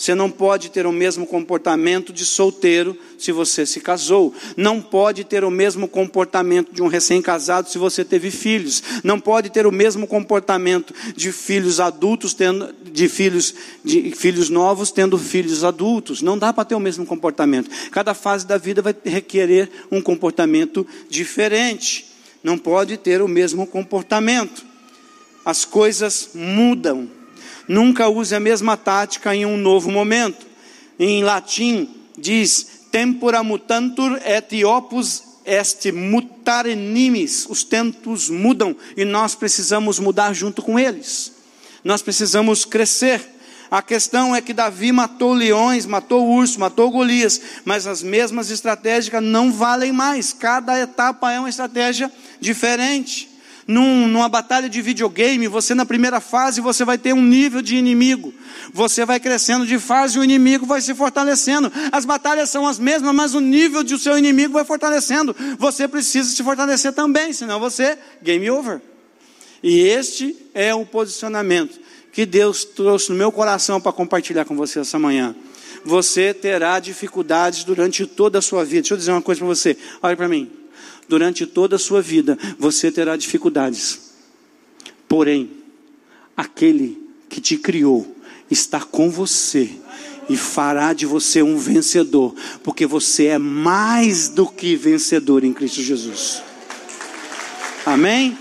Você 0.00 0.14
não 0.14 0.30
pode 0.30 0.70
ter 0.70 0.86
o 0.86 0.92
mesmo 0.92 1.26
comportamento 1.26 2.10
de 2.10 2.24
solteiro 2.24 2.96
se 3.18 3.32
você 3.32 3.66
se 3.66 3.82
casou. 3.82 4.34
Não 4.56 4.80
pode 4.80 5.24
ter 5.24 5.44
o 5.44 5.50
mesmo 5.50 5.86
comportamento 5.86 6.72
de 6.72 6.82
um 6.82 6.86
recém-casado 6.86 7.68
se 7.68 7.76
você 7.76 8.02
teve 8.02 8.30
filhos. 8.30 8.82
Não 9.04 9.20
pode 9.20 9.50
ter 9.50 9.66
o 9.66 9.70
mesmo 9.70 10.06
comportamento 10.06 10.94
de 11.14 11.30
filhos 11.30 11.80
adultos 11.80 12.32
tendo 12.32 12.74
de 12.82 13.10
filhos 13.10 13.54
de 13.84 14.10
filhos 14.12 14.48
novos 14.48 14.90
tendo 14.90 15.18
filhos 15.18 15.64
adultos. 15.64 16.22
Não 16.22 16.38
dá 16.38 16.50
para 16.50 16.64
ter 16.64 16.74
o 16.74 16.80
mesmo 16.80 17.04
comportamento. 17.04 17.68
Cada 17.90 18.14
fase 18.14 18.46
da 18.46 18.56
vida 18.56 18.80
vai 18.80 18.96
requerer 19.04 19.68
um 19.92 20.00
comportamento 20.00 20.86
diferente. 21.10 22.06
Não 22.42 22.56
pode 22.56 22.96
ter 22.96 23.20
o 23.20 23.28
mesmo 23.28 23.66
comportamento. 23.66 24.64
As 25.44 25.66
coisas 25.66 26.30
mudam. 26.32 27.19
Nunca 27.70 28.08
use 28.08 28.34
a 28.34 28.40
mesma 28.40 28.76
tática 28.76 29.32
em 29.32 29.46
um 29.46 29.56
novo 29.56 29.92
momento. 29.92 30.44
Em 30.98 31.22
latim 31.22 31.88
diz 32.18 32.66
tempora 32.90 33.44
mutantur 33.44 34.18
et 34.24 34.64
opus 34.64 35.22
est 35.46 35.92
mutare 35.92 36.74
nimis. 36.74 37.46
Os 37.48 37.62
tempos 37.62 38.28
mudam 38.28 38.74
e 38.96 39.04
nós 39.04 39.36
precisamos 39.36 40.00
mudar 40.00 40.32
junto 40.32 40.62
com 40.62 40.80
eles. 40.80 41.32
Nós 41.84 42.02
precisamos 42.02 42.64
crescer. 42.64 43.24
A 43.70 43.80
questão 43.80 44.34
é 44.34 44.42
que 44.42 44.52
Davi 44.52 44.90
matou 44.90 45.32
leões, 45.32 45.86
matou 45.86 46.28
urso, 46.28 46.58
matou 46.58 46.90
Golias, 46.90 47.40
mas 47.64 47.86
as 47.86 48.02
mesmas 48.02 48.50
estratégias 48.50 49.22
não 49.22 49.52
valem 49.52 49.92
mais. 49.92 50.32
Cada 50.32 50.76
etapa 50.76 51.30
é 51.30 51.38
uma 51.38 51.48
estratégia 51.48 52.10
diferente 52.40 53.29
num, 53.66 54.08
numa 54.08 54.28
batalha 54.28 54.68
de 54.68 54.80
videogame, 54.82 55.46
você 55.46 55.74
na 55.74 55.84
primeira 55.84 56.20
fase 56.20 56.60
você 56.60 56.84
vai 56.84 56.98
ter 56.98 57.12
um 57.12 57.22
nível 57.22 57.62
de 57.62 57.76
inimigo. 57.76 58.32
Você 58.72 59.04
vai 59.04 59.20
crescendo 59.20 59.66
de 59.66 59.78
fase 59.78 60.16
e 60.16 60.20
o 60.20 60.24
inimigo 60.24 60.66
vai 60.66 60.80
se 60.80 60.94
fortalecendo. 60.94 61.70
As 61.92 62.04
batalhas 62.04 62.50
são 62.50 62.66
as 62.66 62.78
mesmas, 62.78 63.14
mas 63.14 63.34
o 63.34 63.40
nível 63.40 63.82
do 63.82 63.98
seu 63.98 64.18
inimigo 64.18 64.54
vai 64.54 64.64
fortalecendo. 64.64 65.34
Você 65.58 65.86
precisa 65.86 66.28
se 66.28 66.42
fortalecer 66.42 66.92
também, 66.92 67.32
senão 67.32 67.60
você 67.60 67.98
game 68.22 68.50
over. 68.50 68.80
E 69.62 69.80
este 69.80 70.36
é 70.54 70.74
o 70.74 70.86
posicionamento 70.86 71.78
que 72.12 72.26
Deus 72.26 72.64
trouxe 72.64 73.10
no 73.10 73.16
meu 73.16 73.30
coração 73.30 73.80
para 73.80 73.92
compartilhar 73.92 74.44
com 74.44 74.56
você 74.56 74.80
essa 74.80 74.98
manhã. 74.98 75.34
Você 75.84 76.34
terá 76.34 76.78
dificuldades 76.78 77.64
durante 77.64 78.06
toda 78.06 78.38
a 78.38 78.42
sua 78.42 78.64
vida. 78.64 78.82
Deixa 78.82 78.94
eu 78.94 78.98
dizer 78.98 79.12
uma 79.12 79.22
coisa 79.22 79.38
para 79.38 79.48
você. 79.48 79.76
Olha 80.02 80.16
para 80.16 80.28
mim 80.28 80.59
durante 81.10 81.44
toda 81.44 81.74
a 81.74 81.78
sua 81.78 82.00
vida, 82.00 82.38
você 82.56 82.90
terá 82.90 83.16
dificuldades. 83.16 84.12
Porém, 85.08 85.50
aquele 86.36 86.96
que 87.28 87.40
te 87.40 87.58
criou 87.58 88.16
está 88.48 88.80
com 88.80 89.10
você 89.10 89.70
e 90.28 90.36
fará 90.36 90.92
de 90.92 91.06
você 91.06 91.42
um 91.42 91.58
vencedor, 91.58 92.32
porque 92.62 92.86
você 92.86 93.26
é 93.26 93.38
mais 93.38 94.28
do 94.28 94.46
que 94.46 94.76
vencedor 94.76 95.42
em 95.42 95.52
Cristo 95.52 95.82
Jesus. 95.82 96.40
Amém? 97.84 98.38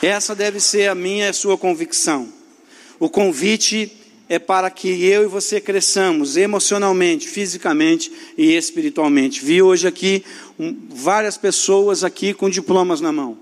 Essa 0.00 0.34
deve 0.34 0.60
ser 0.60 0.88
a 0.88 0.94
minha 0.94 1.26
e 1.26 1.28
a 1.28 1.32
sua 1.34 1.58
convicção. 1.58 2.32
O 2.98 3.10
convite 3.10 3.92
é 4.28 4.38
para 4.38 4.70
que 4.70 5.04
eu 5.04 5.22
e 5.22 5.26
você 5.26 5.60
cresçamos 5.60 6.36
emocionalmente, 6.36 7.26
fisicamente 7.26 8.12
e 8.36 8.54
espiritualmente. 8.54 9.42
Vi 9.42 9.62
hoje 9.62 9.88
aqui 9.88 10.22
um, 10.58 10.76
várias 10.90 11.38
pessoas 11.38 12.04
aqui 12.04 12.34
com 12.34 12.50
diplomas 12.50 13.00
na 13.00 13.10
mão. 13.10 13.38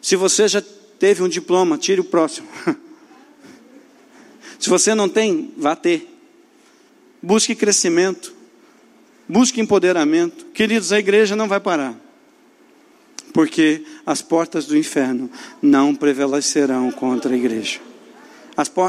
Se 0.00 0.14
você 0.14 0.46
já 0.46 0.62
teve 0.98 1.22
um 1.22 1.28
diploma, 1.28 1.76
tire 1.76 2.00
o 2.00 2.04
próximo. 2.04 2.46
Se 4.58 4.68
você 4.68 4.94
não 4.94 5.08
tem, 5.08 5.52
vá 5.56 5.74
ter. 5.74 6.08
Busque 7.20 7.54
crescimento. 7.54 8.32
Busque 9.28 9.60
empoderamento. 9.60 10.46
Queridos, 10.46 10.92
a 10.92 10.98
igreja 10.98 11.36
não 11.36 11.48
vai 11.48 11.60
parar. 11.60 11.94
Porque 13.32 13.84
as 14.06 14.22
portas 14.22 14.66
do 14.66 14.76
inferno 14.76 15.30
não 15.60 15.94
prevalecerão 15.94 16.90
contra 16.90 17.34
a 17.34 17.36
igreja 17.36 17.87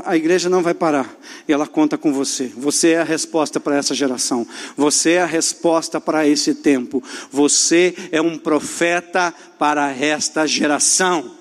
a 0.06 0.18
igreja 0.18 0.50
não 0.50 0.64
vai 0.64 0.74
parar. 0.74 1.16
E 1.48 1.54
ela 1.54 1.68
conta 1.68 1.98
com 1.98 2.12
você. 2.12 2.48
Você 2.56 2.90
é 2.90 3.02
a 3.02 3.04
resposta 3.04 3.60
para 3.60 3.78
essa 3.78 3.94
geração. 3.94 4.48
Você 4.76 5.12
é 5.12 5.22
a 5.22 5.26
resposta 5.26 6.02
para 6.02 6.28
esse 6.28 6.56
tempo. 6.56 7.04
Você 7.32 7.94
é 8.12 8.20
um 8.20 8.38
profeta 8.38 9.34
para 9.60 9.92
esta 9.96 10.48
geração. 10.48 11.32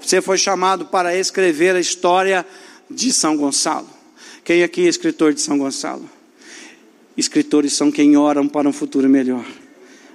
Você 0.00 0.20
foi 0.20 0.36
chamado 0.36 0.86
para 0.86 1.16
escrever 1.16 1.74
a 1.74 1.80
história 1.80 2.44
de 2.90 3.12
São 3.12 3.36
Gonçalo. 3.36 3.88
Quem 4.44 4.62
aqui 4.62 4.84
é 4.84 4.88
escritor 4.88 5.32
de 5.32 5.40
São 5.40 5.56
Gonçalo? 5.56 6.08
Escritores 7.16 7.72
são 7.72 7.90
quem 7.90 8.16
oram 8.16 8.48
para 8.48 8.68
um 8.68 8.72
futuro 8.72 9.08
melhor. 9.08 9.46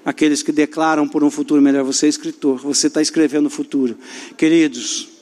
Aqueles 0.05 0.43
que 0.43 0.51
declaram 0.51 1.07
por 1.07 1.23
um 1.23 1.31
futuro 1.31 1.61
melhor. 1.61 1.83
Você 1.83 2.05
é 2.05 2.09
escritor, 2.09 2.59
você 2.59 2.87
está 2.87 3.01
escrevendo 3.01 3.47
o 3.47 3.49
futuro. 3.49 3.97
Queridos, 4.37 5.16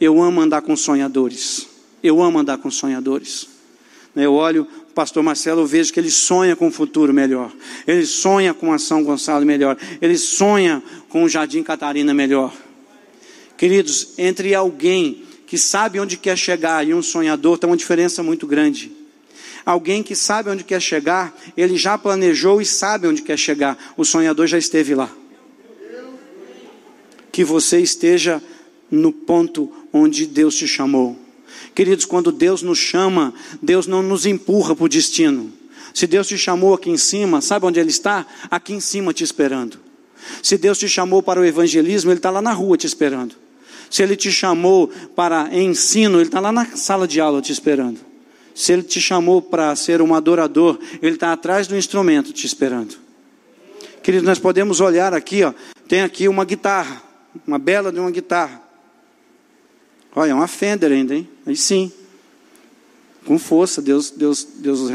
eu 0.00 0.20
amo 0.22 0.40
andar 0.40 0.62
com 0.62 0.74
sonhadores. 0.76 1.68
Eu 2.02 2.22
amo 2.22 2.38
andar 2.38 2.58
com 2.58 2.70
sonhadores. 2.70 3.46
Eu 4.16 4.32
olho 4.34 4.66
o 4.88 4.92
pastor 4.92 5.22
Marcelo, 5.22 5.60
eu 5.60 5.66
vejo 5.66 5.92
que 5.92 6.00
ele 6.00 6.10
sonha 6.10 6.56
com 6.56 6.66
um 6.66 6.72
futuro 6.72 7.12
melhor. 7.12 7.52
Ele 7.86 8.04
sonha 8.04 8.52
com 8.52 8.72
a 8.72 8.78
São 8.78 9.04
Gonçalo 9.04 9.44
melhor. 9.44 9.76
Ele 10.00 10.16
sonha 10.16 10.82
com 11.08 11.24
o 11.24 11.28
Jardim 11.28 11.62
Catarina 11.62 12.12
melhor. 12.14 12.52
Queridos, 13.56 14.14
entre 14.18 14.54
alguém 14.54 15.22
que 15.46 15.58
sabe 15.58 16.00
onde 16.00 16.16
quer 16.16 16.36
chegar 16.36 16.86
e 16.86 16.94
um 16.94 17.02
sonhador, 17.02 17.58
tem 17.58 17.68
uma 17.68 17.76
diferença 17.76 18.22
muito 18.22 18.46
grande. 18.46 18.90
Alguém 19.66 20.02
que 20.02 20.16
sabe 20.16 20.48
onde 20.48 20.64
quer 20.64 20.80
chegar, 20.80 21.36
ele 21.56 21.76
já 21.76 21.98
planejou 21.98 22.60
e 22.60 22.64
sabe 22.64 23.06
onde 23.06 23.20
quer 23.20 23.38
chegar. 23.38 23.76
O 23.96 24.04
sonhador 24.04 24.46
já 24.46 24.56
esteve 24.56 24.94
lá. 24.94 25.10
Que 27.30 27.44
você 27.44 27.78
esteja 27.80 28.42
no 28.90 29.12
ponto 29.12 29.72
onde 29.92 30.26
Deus 30.26 30.54
te 30.54 30.66
chamou. 30.66 31.16
Queridos, 31.74 32.04
quando 32.04 32.32
Deus 32.32 32.62
nos 32.62 32.78
chama, 32.78 33.32
Deus 33.62 33.86
não 33.86 34.02
nos 34.02 34.26
empurra 34.26 34.74
para 34.74 34.84
o 34.84 34.88
destino. 34.88 35.52
Se 35.94 36.06
Deus 36.06 36.26
te 36.26 36.38
chamou 36.38 36.74
aqui 36.74 36.90
em 36.90 36.96
cima, 36.96 37.40
sabe 37.40 37.66
onde 37.66 37.80
Ele 37.80 37.90
está? 37.90 38.26
Aqui 38.50 38.72
em 38.72 38.80
cima 38.80 39.12
te 39.12 39.24
esperando. 39.24 39.78
Se 40.42 40.56
Deus 40.56 40.78
te 40.78 40.88
chamou 40.88 41.22
para 41.22 41.40
o 41.40 41.44
evangelismo, 41.44 42.10
Ele 42.10 42.18
está 42.18 42.30
lá 42.30 42.42
na 42.42 42.52
rua 42.52 42.76
te 42.76 42.86
esperando. 42.86 43.34
Se 43.90 44.02
Ele 44.02 44.14
te 44.14 44.30
chamou 44.30 44.88
para 45.16 45.48
ensino, 45.52 46.18
Ele 46.18 46.28
está 46.28 46.40
lá 46.40 46.52
na 46.52 46.64
sala 46.76 47.08
de 47.08 47.20
aula 47.20 47.42
te 47.42 47.52
esperando. 47.52 47.98
Se 48.54 48.72
Ele 48.72 48.82
te 48.82 49.00
chamou 49.00 49.42
para 49.42 49.74
ser 49.74 50.00
um 50.00 50.14
adorador, 50.14 50.78
Ele 51.02 51.14
está 51.14 51.32
atrás 51.32 51.66
do 51.66 51.76
instrumento 51.76 52.32
te 52.32 52.46
esperando. 52.46 52.96
Queridos, 54.02 54.26
nós 54.26 54.38
podemos 54.38 54.80
olhar 54.80 55.12
aqui, 55.12 55.42
ó, 55.42 55.52
Tem 55.88 56.02
aqui 56.02 56.28
uma 56.28 56.44
guitarra, 56.44 57.02
uma 57.46 57.58
bela 57.58 57.90
de 57.90 57.98
uma 57.98 58.10
guitarra. 58.10 58.69
Olha, 60.14 60.30
é 60.30 60.34
uma 60.34 60.48
Fender 60.48 60.90
ainda, 60.90 61.14
hein? 61.14 61.28
Aí 61.46 61.56
sim. 61.56 61.92
Com 63.24 63.38
força, 63.38 63.80
Deus, 63.80 64.10
Deus, 64.10 64.44
Deus, 64.44 64.92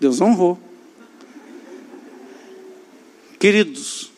Deus 0.00 0.20
honrou. 0.20 0.58
Queridos, 3.38 4.10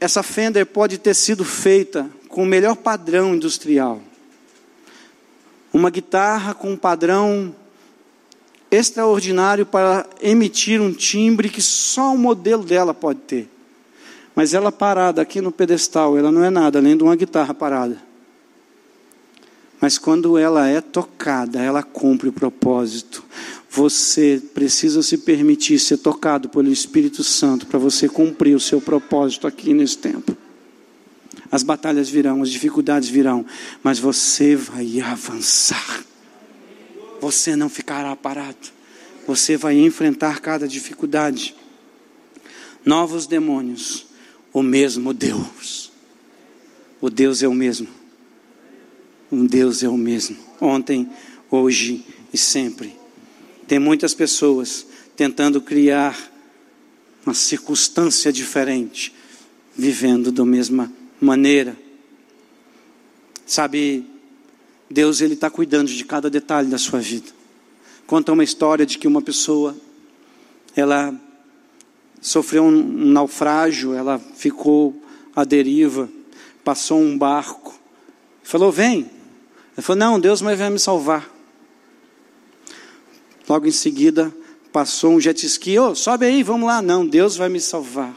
essa 0.00 0.22
Fender 0.22 0.64
pode 0.66 0.98
ter 0.98 1.14
sido 1.14 1.44
feita 1.44 2.08
com 2.28 2.44
o 2.44 2.46
melhor 2.46 2.76
padrão 2.76 3.34
industrial. 3.34 4.00
Uma 5.72 5.90
guitarra 5.90 6.54
com 6.54 6.70
um 6.70 6.76
padrão 6.76 7.54
extraordinário 8.70 9.66
para 9.66 10.06
emitir 10.20 10.80
um 10.80 10.92
timbre 10.92 11.50
que 11.50 11.60
só 11.60 12.14
o 12.14 12.18
modelo 12.18 12.64
dela 12.64 12.94
pode 12.94 13.20
ter. 13.20 13.48
Mas 14.34 14.54
ela 14.54 14.72
parada 14.72 15.20
aqui 15.20 15.42
no 15.42 15.52
pedestal, 15.52 16.16
ela 16.16 16.32
não 16.32 16.42
é 16.42 16.48
nada 16.48 16.78
além 16.78 16.96
de 16.96 17.02
uma 17.02 17.14
guitarra 17.14 17.52
parada. 17.52 18.11
Mas 19.82 19.98
quando 19.98 20.38
ela 20.38 20.68
é 20.68 20.80
tocada, 20.80 21.60
ela 21.60 21.82
cumpre 21.82 22.28
o 22.28 22.32
propósito. 22.32 23.24
Você 23.68 24.40
precisa 24.54 25.02
se 25.02 25.18
permitir 25.18 25.76
ser 25.80 25.96
tocado 25.96 26.48
pelo 26.48 26.70
Espírito 26.70 27.24
Santo 27.24 27.66
para 27.66 27.80
você 27.80 28.08
cumprir 28.08 28.54
o 28.54 28.60
seu 28.60 28.80
propósito 28.80 29.44
aqui 29.44 29.74
nesse 29.74 29.98
tempo. 29.98 30.36
As 31.50 31.64
batalhas 31.64 32.08
virão, 32.08 32.42
as 32.42 32.50
dificuldades 32.50 33.08
virão, 33.08 33.44
mas 33.82 33.98
você 33.98 34.54
vai 34.54 35.00
avançar. 35.00 36.04
Você 37.20 37.56
não 37.56 37.68
ficará 37.68 38.14
parado. 38.14 38.68
Você 39.26 39.56
vai 39.56 39.76
enfrentar 39.80 40.38
cada 40.38 40.68
dificuldade. 40.68 41.56
Novos 42.86 43.26
demônios, 43.26 44.06
o 44.52 44.62
mesmo 44.62 45.12
Deus. 45.12 45.90
O 47.00 47.10
Deus 47.10 47.42
é 47.42 47.48
o 47.48 47.54
mesmo 47.54 48.01
um 49.32 49.46
Deus 49.46 49.82
é 49.82 49.88
o 49.88 49.96
mesmo, 49.96 50.36
ontem, 50.60 51.08
hoje 51.50 52.04
e 52.30 52.36
sempre. 52.36 52.94
Tem 53.66 53.78
muitas 53.78 54.12
pessoas 54.12 54.86
tentando 55.16 55.58
criar 55.58 56.30
uma 57.24 57.32
circunstância 57.32 58.30
diferente, 58.30 59.14
vivendo 59.74 60.30
da 60.30 60.44
mesma 60.44 60.92
maneira. 61.18 61.74
Sabe, 63.46 64.04
Deus 64.90 65.22
ele 65.22 65.32
está 65.32 65.48
cuidando 65.48 65.88
de 65.88 66.04
cada 66.04 66.28
detalhe 66.28 66.68
da 66.68 66.76
sua 66.76 67.00
vida. 67.00 67.30
Conta 68.06 68.32
uma 68.32 68.44
história 68.44 68.84
de 68.84 68.98
que 68.98 69.08
uma 69.08 69.22
pessoa, 69.22 69.74
ela 70.76 71.18
sofreu 72.20 72.64
um 72.64 72.70
naufrágio, 73.10 73.94
ela 73.94 74.18
ficou 74.18 75.02
à 75.34 75.42
deriva, 75.42 76.10
passou 76.62 77.00
um 77.00 77.16
barco, 77.16 77.74
falou: 78.42 78.70
vem, 78.70 79.10
ele 79.76 79.82
falou: 79.82 79.98
Não, 79.98 80.20
Deus 80.20 80.40
vai 80.40 80.56
me 80.70 80.78
salvar. 80.78 81.28
Logo 83.48 83.66
em 83.66 83.72
seguida, 83.72 84.32
passou 84.72 85.12
um 85.12 85.20
jet 85.20 85.44
ski: 85.46 85.78
oh, 85.78 85.94
sobe 85.94 86.26
aí, 86.26 86.42
vamos 86.42 86.66
lá. 86.66 86.80
Não, 86.80 87.06
Deus 87.06 87.36
vai 87.36 87.48
me 87.48 87.60
salvar. 87.60 88.14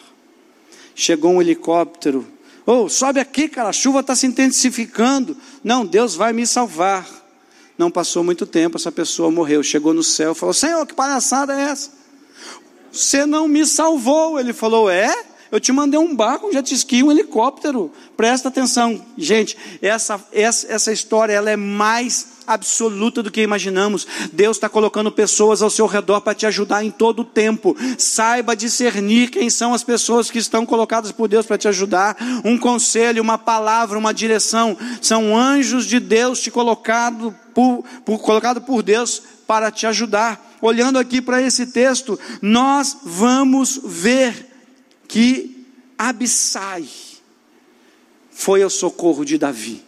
Chegou 0.94 1.32
um 1.32 1.42
helicóptero: 1.42 2.26
Oh, 2.66 2.90
sobe 2.90 3.20
aqui, 3.20 3.48
cara, 3.48 3.70
a 3.70 3.74
chuva 3.74 4.00
está 4.00 4.16
se 4.16 4.26
intensificando. 4.26 5.36
Não, 5.64 5.86
Deus 5.86 6.16
vai 6.16 6.34
me 6.34 6.46
salvar. 6.48 7.08
Não 7.78 7.92
passou 7.92 8.24
muito 8.24 8.46
tempo, 8.46 8.78
essa 8.78 8.92
pessoa 8.92 9.30
morreu. 9.30 9.62
Chegou 9.62 9.94
no 9.94 10.04
céu 10.04 10.34
falou: 10.34 10.54
Senhor, 10.54 10.86
que 10.86 10.94
palhaçada 10.94 11.54
é 11.54 11.70
essa? 11.70 11.92
Você 12.92 13.26
não 13.26 13.48
me 13.48 13.66
salvou. 13.66 14.40
Ele 14.40 14.54
falou: 14.54 14.90
É? 14.90 15.14
Eu 15.52 15.60
te 15.60 15.72
mandei 15.72 16.00
um 16.00 16.16
barco, 16.16 16.48
um 16.48 16.52
jet 16.52 16.74
ski, 16.74 17.04
um 17.04 17.12
helicóptero. 17.12 17.92
Presta 18.18 18.50
atenção, 18.50 19.04
gente. 19.18 19.58
Essa, 19.82 20.24
essa, 20.32 20.72
essa 20.72 20.92
história 20.92 21.34
ela 21.34 21.50
é 21.50 21.56
mais 21.56 22.36
absoluta 22.48 23.24
do 23.24 23.32
que 23.32 23.42
imaginamos. 23.42 24.08
Deus 24.32 24.58
está 24.58 24.70
colocando 24.70 25.12
pessoas 25.12 25.62
ao 25.62 25.70
seu 25.70 25.86
redor 25.86 26.22
para 26.22 26.36
te 26.36 26.46
ajudar 26.46 26.84
em 26.84 26.92
todo 26.92 27.22
o 27.22 27.26
tempo. 27.26 27.76
Saiba 27.98 28.56
discernir 28.56 29.30
quem 29.30 29.50
são 29.50 29.74
as 29.74 29.84
pessoas 29.84 30.30
que 30.30 30.40
estão 30.40 30.66
colocadas 30.66 31.12
por 31.12 31.28
Deus 31.28 31.46
para 31.46 31.58
te 31.58 31.68
ajudar. 31.68 32.16
Um 32.44 32.58
conselho, 32.58 33.22
uma 33.22 33.38
palavra, 33.38 33.98
uma 33.98 34.14
direção. 34.14 34.78
São 35.02 35.38
anjos 35.38 35.86
de 35.86 36.00
Deus 36.00 36.40
te 36.40 36.52
colocado 36.52 37.36
por, 37.54 37.84
por, 38.04 38.20
colocado 38.20 38.62
por 38.62 38.84
Deus 38.84 39.22
para 39.48 39.72
te 39.72 39.86
ajudar. 39.88 40.54
Olhando 40.62 40.98
aqui 40.98 41.22
para 41.22 41.42
esse 41.42 41.68
texto, 41.68 42.20
nós 42.42 42.98
vamos 43.04 43.80
ver 43.84 44.55
que 45.08 45.66
Abissai 45.98 46.88
foi 48.32 48.62
ao 48.62 48.70
socorro 48.70 49.24
de 49.24 49.38
Davi. 49.38 49.82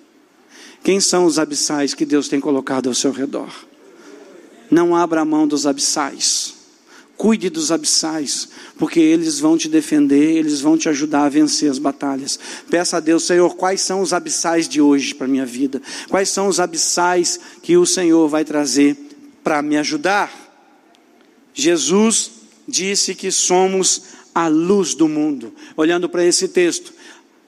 Quem 0.83 1.01
são 1.01 1.25
os 1.25 1.37
abissais 1.37 1.93
que 1.93 2.05
Deus 2.05 2.29
tem 2.29 2.39
colocado 2.39 2.87
ao 2.87 2.95
seu 2.95 3.11
redor? 3.11 3.53
Não 4.71 4.95
abra 4.95 5.21
a 5.21 5.25
mão 5.25 5.47
dos 5.47 5.67
abissais. 5.67 6.55
Cuide 7.17 7.49
dos 7.49 7.71
abissais, 7.71 8.47
porque 8.77 8.99
eles 8.99 9.39
vão 9.39 9.57
te 9.57 9.67
defender, 9.67 10.37
eles 10.37 10.61
vão 10.61 10.77
te 10.77 10.87
ajudar 10.87 11.23
a 11.23 11.29
vencer 11.29 11.69
as 11.69 11.79
batalhas. 11.79 12.39
Peça 12.69 12.97
a 12.97 12.99
Deus, 12.99 13.23
Senhor, 13.23 13.55
quais 13.55 13.81
são 13.81 14.01
os 14.01 14.13
abissais 14.13 14.69
de 14.69 14.79
hoje 14.79 15.15
para 15.15 15.25
a 15.25 15.29
minha 15.29 15.45
vida? 15.45 15.81
Quais 16.09 16.29
são 16.29 16.47
os 16.47 16.59
abissais 16.59 17.39
que 17.63 17.75
o 17.75 17.85
Senhor 17.87 18.29
vai 18.29 18.45
trazer 18.45 18.95
para 19.43 19.61
me 19.63 19.77
ajudar? 19.77 20.31
Jesus 21.53 22.31
disse 22.67 23.15
que 23.15 23.31
somos 23.31 24.03
a 24.37 24.47
luz 24.47 24.93
do 24.93 25.07
mundo. 25.07 25.51
Olhando 25.75 26.07
para 26.07 26.23
esse 26.23 26.47
texto, 26.47 26.93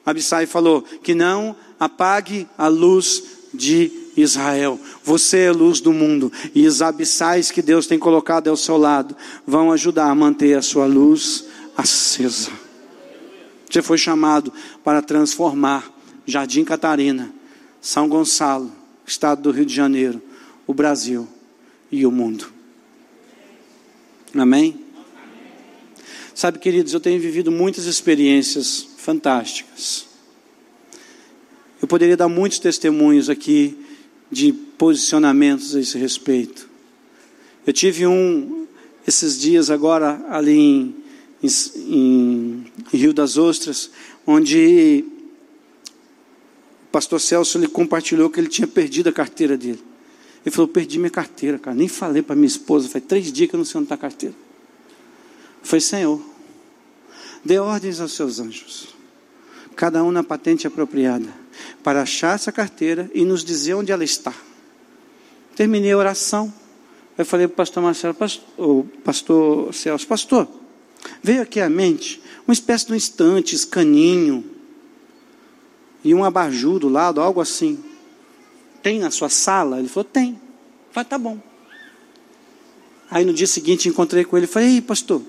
Abissai 0.03 0.47
falou 0.47 0.81
que 0.81 1.13
não 1.13 1.55
apague 1.79 2.47
a 2.57 2.67
luz 2.67 3.23
de 3.53 3.91
Israel. 4.17 4.79
Você 5.03 5.41
é 5.41 5.51
luz 5.51 5.79
do 5.79 5.93
mundo 5.93 6.31
e 6.55 6.65
os 6.65 6.81
abissais 6.81 7.51
que 7.51 7.61
Deus 7.61 7.85
tem 7.85 7.99
colocado 7.99 8.47
ao 8.47 8.57
seu 8.57 8.75
lado 8.75 9.15
vão 9.45 9.71
ajudar 9.71 10.09
a 10.09 10.15
manter 10.15 10.57
a 10.57 10.63
sua 10.63 10.87
luz 10.87 11.45
acesa. 11.77 12.49
Você 13.69 13.83
foi 13.83 13.99
chamado 13.99 14.51
para 14.83 15.03
transformar 15.03 15.87
Jardim 16.25 16.63
Catarina, 16.63 17.31
São 17.79 18.09
Gonçalo, 18.09 18.71
estado 19.05 19.43
do 19.43 19.51
Rio 19.51 19.65
de 19.65 19.75
Janeiro, 19.75 20.19
o 20.65 20.73
Brasil 20.73 21.27
e 21.91 22.03
o 22.03 22.09
mundo. 22.09 22.47
Amém? 24.33 24.88
Sabe, 26.39 26.57
queridos, 26.57 26.93
eu 26.93 27.01
tenho 27.01 27.19
vivido 27.19 27.51
muitas 27.51 27.83
experiências 27.83 28.87
fantásticas. 28.95 30.05
Eu 31.81 31.85
poderia 31.85 32.15
dar 32.15 32.29
muitos 32.29 32.59
testemunhos 32.59 33.29
aqui 33.29 33.77
de 34.31 34.53
posicionamentos 34.53 35.75
a 35.75 35.81
esse 35.81 35.97
respeito. 35.97 36.69
Eu 37.67 37.73
tive 37.73 38.07
um 38.07 38.65
esses 39.05 39.37
dias 39.37 39.69
agora 39.69 40.25
ali 40.29 40.57
em, 40.57 40.95
em, 41.43 41.49
em 42.93 42.97
Rio 42.97 43.11
das 43.11 43.37
Ostras, 43.37 43.91
onde 44.25 45.03
o 46.83 46.87
pastor 46.89 47.19
Celso 47.19 47.57
ele 47.57 47.67
compartilhou 47.67 48.29
que 48.29 48.39
ele 48.39 48.47
tinha 48.47 48.65
perdido 48.65 49.09
a 49.09 49.11
carteira 49.11 49.57
dele. 49.57 49.83
Ele 50.45 50.55
falou: 50.55 50.69
Perdi 50.69 50.99
minha 50.99 51.11
carteira, 51.11 51.59
cara. 51.59 51.75
Nem 51.75 51.89
falei 51.89 52.21
para 52.21 52.33
minha 52.33 52.47
esposa. 52.47 52.87
Faz 52.87 53.03
três 53.05 53.29
dias 53.29 53.49
que 53.49 53.57
eu 53.57 53.57
não 53.57 53.65
sei 53.65 53.79
onde 53.79 53.87
está 53.87 53.95
a 53.95 53.97
carteira. 53.97 54.35
Foi 55.61 55.81
Senhor. 55.81 56.28
Dê 57.43 57.59
ordens 57.59 57.99
aos 57.99 58.13
seus 58.13 58.39
anjos, 58.39 58.89
cada 59.75 60.03
um 60.03 60.11
na 60.11 60.23
patente 60.23 60.67
apropriada, 60.67 61.33
para 61.83 62.01
achar 62.01 62.35
essa 62.35 62.51
carteira 62.51 63.09
e 63.13 63.23
nos 63.23 63.43
dizer 63.43 63.75
onde 63.75 63.91
ela 63.91 64.03
está. 64.03 64.33
Terminei 65.55 65.91
a 65.91 65.97
oração. 65.97 66.53
Eu 67.17 67.25
falei 67.25 67.47
para 67.47 67.53
o 67.53 67.57
pastor 67.57 67.83
Marcelo, 67.83 68.13
pastor, 68.13 68.85
pastor 69.03 69.73
Celso, 69.73 70.07
pastor, 70.07 70.47
veio 71.21 71.41
aqui 71.41 71.59
à 71.59 71.69
mente 71.69 72.21
uma 72.47 72.53
espécie 72.53 72.87
de 72.87 72.93
um 72.93 72.95
instante, 72.95 73.55
escaninho, 73.55 74.43
e 76.03 76.13
um 76.13 76.23
abajur 76.23 76.79
do 76.79 76.89
lado, 76.89 77.21
algo 77.21 77.41
assim. 77.41 77.83
Tem 78.81 78.99
na 78.99 79.11
sua 79.11 79.29
sala? 79.29 79.79
Ele 79.79 79.89
falou, 79.89 80.05
tem. 80.05 80.39
Falei, 80.91 81.09
tá 81.09 81.17
bom. 81.17 81.37
Aí 83.11 83.25
no 83.25 83.33
dia 83.33 83.47
seguinte 83.47 83.89
encontrei 83.89 84.23
com 84.23 84.37
ele 84.37 84.45
e 84.45 84.49
falei, 84.49 84.75
ei, 84.75 84.81
pastor, 84.81 85.21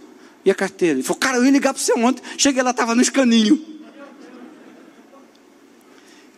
e 0.44 0.50
a 0.50 0.54
carteira? 0.54 0.94
Ele 0.94 1.02
falou, 1.02 1.18
cara, 1.18 1.36
eu 1.38 1.44
ia 1.44 1.50
ligar 1.50 1.72
para 1.72 1.82
você 1.82 1.92
ontem. 1.92 2.22
Cheguei 2.36 2.62
lá, 2.62 2.70
estava 2.70 2.94
no 2.94 3.02
escaninho. 3.02 3.60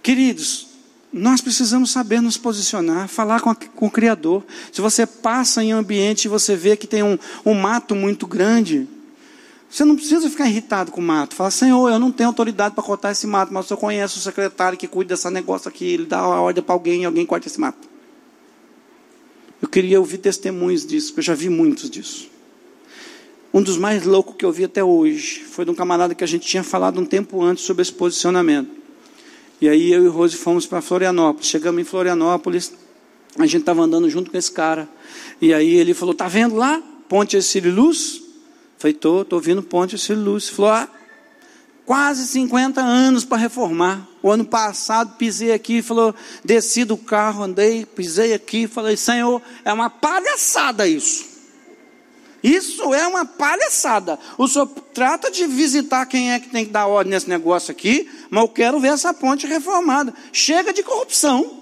Queridos, 0.03 0.69
nós 1.13 1.41
precisamos 1.41 1.91
saber 1.91 2.21
nos 2.21 2.37
posicionar, 2.37 3.07
falar 3.07 3.41
com, 3.41 3.51
a, 3.51 3.55
com, 3.55 3.87
o 3.87 3.91
Criador. 3.91 4.43
Se 4.73 4.81
você 4.81 5.07
passa 5.07 5.63
em 5.63 5.75
um 5.75 5.79
ambiente 5.79 6.25
e 6.25 6.29
você 6.29 6.57
vê 6.57 6.77
que 6.77 6.87
tem 6.87 7.03
um, 7.03 7.19
um 7.45 7.55
mato 7.55 7.95
muito 7.95 8.27
grande, 8.27 8.89
você 9.71 9.85
não 9.85 9.95
precisa 9.95 10.29
ficar 10.29 10.49
irritado 10.49 10.91
com 10.91 11.01
o 11.01 11.05
mato. 11.05 11.35
Fala, 11.35 11.51
Senhor, 11.51 11.89
eu 11.91 11.99
não 11.99 12.11
tenho 12.11 12.29
autoridade 12.29 12.75
para 12.75 12.83
cortar 12.83 13.13
esse 13.13 13.27
mato, 13.27 13.53
mas 13.53 13.71
eu 13.71 13.77
conheço 13.77 14.19
o 14.19 14.23
secretário 14.23 14.79
que 14.79 14.89
cuida 14.89 15.15
desse 15.15 15.29
negócio 15.31 15.69
aqui. 15.69 15.85
Ele 15.85 16.07
dá 16.07 16.19
a 16.19 16.41
ordem 16.41 16.65
para 16.65 16.75
alguém 16.75 17.03
e 17.03 17.05
alguém 17.05 17.27
corta 17.27 17.47
esse 17.47 17.61
mato. 17.61 17.89
Eu 19.61 19.69
queria 19.69 20.01
ouvir 20.01 20.19
testemunhos 20.19 20.85
disso, 20.85 21.09
porque 21.09 21.21
eu 21.21 21.25
já 21.25 21.35
vi 21.35 21.49
muitos 21.49 21.89
disso. 21.89 22.32
Um 23.53 23.63
dos 23.63 23.77
mais 23.77 24.05
loucos 24.05 24.35
que 24.37 24.45
eu 24.45 24.53
vi 24.53 24.65
até 24.65 24.83
hoje. 24.83 25.41
Foi 25.45 25.65
de 25.65 25.71
um 25.71 25.75
camarada 25.75 26.15
que 26.15 26.25
a 26.25 26.27
gente 26.27 26.47
tinha 26.47 26.63
falado 26.63 27.01
um 27.01 27.05
tempo 27.05 27.43
antes 27.43 27.65
sobre 27.65 27.83
esse 27.83 27.93
posicionamento. 27.93 28.71
E 29.61 29.69
aí 29.69 29.93
eu 29.93 30.05
e 30.05 30.09
Rose 30.09 30.37
fomos 30.37 30.67
para 30.67 30.81
Florianópolis. 30.81 31.49
Chegamos 31.49 31.81
em 31.81 31.85
Florianópolis, 31.85 32.73
a 33.39 33.47
gente 33.47 33.61
estava 33.61 33.83
andando 33.83 34.09
junto 34.09 34.31
com 34.31 34.37
esse 34.37 34.51
cara. 34.51 34.89
E 35.41 35.53
aí 35.53 35.75
ele 35.77 35.95
falou: 35.95 36.15
Tá 36.15 36.29
vendo 36.29 36.57
lá? 36.57 36.83
Ponte 37.09 37.37
Ercílio 37.37 37.73
Luz? 37.73 38.23
Falei: 38.79 38.95
Tô, 38.95 39.25
tô 39.25 39.37
ouvindo 39.37 39.63
Ponte 39.63 39.95
Ercílio 39.95 40.25
Luz. 40.25 40.49
Falou: 40.49 40.71
Ah, 40.73 40.89
quase 41.85 42.27
50 42.27 42.81
anos 42.81 43.25
para 43.25 43.39
reformar. 43.39 44.09
O 44.23 44.31
ano 44.31 44.45
passado 44.45 45.17
pisei 45.17 45.53
aqui, 45.53 45.83
falou, 45.83 46.15
desci 46.45 46.85
do 46.85 46.97
carro, 46.97 47.43
andei, 47.43 47.85
pisei 47.85 48.33
aqui, 48.33 48.69
falei, 48.69 48.97
Senhor, 48.97 49.43
é 49.65 49.73
uma 49.73 49.91
palhaçada 49.91 50.87
isso. 50.87 51.32
Isso 52.43 52.93
é 52.93 53.07
uma 53.07 53.25
palhaçada. 53.25 54.19
O 54.37 54.49
senhor 54.49 54.67
trata 54.93 55.31
de 55.31 55.47
visitar 55.47 56.07
quem 56.07 56.33
é 56.33 56.41
que 56.41 56.49
tem 56.49 56.65
que 56.65 56.73
dar 56.73 56.87
ordem 56.87 57.13
nesse 57.13 57.29
negócio 57.29 57.71
aqui, 57.71 58.09
mas 58.29 58.43
eu 58.43 58.49
quero 58.49 58.81
ver 58.81 58.89
essa 58.89 59.15
ponte 59.15 59.47
reformada. 59.47 60.13
Chega 60.33 60.73
de 60.73 60.83
corrupção. 60.83 61.59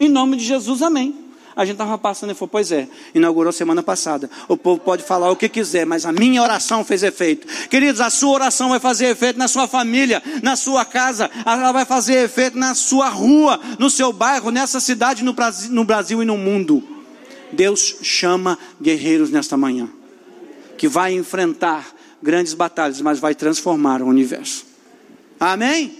Em 0.00 0.08
nome 0.08 0.36
de 0.36 0.44
Jesus, 0.44 0.82
amém. 0.82 1.22
A 1.54 1.64
gente 1.64 1.74
estava 1.74 1.96
passando 1.98 2.30
e 2.30 2.34
falou: 2.34 2.48
Pois 2.48 2.72
é, 2.72 2.88
inaugurou 3.14 3.52
semana 3.52 3.82
passada. 3.82 4.28
O 4.48 4.56
povo 4.56 4.80
pode 4.80 5.02
falar 5.02 5.30
o 5.30 5.36
que 5.36 5.48
quiser, 5.48 5.84
mas 5.84 6.06
a 6.06 6.12
minha 6.12 6.42
oração 6.42 6.84
fez 6.84 7.02
efeito. 7.02 7.46
Queridos, 7.68 8.00
a 8.00 8.10
sua 8.10 8.30
oração 8.30 8.70
vai 8.70 8.80
fazer 8.80 9.06
efeito 9.06 9.38
na 9.38 9.48
sua 9.48 9.68
família, 9.68 10.22
na 10.42 10.56
sua 10.56 10.84
casa, 10.84 11.30
ela 11.44 11.72
vai 11.72 11.84
fazer 11.84 12.24
efeito 12.24 12.56
na 12.58 12.74
sua 12.74 13.08
rua, 13.08 13.60
no 13.78 13.90
seu 13.90 14.12
bairro, 14.12 14.50
nessa 14.50 14.80
cidade, 14.80 15.22
no 15.22 15.32
Brasil, 15.32 15.70
no 15.70 15.84
Brasil 15.84 16.22
e 16.22 16.26
no 16.26 16.38
mundo. 16.38 16.91
Deus 17.52 17.98
chama 18.02 18.58
guerreiros 18.80 19.30
nesta 19.30 19.56
manhã, 19.56 19.88
que 20.76 20.88
vai 20.88 21.12
enfrentar 21.12 21.94
grandes 22.22 22.54
batalhas, 22.54 23.00
mas 23.00 23.18
vai 23.18 23.34
transformar 23.34 24.00
o 24.02 24.06
universo. 24.06 24.64
Amém? 25.38 25.84
Amém. 25.84 25.96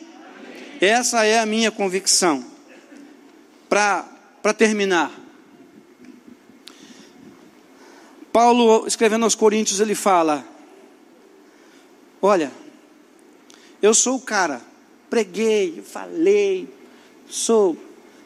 Essa 0.80 1.24
é 1.24 1.40
a 1.40 1.46
minha 1.46 1.70
convicção. 1.70 2.44
Para 3.68 4.54
terminar, 4.56 5.10
Paulo, 8.32 8.86
escrevendo 8.86 9.24
aos 9.24 9.34
Coríntios, 9.34 9.80
ele 9.80 9.94
fala: 9.94 10.44
Olha, 12.20 12.52
eu 13.82 13.92
sou 13.92 14.16
o 14.16 14.20
cara, 14.20 14.62
preguei, 15.10 15.82
falei, 15.82 16.68
sou, 17.28 17.76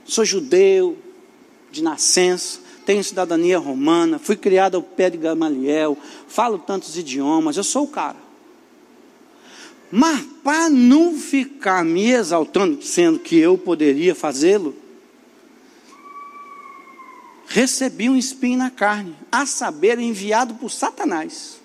sou 0.04 0.24
judeu 0.24 0.96
de 1.72 1.82
nascença, 1.82 2.60
tenho 2.86 3.02
cidadania 3.02 3.58
romana, 3.58 4.16
fui 4.16 4.36
criado 4.36 4.76
ao 4.76 4.82
pé 4.82 5.10
de 5.10 5.18
Gamaliel, 5.18 5.98
falo 6.28 6.56
tantos 6.56 6.96
idiomas, 6.96 7.56
eu 7.56 7.64
sou 7.64 7.82
o 7.82 7.88
cara. 7.88 8.16
Mas 9.90 10.24
para 10.44 10.70
não 10.70 11.18
ficar 11.18 11.84
me 11.84 12.10
exaltando, 12.12 12.80
sendo 12.82 13.18
que 13.18 13.36
eu 13.36 13.58
poderia 13.58 14.14
fazê-lo, 14.14 14.74
recebi 17.48 18.08
um 18.08 18.16
espinho 18.16 18.58
na 18.58 18.70
carne, 18.70 19.16
a 19.32 19.44
saber, 19.46 19.98
enviado 19.98 20.54
por 20.54 20.70
Satanás. 20.70 21.60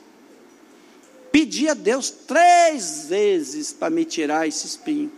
Pedi 1.32 1.69
a 1.69 1.76
Deus 1.76 2.09
três 2.09 3.05
vezes 3.07 3.72
para 3.72 3.91
me 3.91 4.05
tirar 4.05 4.47
esse 4.47 4.65
espinho. 4.65 5.11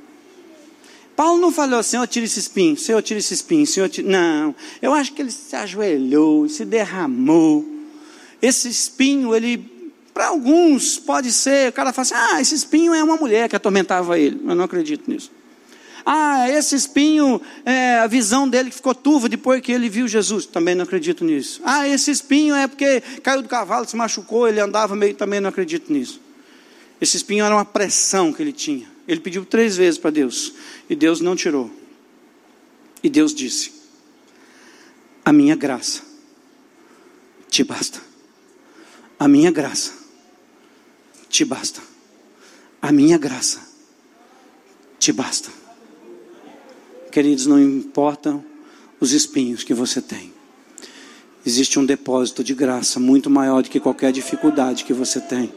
Paulo 1.15 1.39
não 1.39 1.51
falou, 1.51 1.81
Senhor, 1.83 2.07
tira 2.07 2.25
esse 2.25 2.39
espinho, 2.39 2.75
Senhor, 2.75 3.01
tira 3.01 3.19
esse 3.19 3.33
espinho, 3.33 3.67
Senhor, 3.67 3.87
tira... 3.87 4.09
Não, 4.09 4.55
eu 4.81 4.93
acho 4.93 5.13
que 5.13 5.21
ele 5.21 5.31
se 5.31 5.55
ajoelhou, 5.55 6.49
se 6.49 6.65
derramou. 6.65 7.65
Esse 8.41 8.67
espinho, 8.67 9.35
ele, 9.35 9.91
para 10.13 10.27
alguns, 10.27 10.97
pode 10.97 11.31
ser, 11.31 11.69
o 11.69 11.73
cara 11.73 11.93
fala 11.93 12.01
assim, 12.03 12.15
ah, 12.15 12.41
esse 12.41 12.55
espinho 12.55 12.93
é 12.93 13.03
uma 13.03 13.15
mulher 13.15 13.47
que 13.47 13.55
atormentava 13.55 14.17
ele. 14.17 14.41
Eu 14.43 14.55
não 14.55 14.65
acredito 14.65 15.09
nisso. 15.09 15.31
Ah, 16.05 16.49
esse 16.49 16.75
espinho, 16.75 17.41
é 17.65 17.99
a 17.99 18.07
visão 18.07 18.47
dele 18.47 18.69
que 18.69 18.75
ficou 18.75 18.93
turva 18.93 19.29
depois 19.29 19.61
que 19.61 19.71
ele 19.71 19.87
viu 19.87 20.07
Jesus. 20.07 20.45
Também 20.45 20.75
não 20.75 20.83
acredito 20.83 21.23
nisso. 21.23 21.61
Ah, 21.63 21.87
esse 21.87 22.11
espinho 22.11 22.53
é 22.55 22.67
porque 22.67 23.01
caiu 23.21 23.41
do 23.41 23.47
cavalo, 23.47 23.87
se 23.87 23.95
machucou, 23.95 24.47
ele 24.47 24.59
andava 24.59 24.95
meio. 24.95 25.15
Também 25.15 25.39
não 25.39 25.49
acredito 25.49 25.93
nisso. 25.93 26.19
Esse 26.99 27.15
espinho 27.15 27.45
era 27.45 27.55
uma 27.55 27.63
pressão 27.63 28.33
que 28.33 28.41
ele 28.41 28.51
tinha. 28.51 28.92
Ele 29.07 29.19
pediu 29.19 29.45
três 29.45 29.75
vezes 29.75 29.97
para 29.97 30.11
Deus 30.11 30.53
e 30.89 30.95
Deus 30.95 31.19
não 31.19 31.35
tirou. 31.35 31.69
E 33.03 33.09
Deus 33.09 33.33
disse: 33.33 33.73
A 35.25 35.33
minha 35.33 35.55
graça 35.55 36.01
te 37.49 37.63
basta. 37.63 38.01
A 39.19 39.27
minha 39.27 39.51
graça 39.51 39.93
te 41.29 41.43
basta. 41.43 41.81
A 42.81 42.91
minha 42.91 43.17
graça 43.17 43.61
te 44.99 45.11
basta. 45.11 45.49
Queridos, 47.11 47.45
não 47.45 47.61
importam 47.61 48.43
os 48.99 49.11
espinhos 49.11 49.63
que 49.63 49.73
você 49.73 50.01
tem. 50.01 50.33
Existe 51.45 51.77
um 51.77 51.85
depósito 51.85 52.43
de 52.43 52.53
graça 52.53 52.99
muito 52.99 53.29
maior 53.29 53.61
do 53.61 53.69
que 53.69 53.79
qualquer 53.79 54.11
dificuldade 54.13 54.85
que 54.85 54.93
você 54.93 55.19
tem. 55.19 55.53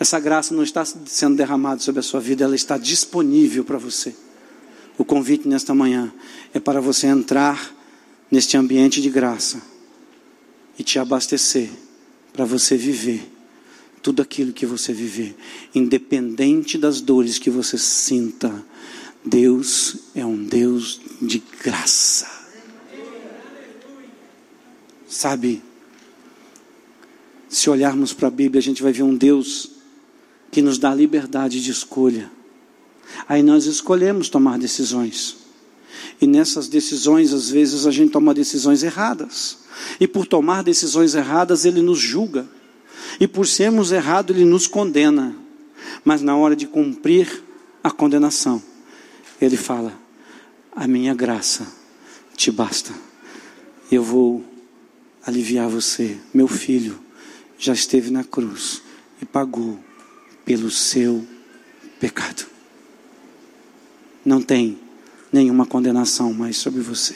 Essa 0.00 0.20
graça 0.20 0.54
não 0.54 0.62
está 0.62 0.84
sendo 0.84 1.36
derramada 1.36 1.80
sobre 1.80 2.00
a 2.00 2.02
sua 2.02 2.20
vida, 2.20 2.44
ela 2.44 2.54
está 2.54 2.78
disponível 2.78 3.64
para 3.64 3.78
você. 3.78 4.14
O 4.96 5.04
convite 5.04 5.48
nesta 5.48 5.74
manhã 5.74 6.12
é 6.54 6.60
para 6.60 6.80
você 6.80 7.06
entrar 7.06 7.74
neste 8.30 8.56
ambiente 8.56 9.00
de 9.00 9.10
graça 9.10 9.60
e 10.78 10.84
te 10.84 10.98
abastecer 10.98 11.70
para 12.32 12.44
você 12.44 12.76
viver 12.76 13.32
tudo 14.02 14.22
aquilo 14.22 14.52
que 14.52 14.64
você 14.64 14.92
viver, 14.92 15.36
independente 15.74 16.78
das 16.78 17.00
dores 17.00 17.38
que 17.38 17.50
você 17.50 17.76
sinta 17.76 18.64
Deus 19.24 19.96
é 20.14 20.24
um 20.24 20.42
Deus 20.42 21.00
de 21.20 21.42
graça. 21.62 22.26
Sabe, 25.08 25.62
se 27.48 27.68
olharmos 27.68 28.12
para 28.12 28.28
a 28.28 28.30
Bíblia, 28.30 28.60
a 28.60 28.62
gente 28.62 28.82
vai 28.82 28.92
ver 28.92 29.02
um 29.02 29.16
Deus 29.16 29.77
que 30.50 30.62
nos 30.62 30.78
dá 30.78 30.94
liberdade 30.94 31.62
de 31.62 31.70
escolha. 31.70 32.30
Aí 33.28 33.42
nós 33.42 33.66
escolhemos 33.66 34.28
tomar 34.28 34.58
decisões. 34.58 35.36
E 36.20 36.26
nessas 36.26 36.68
decisões, 36.68 37.32
às 37.32 37.50
vezes, 37.50 37.86
a 37.86 37.90
gente 37.90 38.12
toma 38.12 38.34
decisões 38.34 38.82
erradas. 38.82 39.58
E 40.00 40.06
por 40.06 40.26
tomar 40.26 40.62
decisões 40.62 41.14
erradas, 41.14 41.64
Ele 41.64 41.80
nos 41.80 41.98
julga. 41.98 42.46
E 43.20 43.26
por 43.26 43.46
sermos 43.46 43.92
errados, 43.92 44.34
Ele 44.34 44.44
nos 44.44 44.66
condena. 44.66 45.34
Mas 46.04 46.22
na 46.22 46.36
hora 46.36 46.54
de 46.54 46.66
cumprir 46.66 47.42
a 47.82 47.90
condenação, 47.90 48.62
ele 49.40 49.56
fala: 49.56 49.92
A 50.74 50.86
minha 50.86 51.14
graça 51.14 51.66
te 52.36 52.50
basta. 52.50 52.92
Eu 53.90 54.02
vou 54.02 54.44
aliviar 55.24 55.68
você. 55.68 56.18
Meu 56.32 56.48
filho 56.48 56.98
já 57.58 57.72
esteve 57.72 58.10
na 58.10 58.24
cruz 58.24 58.82
e 59.20 59.24
pagou 59.24 59.78
pelo 60.48 60.70
seu 60.70 61.26
pecado. 62.00 62.46
Não 64.24 64.40
tem 64.40 64.78
nenhuma 65.30 65.66
condenação 65.66 66.32
mais 66.32 66.56
sobre 66.56 66.80
você. 66.80 67.14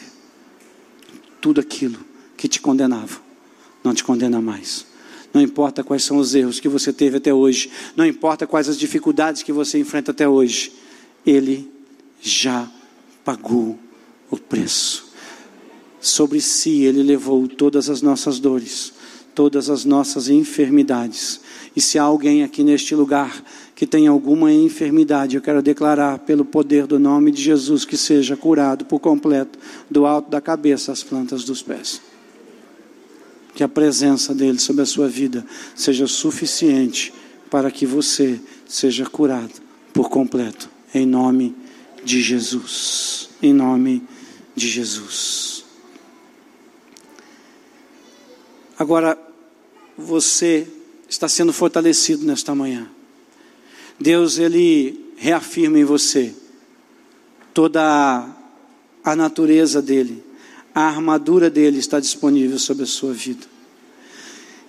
Tudo 1.41 1.59
aquilo 1.59 1.99
que 2.37 2.47
te 2.47 2.61
condenava 2.61 3.23
não 3.83 3.95
te 3.95 4.05
condena 4.05 4.39
mais. 4.39 4.85
Não 5.33 5.41
importa 5.41 5.83
quais 5.83 6.05
são 6.05 6.19
os 6.19 6.35
erros 6.35 6.61
que 6.61 6.69
você 6.69 6.93
teve 6.93 7.17
até 7.17 7.33
hoje, 7.33 7.71
não 7.97 8.05
importa 8.05 8.47
quais 8.47 8.69
as 8.69 8.79
dificuldades 8.79 9.43
que 9.43 9.51
você 9.51 9.79
enfrenta 9.79 10.11
até 10.11 10.29
hoje, 10.29 10.71
Ele 11.25 11.73
já 12.21 12.71
pagou 13.25 13.79
o 14.31 14.37
preço. 14.37 15.11
Sobre 15.99 16.39
si 16.39 16.83
ele 16.83 17.03
levou 17.03 17.49
todas 17.49 17.89
as 17.89 18.03
nossas 18.03 18.39
dores, 18.39 18.93
todas 19.35 19.71
as 19.71 19.85
nossas 19.85 20.29
enfermidades. 20.29 21.41
E 21.75 21.81
se 21.81 21.99
há 21.99 22.03
alguém 22.03 22.43
aqui 22.43 22.63
neste 22.63 22.95
lugar 22.95 23.43
que 23.75 23.87
tem 23.87 24.07
alguma 24.07 24.53
enfermidade, 24.53 25.37
eu 25.37 25.43
quero 25.43 25.63
declarar 25.63 26.19
pelo 26.21 26.45
poder 26.45 26.87
do 26.87 26.99
nome 26.99 27.31
de 27.31 27.43
Jesus 27.43 27.85
que 27.85 27.97
seja 27.97 28.37
curado 28.37 28.85
por 28.85 29.01
completo, 29.01 29.59
do 29.91 30.07
alto 30.07 30.31
da 30.31 30.41
cabeça 30.41 30.93
às 30.93 31.03
plantas 31.03 31.45
dos 31.45 31.63
pés. 31.63 32.01
Que 33.55 33.65
a 33.65 33.69
presença 33.69 34.35
dele 34.35 34.59
sobre 34.59 34.83
a 34.83 34.87
sua 34.87 35.09
vida 35.09 35.45
seja 35.75 36.07
suficiente 36.07 37.13
para 37.51 37.71
que 37.71 37.85
você 37.85 38.41
seja 38.67 39.05
curado 39.05 39.53
por 39.93 40.09
completo, 40.09 40.71
em 40.95 41.05
nome 41.05 41.55
de 42.05 42.21
Jesus. 42.21 43.31
Em 43.43 43.53
nome 43.53 44.03
de 44.55 44.69
Jesus. 44.69 45.62
Agora, 48.83 49.17
você 49.97 50.67
está 51.09 51.29
sendo 51.29 51.53
fortalecido 51.53 52.27
nesta 52.27 52.53
manhã. 52.53 52.91
Deus, 53.97 54.39
Ele 54.39 55.15
reafirma 55.17 55.79
em 55.79 55.85
você 55.85 56.35
toda 57.55 58.29
a, 59.05 59.15
natureza 59.15 59.81
dele, 59.81 60.25
a 60.75 60.81
armadura 60.81 61.49
dele 61.49 61.79
está 61.79 62.01
disponível 62.01 62.59
sobre 62.59 62.83
a 62.83 62.87
sua 62.89 63.13
vida. 63.13 63.47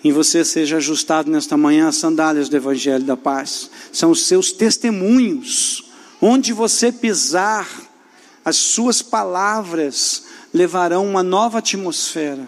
em 0.04 0.12
você 0.12 0.46
seja 0.46 0.78
ajustado 0.78 1.32
nesta 1.32 1.58
manhã 1.58 1.88
as 1.88 1.96
sandálias 1.96 2.48
do 2.48 2.56
Evangelho 2.56 3.06
da 3.06 3.18
Paz. 3.18 3.72
São 3.92 4.12
os 4.12 4.28
seus 4.28 4.52
testemunhos. 4.52 5.92
Onde 6.22 6.54
você 6.54 6.92
pisar, 6.92 7.68
as 8.46 8.58
suas 8.58 9.02
palavras 9.02 10.26
levarão 10.54 11.04
uma 11.04 11.24
nova 11.24 11.58
atmosfera. 11.58 12.48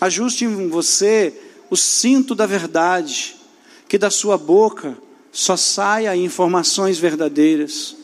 Ajuste 0.00 0.44
em 0.44 0.68
você 0.68 1.32
o 1.70 1.76
cinto 1.76 2.34
da 2.34 2.46
verdade, 2.46 3.36
que 3.88 3.98
da 3.98 4.10
sua 4.10 4.38
boca 4.38 4.96
só 5.32 5.56
saia 5.56 6.16
informações 6.16 6.98
verdadeiras. 6.98 7.96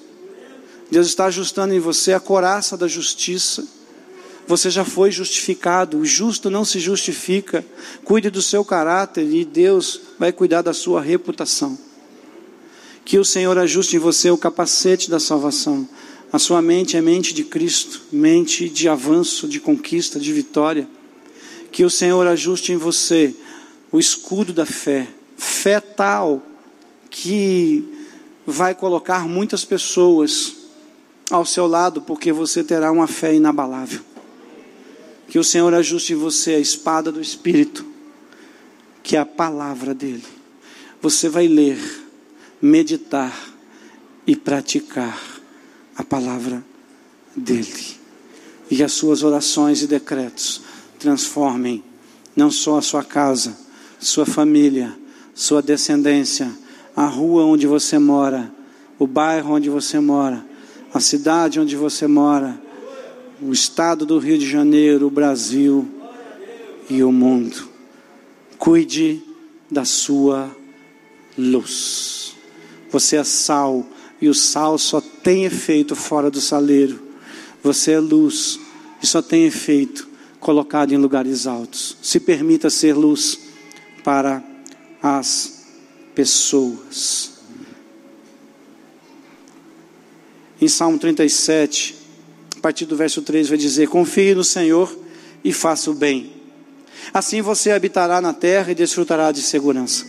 Deus 0.90 1.06
está 1.06 1.26
ajustando 1.26 1.74
em 1.74 1.80
você 1.80 2.12
a 2.12 2.20
coraça 2.20 2.76
da 2.76 2.86
justiça 2.86 3.66
você 4.46 4.70
já 4.70 4.84
foi 4.84 5.10
justificado. 5.10 5.98
O 5.98 6.06
justo 6.06 6.50
não 6.50 6.64
se 6.64 6.78
justifica. 6.78 7.64
Cuide 8.04 8.30
do 8.30 8.42
seu 8.42 8.64
caráter 8.64 9.26
e 9.30 9.44
Deus 9.44 10.00
vai 10.18 10.32
cuidar 10.32 10.62
da 10.62 10.72
sua 10.72 11.00
reputação. 11.00 11.78
Que 13.04 13.18
o 13.18 13.24
Senhor 13.24 13.56
ajuste 13.58 13.96
em 13.96 13.98
você 13.98 14.30
o 14.30 14.38
capacete 14.38 15.10
da 15.10 15.20
salvação. 15.20 15.88
A 16.32 16.38
sua 16.38 16.60
mente 16.60 16.96
é 16.96 17.00
mente 17.00 17.32
de 17.32 17.44
Cristo, 17.44 18.02
mente 18.10 18.68
de 18.68 18.88
avanço, 18.88 19.46
de 19.48 19.60
conquista, 19.60 20.18
de 20.18 20.32
vitória. 20.32 20.88
Que 21.74 21.84
o 21.84 21.90
Senhor 21.90 22.24
ajuste 22.28 22.70
em 22.70 22.76
você 22.76 23.34
o 23.90 23.98
escudo 23.98 24.52
da 24.52 24.64
fé, 24.64 25.08
fé 25.36 25.80
tal 25.80 26.40
que 27.10 27.82
vai 28.46 28.76
colocar 28.76 29.26
muitas 29.26 29.64
pessoas 29.64 30.54
ao 31.28 31.44
seu 31.44 31.66
lado, 31.66 32.00
porque 32.00 32.32
você 32.32 32.62
terá 32.62 32.92
uma 32.92 33.08
fé 33.08 33.34
inabalável. 33.34 34.02
Que 35.26 35.36
o 35.36 35.42
Senhor 35.42 35.74
ajuste 35.74 36.12
em 36.12 36.16
você 36.16 36.52
a 36.52 36.60
espada 36.60 37.10
do 37.10 37.20
Espírito, 37.20 37.84
que 39.02 39.16
é 39.16 39.18
a 39.18 39.26
palavra 39.26 39.92
dele. 39.92 40.22
Você 41.02 41.28
vai 41.28 41.48
ler, 41.48 41.80
meditar 42.62 43.36
e 44.24 44.36
praticar 44.36 45.20
a 45.96 46.04
palavra 46.04 46.64
dele. 47.34 47.96
E 48.70 48.80
as 48.80 48.92
suas 48.92 49.24
orações 49.24 49.82
e 49.82 49.88
decretos 49.88 50.62
transformem 51.04 51.84
não 52.34 52.50
só 52.50 52.78
a 52.78 52.82
sua 52.82 53.04
casa, 53.04 53.54
sua 54.00 54.24
família, 54.24 54.96
sua 55.34 55.60
descendência, 55.60 56.50
a 56.96 57.04
rua 57.04 57.44
onde 57.44 57.66
você 57.66 57.98
mora, 57.98 58.50
o 58.98 59.06
bairro 59.06 59.52
onde 59.52 59.68
você 59.68 60.00
mora, 60.00 60.42
a 60.94 61.00
cidade 61.00 61.60
onde 61.60 61.76
você 61.76 62.06
mora, 62.06 62.58
o 63.42 63.52
estado 63.52 64.06
do 64.06 64.18
Rio 64.18 64.38
de 64.38 64.48
Janeiro, 64.48 65.06
o 65.06 65.10
Brasil 65.10 65.86
e 66.88 67.04
o 67.04 67.12
mundo. 67.12 67.68
Cuide 68.56 69.22
da 69.70 69.84
sua 69.84 70.56
luz. 71.36 72.34
Você 72.90 73.16
é 73.16 73.24
sal 73.24 73.84
e 74.22 74.28
o 74.28 74.34
sal 74.34 74.78
só 74.78 75.02
tem 75.02 75.44
efeito 75.44 75.94
fora 75.94 76.30
do 76.30 76.40
saleiro. 76.40 76.98
Você 77.62 77.92
é 77.92 78.00
luz 78.00 78.58
e 79.02 79.06
só 79.06 79.20
tem 79.20 79.44
efeito 79.44 80.13
colocado 80.44 80.92
em 80.92 80.96
lugares 80.96 81.46
altos. 81.46 81.96
Se 82.02 82.20
permita 82.20 82.70
ser 82.70 82.92
luz 82.92 83.40
para 84.04 84.44
as 85.02 85.64
pessoas. 86.14 87.32
Em 90.60 90.68
Salmo 90.68 90.98
37, 90.98 92.04
partir 92.64 92.86
do 92.86 92.96
verso 92.96 93.20
3 93.20 93.50
vai 93.50 93.58
dizer: 93.58 93.88
Confie 93.88 94.34
no 94.34 94.42
Senhor 94.42 94.94
e 95.44 95.52
faça 95.52 95.90
o 95.90 95.94
bem. 95.94 96.32
Assim 97.12 97.42
você 97.42 97.70
habitará 97.70 98.22
na 98.22 98.32
terra 98.32 98.72
e 98.72 98.74
desfrutará 98.74 99.30
de 99.30 99.42
segurança. 99.42 100.06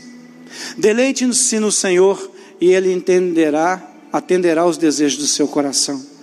Deleite-se 0.78 1.60
no 1.60 1.70
Senhor 1.70 2.32
e 2.62 2.72
Ele 2.72 2.94
entenderá, 2.94 3.86
atenderá 4.12 4.66
os 4.66 4.78
desejos 4.78 5.18
do 5.18 5.28
seu 5.28 5.50
coração. 5.50 6.15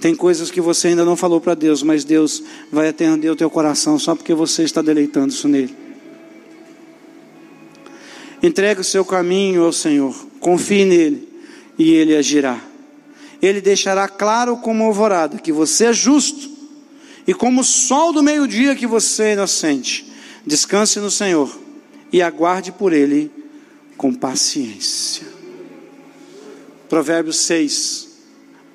Tem 0.00 0.14
coisas 0.14 0.50
que 0.50 0.60
você 0.60 0.88
ainda 0.88 1.04
não 1.04 1.16
falou 1.16 1.40
para 1.40 1.54
Deus, 1.54 1.82
mas 1.82 2.04
Deus 2.04 2.42
vai 2.70 2.88
atender 2.88 3.30
o 3.30 3.36
teu 3.36 3.50
coração 3.50 3.98
só 3.98 4.14
porque 4.14 4.32
você 4.32 4.62
está 4.62 4.80
deleitando-se 4.80 5.46
nele. 5.46 5.74
Entregue 8.42 8.80
o 8.80 8.84
seu 8.84 9.04
caminho 9.04 9.64
ao 9.64 9.72
Senhor, 9.72 10.14
confie 10.38 10.84
nele 10.84 11.28
e 11.76 11.90
Ele 11.90 12.14
agirá 12.14 12.68
ele 13.40 13.60
deixará 13.60 14.08
claro 14.08 14.56
como 14.56 14.84
alvorada 14.84 15.38
que 15.38 15.52
você 15.52 15.86
é 15.86 15.92
justo, 15.92 16.58
e 17.26 17.34
como 17.34 17.60
o 17.60 17.64
sol 17.64 18.12
do 18.12 18.22
meio-dia 18.22 18.74
que 18.74 18.86
você 18.86 19.24
é 19.24 19.32
inocente. 19.34 20.10
Descanse 20.46 20.98
no 20.98 21.10
Senhor 21.10 21.58
e 22.10 22.22
aguarde 22.22 22.72
por 22.72 22.92
Ele 22.92 23.30
com 23.98 24.14
paciência. 24.14 25.26
Provérbio 26.88 27.32
6, 27.32 28.07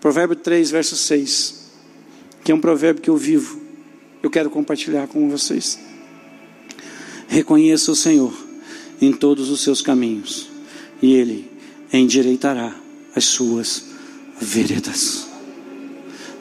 Provérbio 0.03 0.35
3, 0.35 0.69
verso 0.69 0.97
6, 0.97 1.55
que 2.43 2.51
é 2.51 2.55
um 2.55 2.59
provérbio 2.59 3.01
que 3.01 3.09
eu 3.09 3.15
vivo, 3.15 3.57
eu 4.21 4.29
quero 4.29 4.49
compartilhar 4.49 5.07
com 5.07 5.29
vocês. 5.29 5.79
Reconheça 7.29 7.89
o 7.89 7.95
Senhor 7.95 8.33
em 8.99 9.13
todos 9.13 9.49
os 9.49 9.61
seus 9.61 9.81
caminhos, 9.81 10.49
e 11.01 11.13
Ele 11.13 11.49
endireitará 11.93 12.75
as 13.15 13.23
suas 13.23 13.85
veredas. 14.41 15.25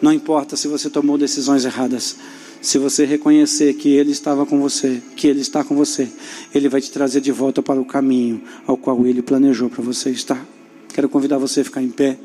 Não 0.02 0.12
importa 0.12 0.56
se 0.56 0.66
você 0.66 0.90
tomou 0.90 1.16
decisões 1.16 1.64
erradas, 1.64 2.16
se 2.60 2.78
você 2.78 3.04
reconhecer 3.04 3.74
que 3.74 3.90
Ele 3.90 4.10
estava 4.10 4.44
com 4.44 4.60
você, 4.60 5.00
que 5.14 5.28
Ele 5.28 5.40
está 5.40 5.62
com 5.62 5.76
você, 5.76 6.10
Ele 6.52 6.68
vai 6.68 6.80
te 6.80 6.90
trazer 6.90 7.20
de 7.20 7.30
volta 7.30 7.62
para 7.62 7.80
o 7.80 7.84
caminho 7.84 8.42
ao 8.66 8.76
qual 8.76 9.06
Ele 9.06 9.22
planejou 9.22 9.70
para 9.70 9.84
você 9.84 10.10
estar. 10.10 10.44
Quero 10.92 11.08
convidar 11.08 11.38
você 11.38 11.60
a 11.60 11.64
ficar 11.64 11.80
em 11.80 11.90
pé. 11.90 12.18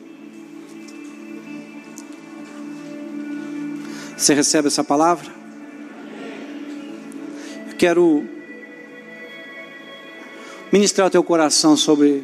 Você 4.17 4.33
recebe 4.33 4.67
essa 4.67 4.83
palavra? 4.83 5.31
Eu 7.69 7.75
quero 7.77 8.25
ministrar 10.71 11.05
o 11.07 11.11
teu 11.11 11.23
coração 11.23 11.77
sobre 11.77 12.23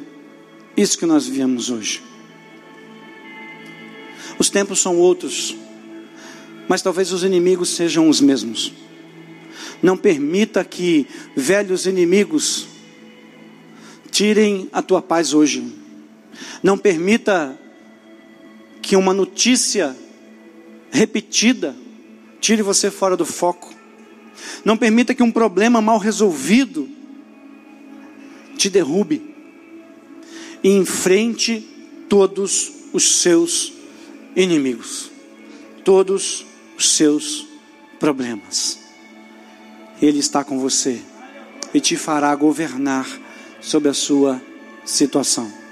isso 0.75 0.97
que 0.97 1.05
nós 1.05 1.27
vivemos 1.27 1.69
hoje. 1.69 2.01
Os 4.39 4.49
tempos 4.49 4.81
são 4.81 4.97
outros, 4.97 5.55
mas 6.67 6.81
talvez 6.81 7.11
os 7.11 7.23
inimigos 7.23 7.69
sejam 7.69 8.09
os 8.09 8.19
mesmos. 8.19 8.73
Não 9.79 9.95
permita 9.95 10.65
que 10.65 11.05
velhos 11.35 11.85
inimigos 11.85 12.65
tirem 14.09 14.67
a 14.73 14.81
tua 14.81 15.01
paz 15.01 15.31
hoje. 15.31 15.63
Não 16.63 16.75
permita 16.75 17.55
que 18.81 18.95
uma 18.95 19.13
notícia 19.13 19.95
repetida 20.91 21.82
tire 22.43 22.61
você 22.61 22.91
fora 22.91 23.15
do 23.15 23.25
foco. 23.25 23.73
Não 24.65 24.75
permita 24.75 25.15
que 25.15 25.23
um 25.23 25.31
problema 25.31 25.81
mal 25.81 25.97
resolvido 25.97 26.89
te 28.57 28.69
derrube. 28.69 29.33
E 30.61 30.69
enfrente 30.69 31.65
todos 32.09 32.73
os 32.91 33.21
seus 33.21 33.71
inimigos, 34.35 35.09
todos 35.85 36.45
os 36.77 36.91
seus 36.91 37.47
problemas. 37.97 38.77
Ele 40.01 40.19
está 40.19 40.43
com 40.43 40.59
você 40.59 41.01
e 41.73 41.79
te 41.79 41.95
fará 41.95 42.35
governar 42.35 43.07
sobre 43.61 43.87
a 43.87 43.93
sua 43.93 44.41
situação. 44.83 45.62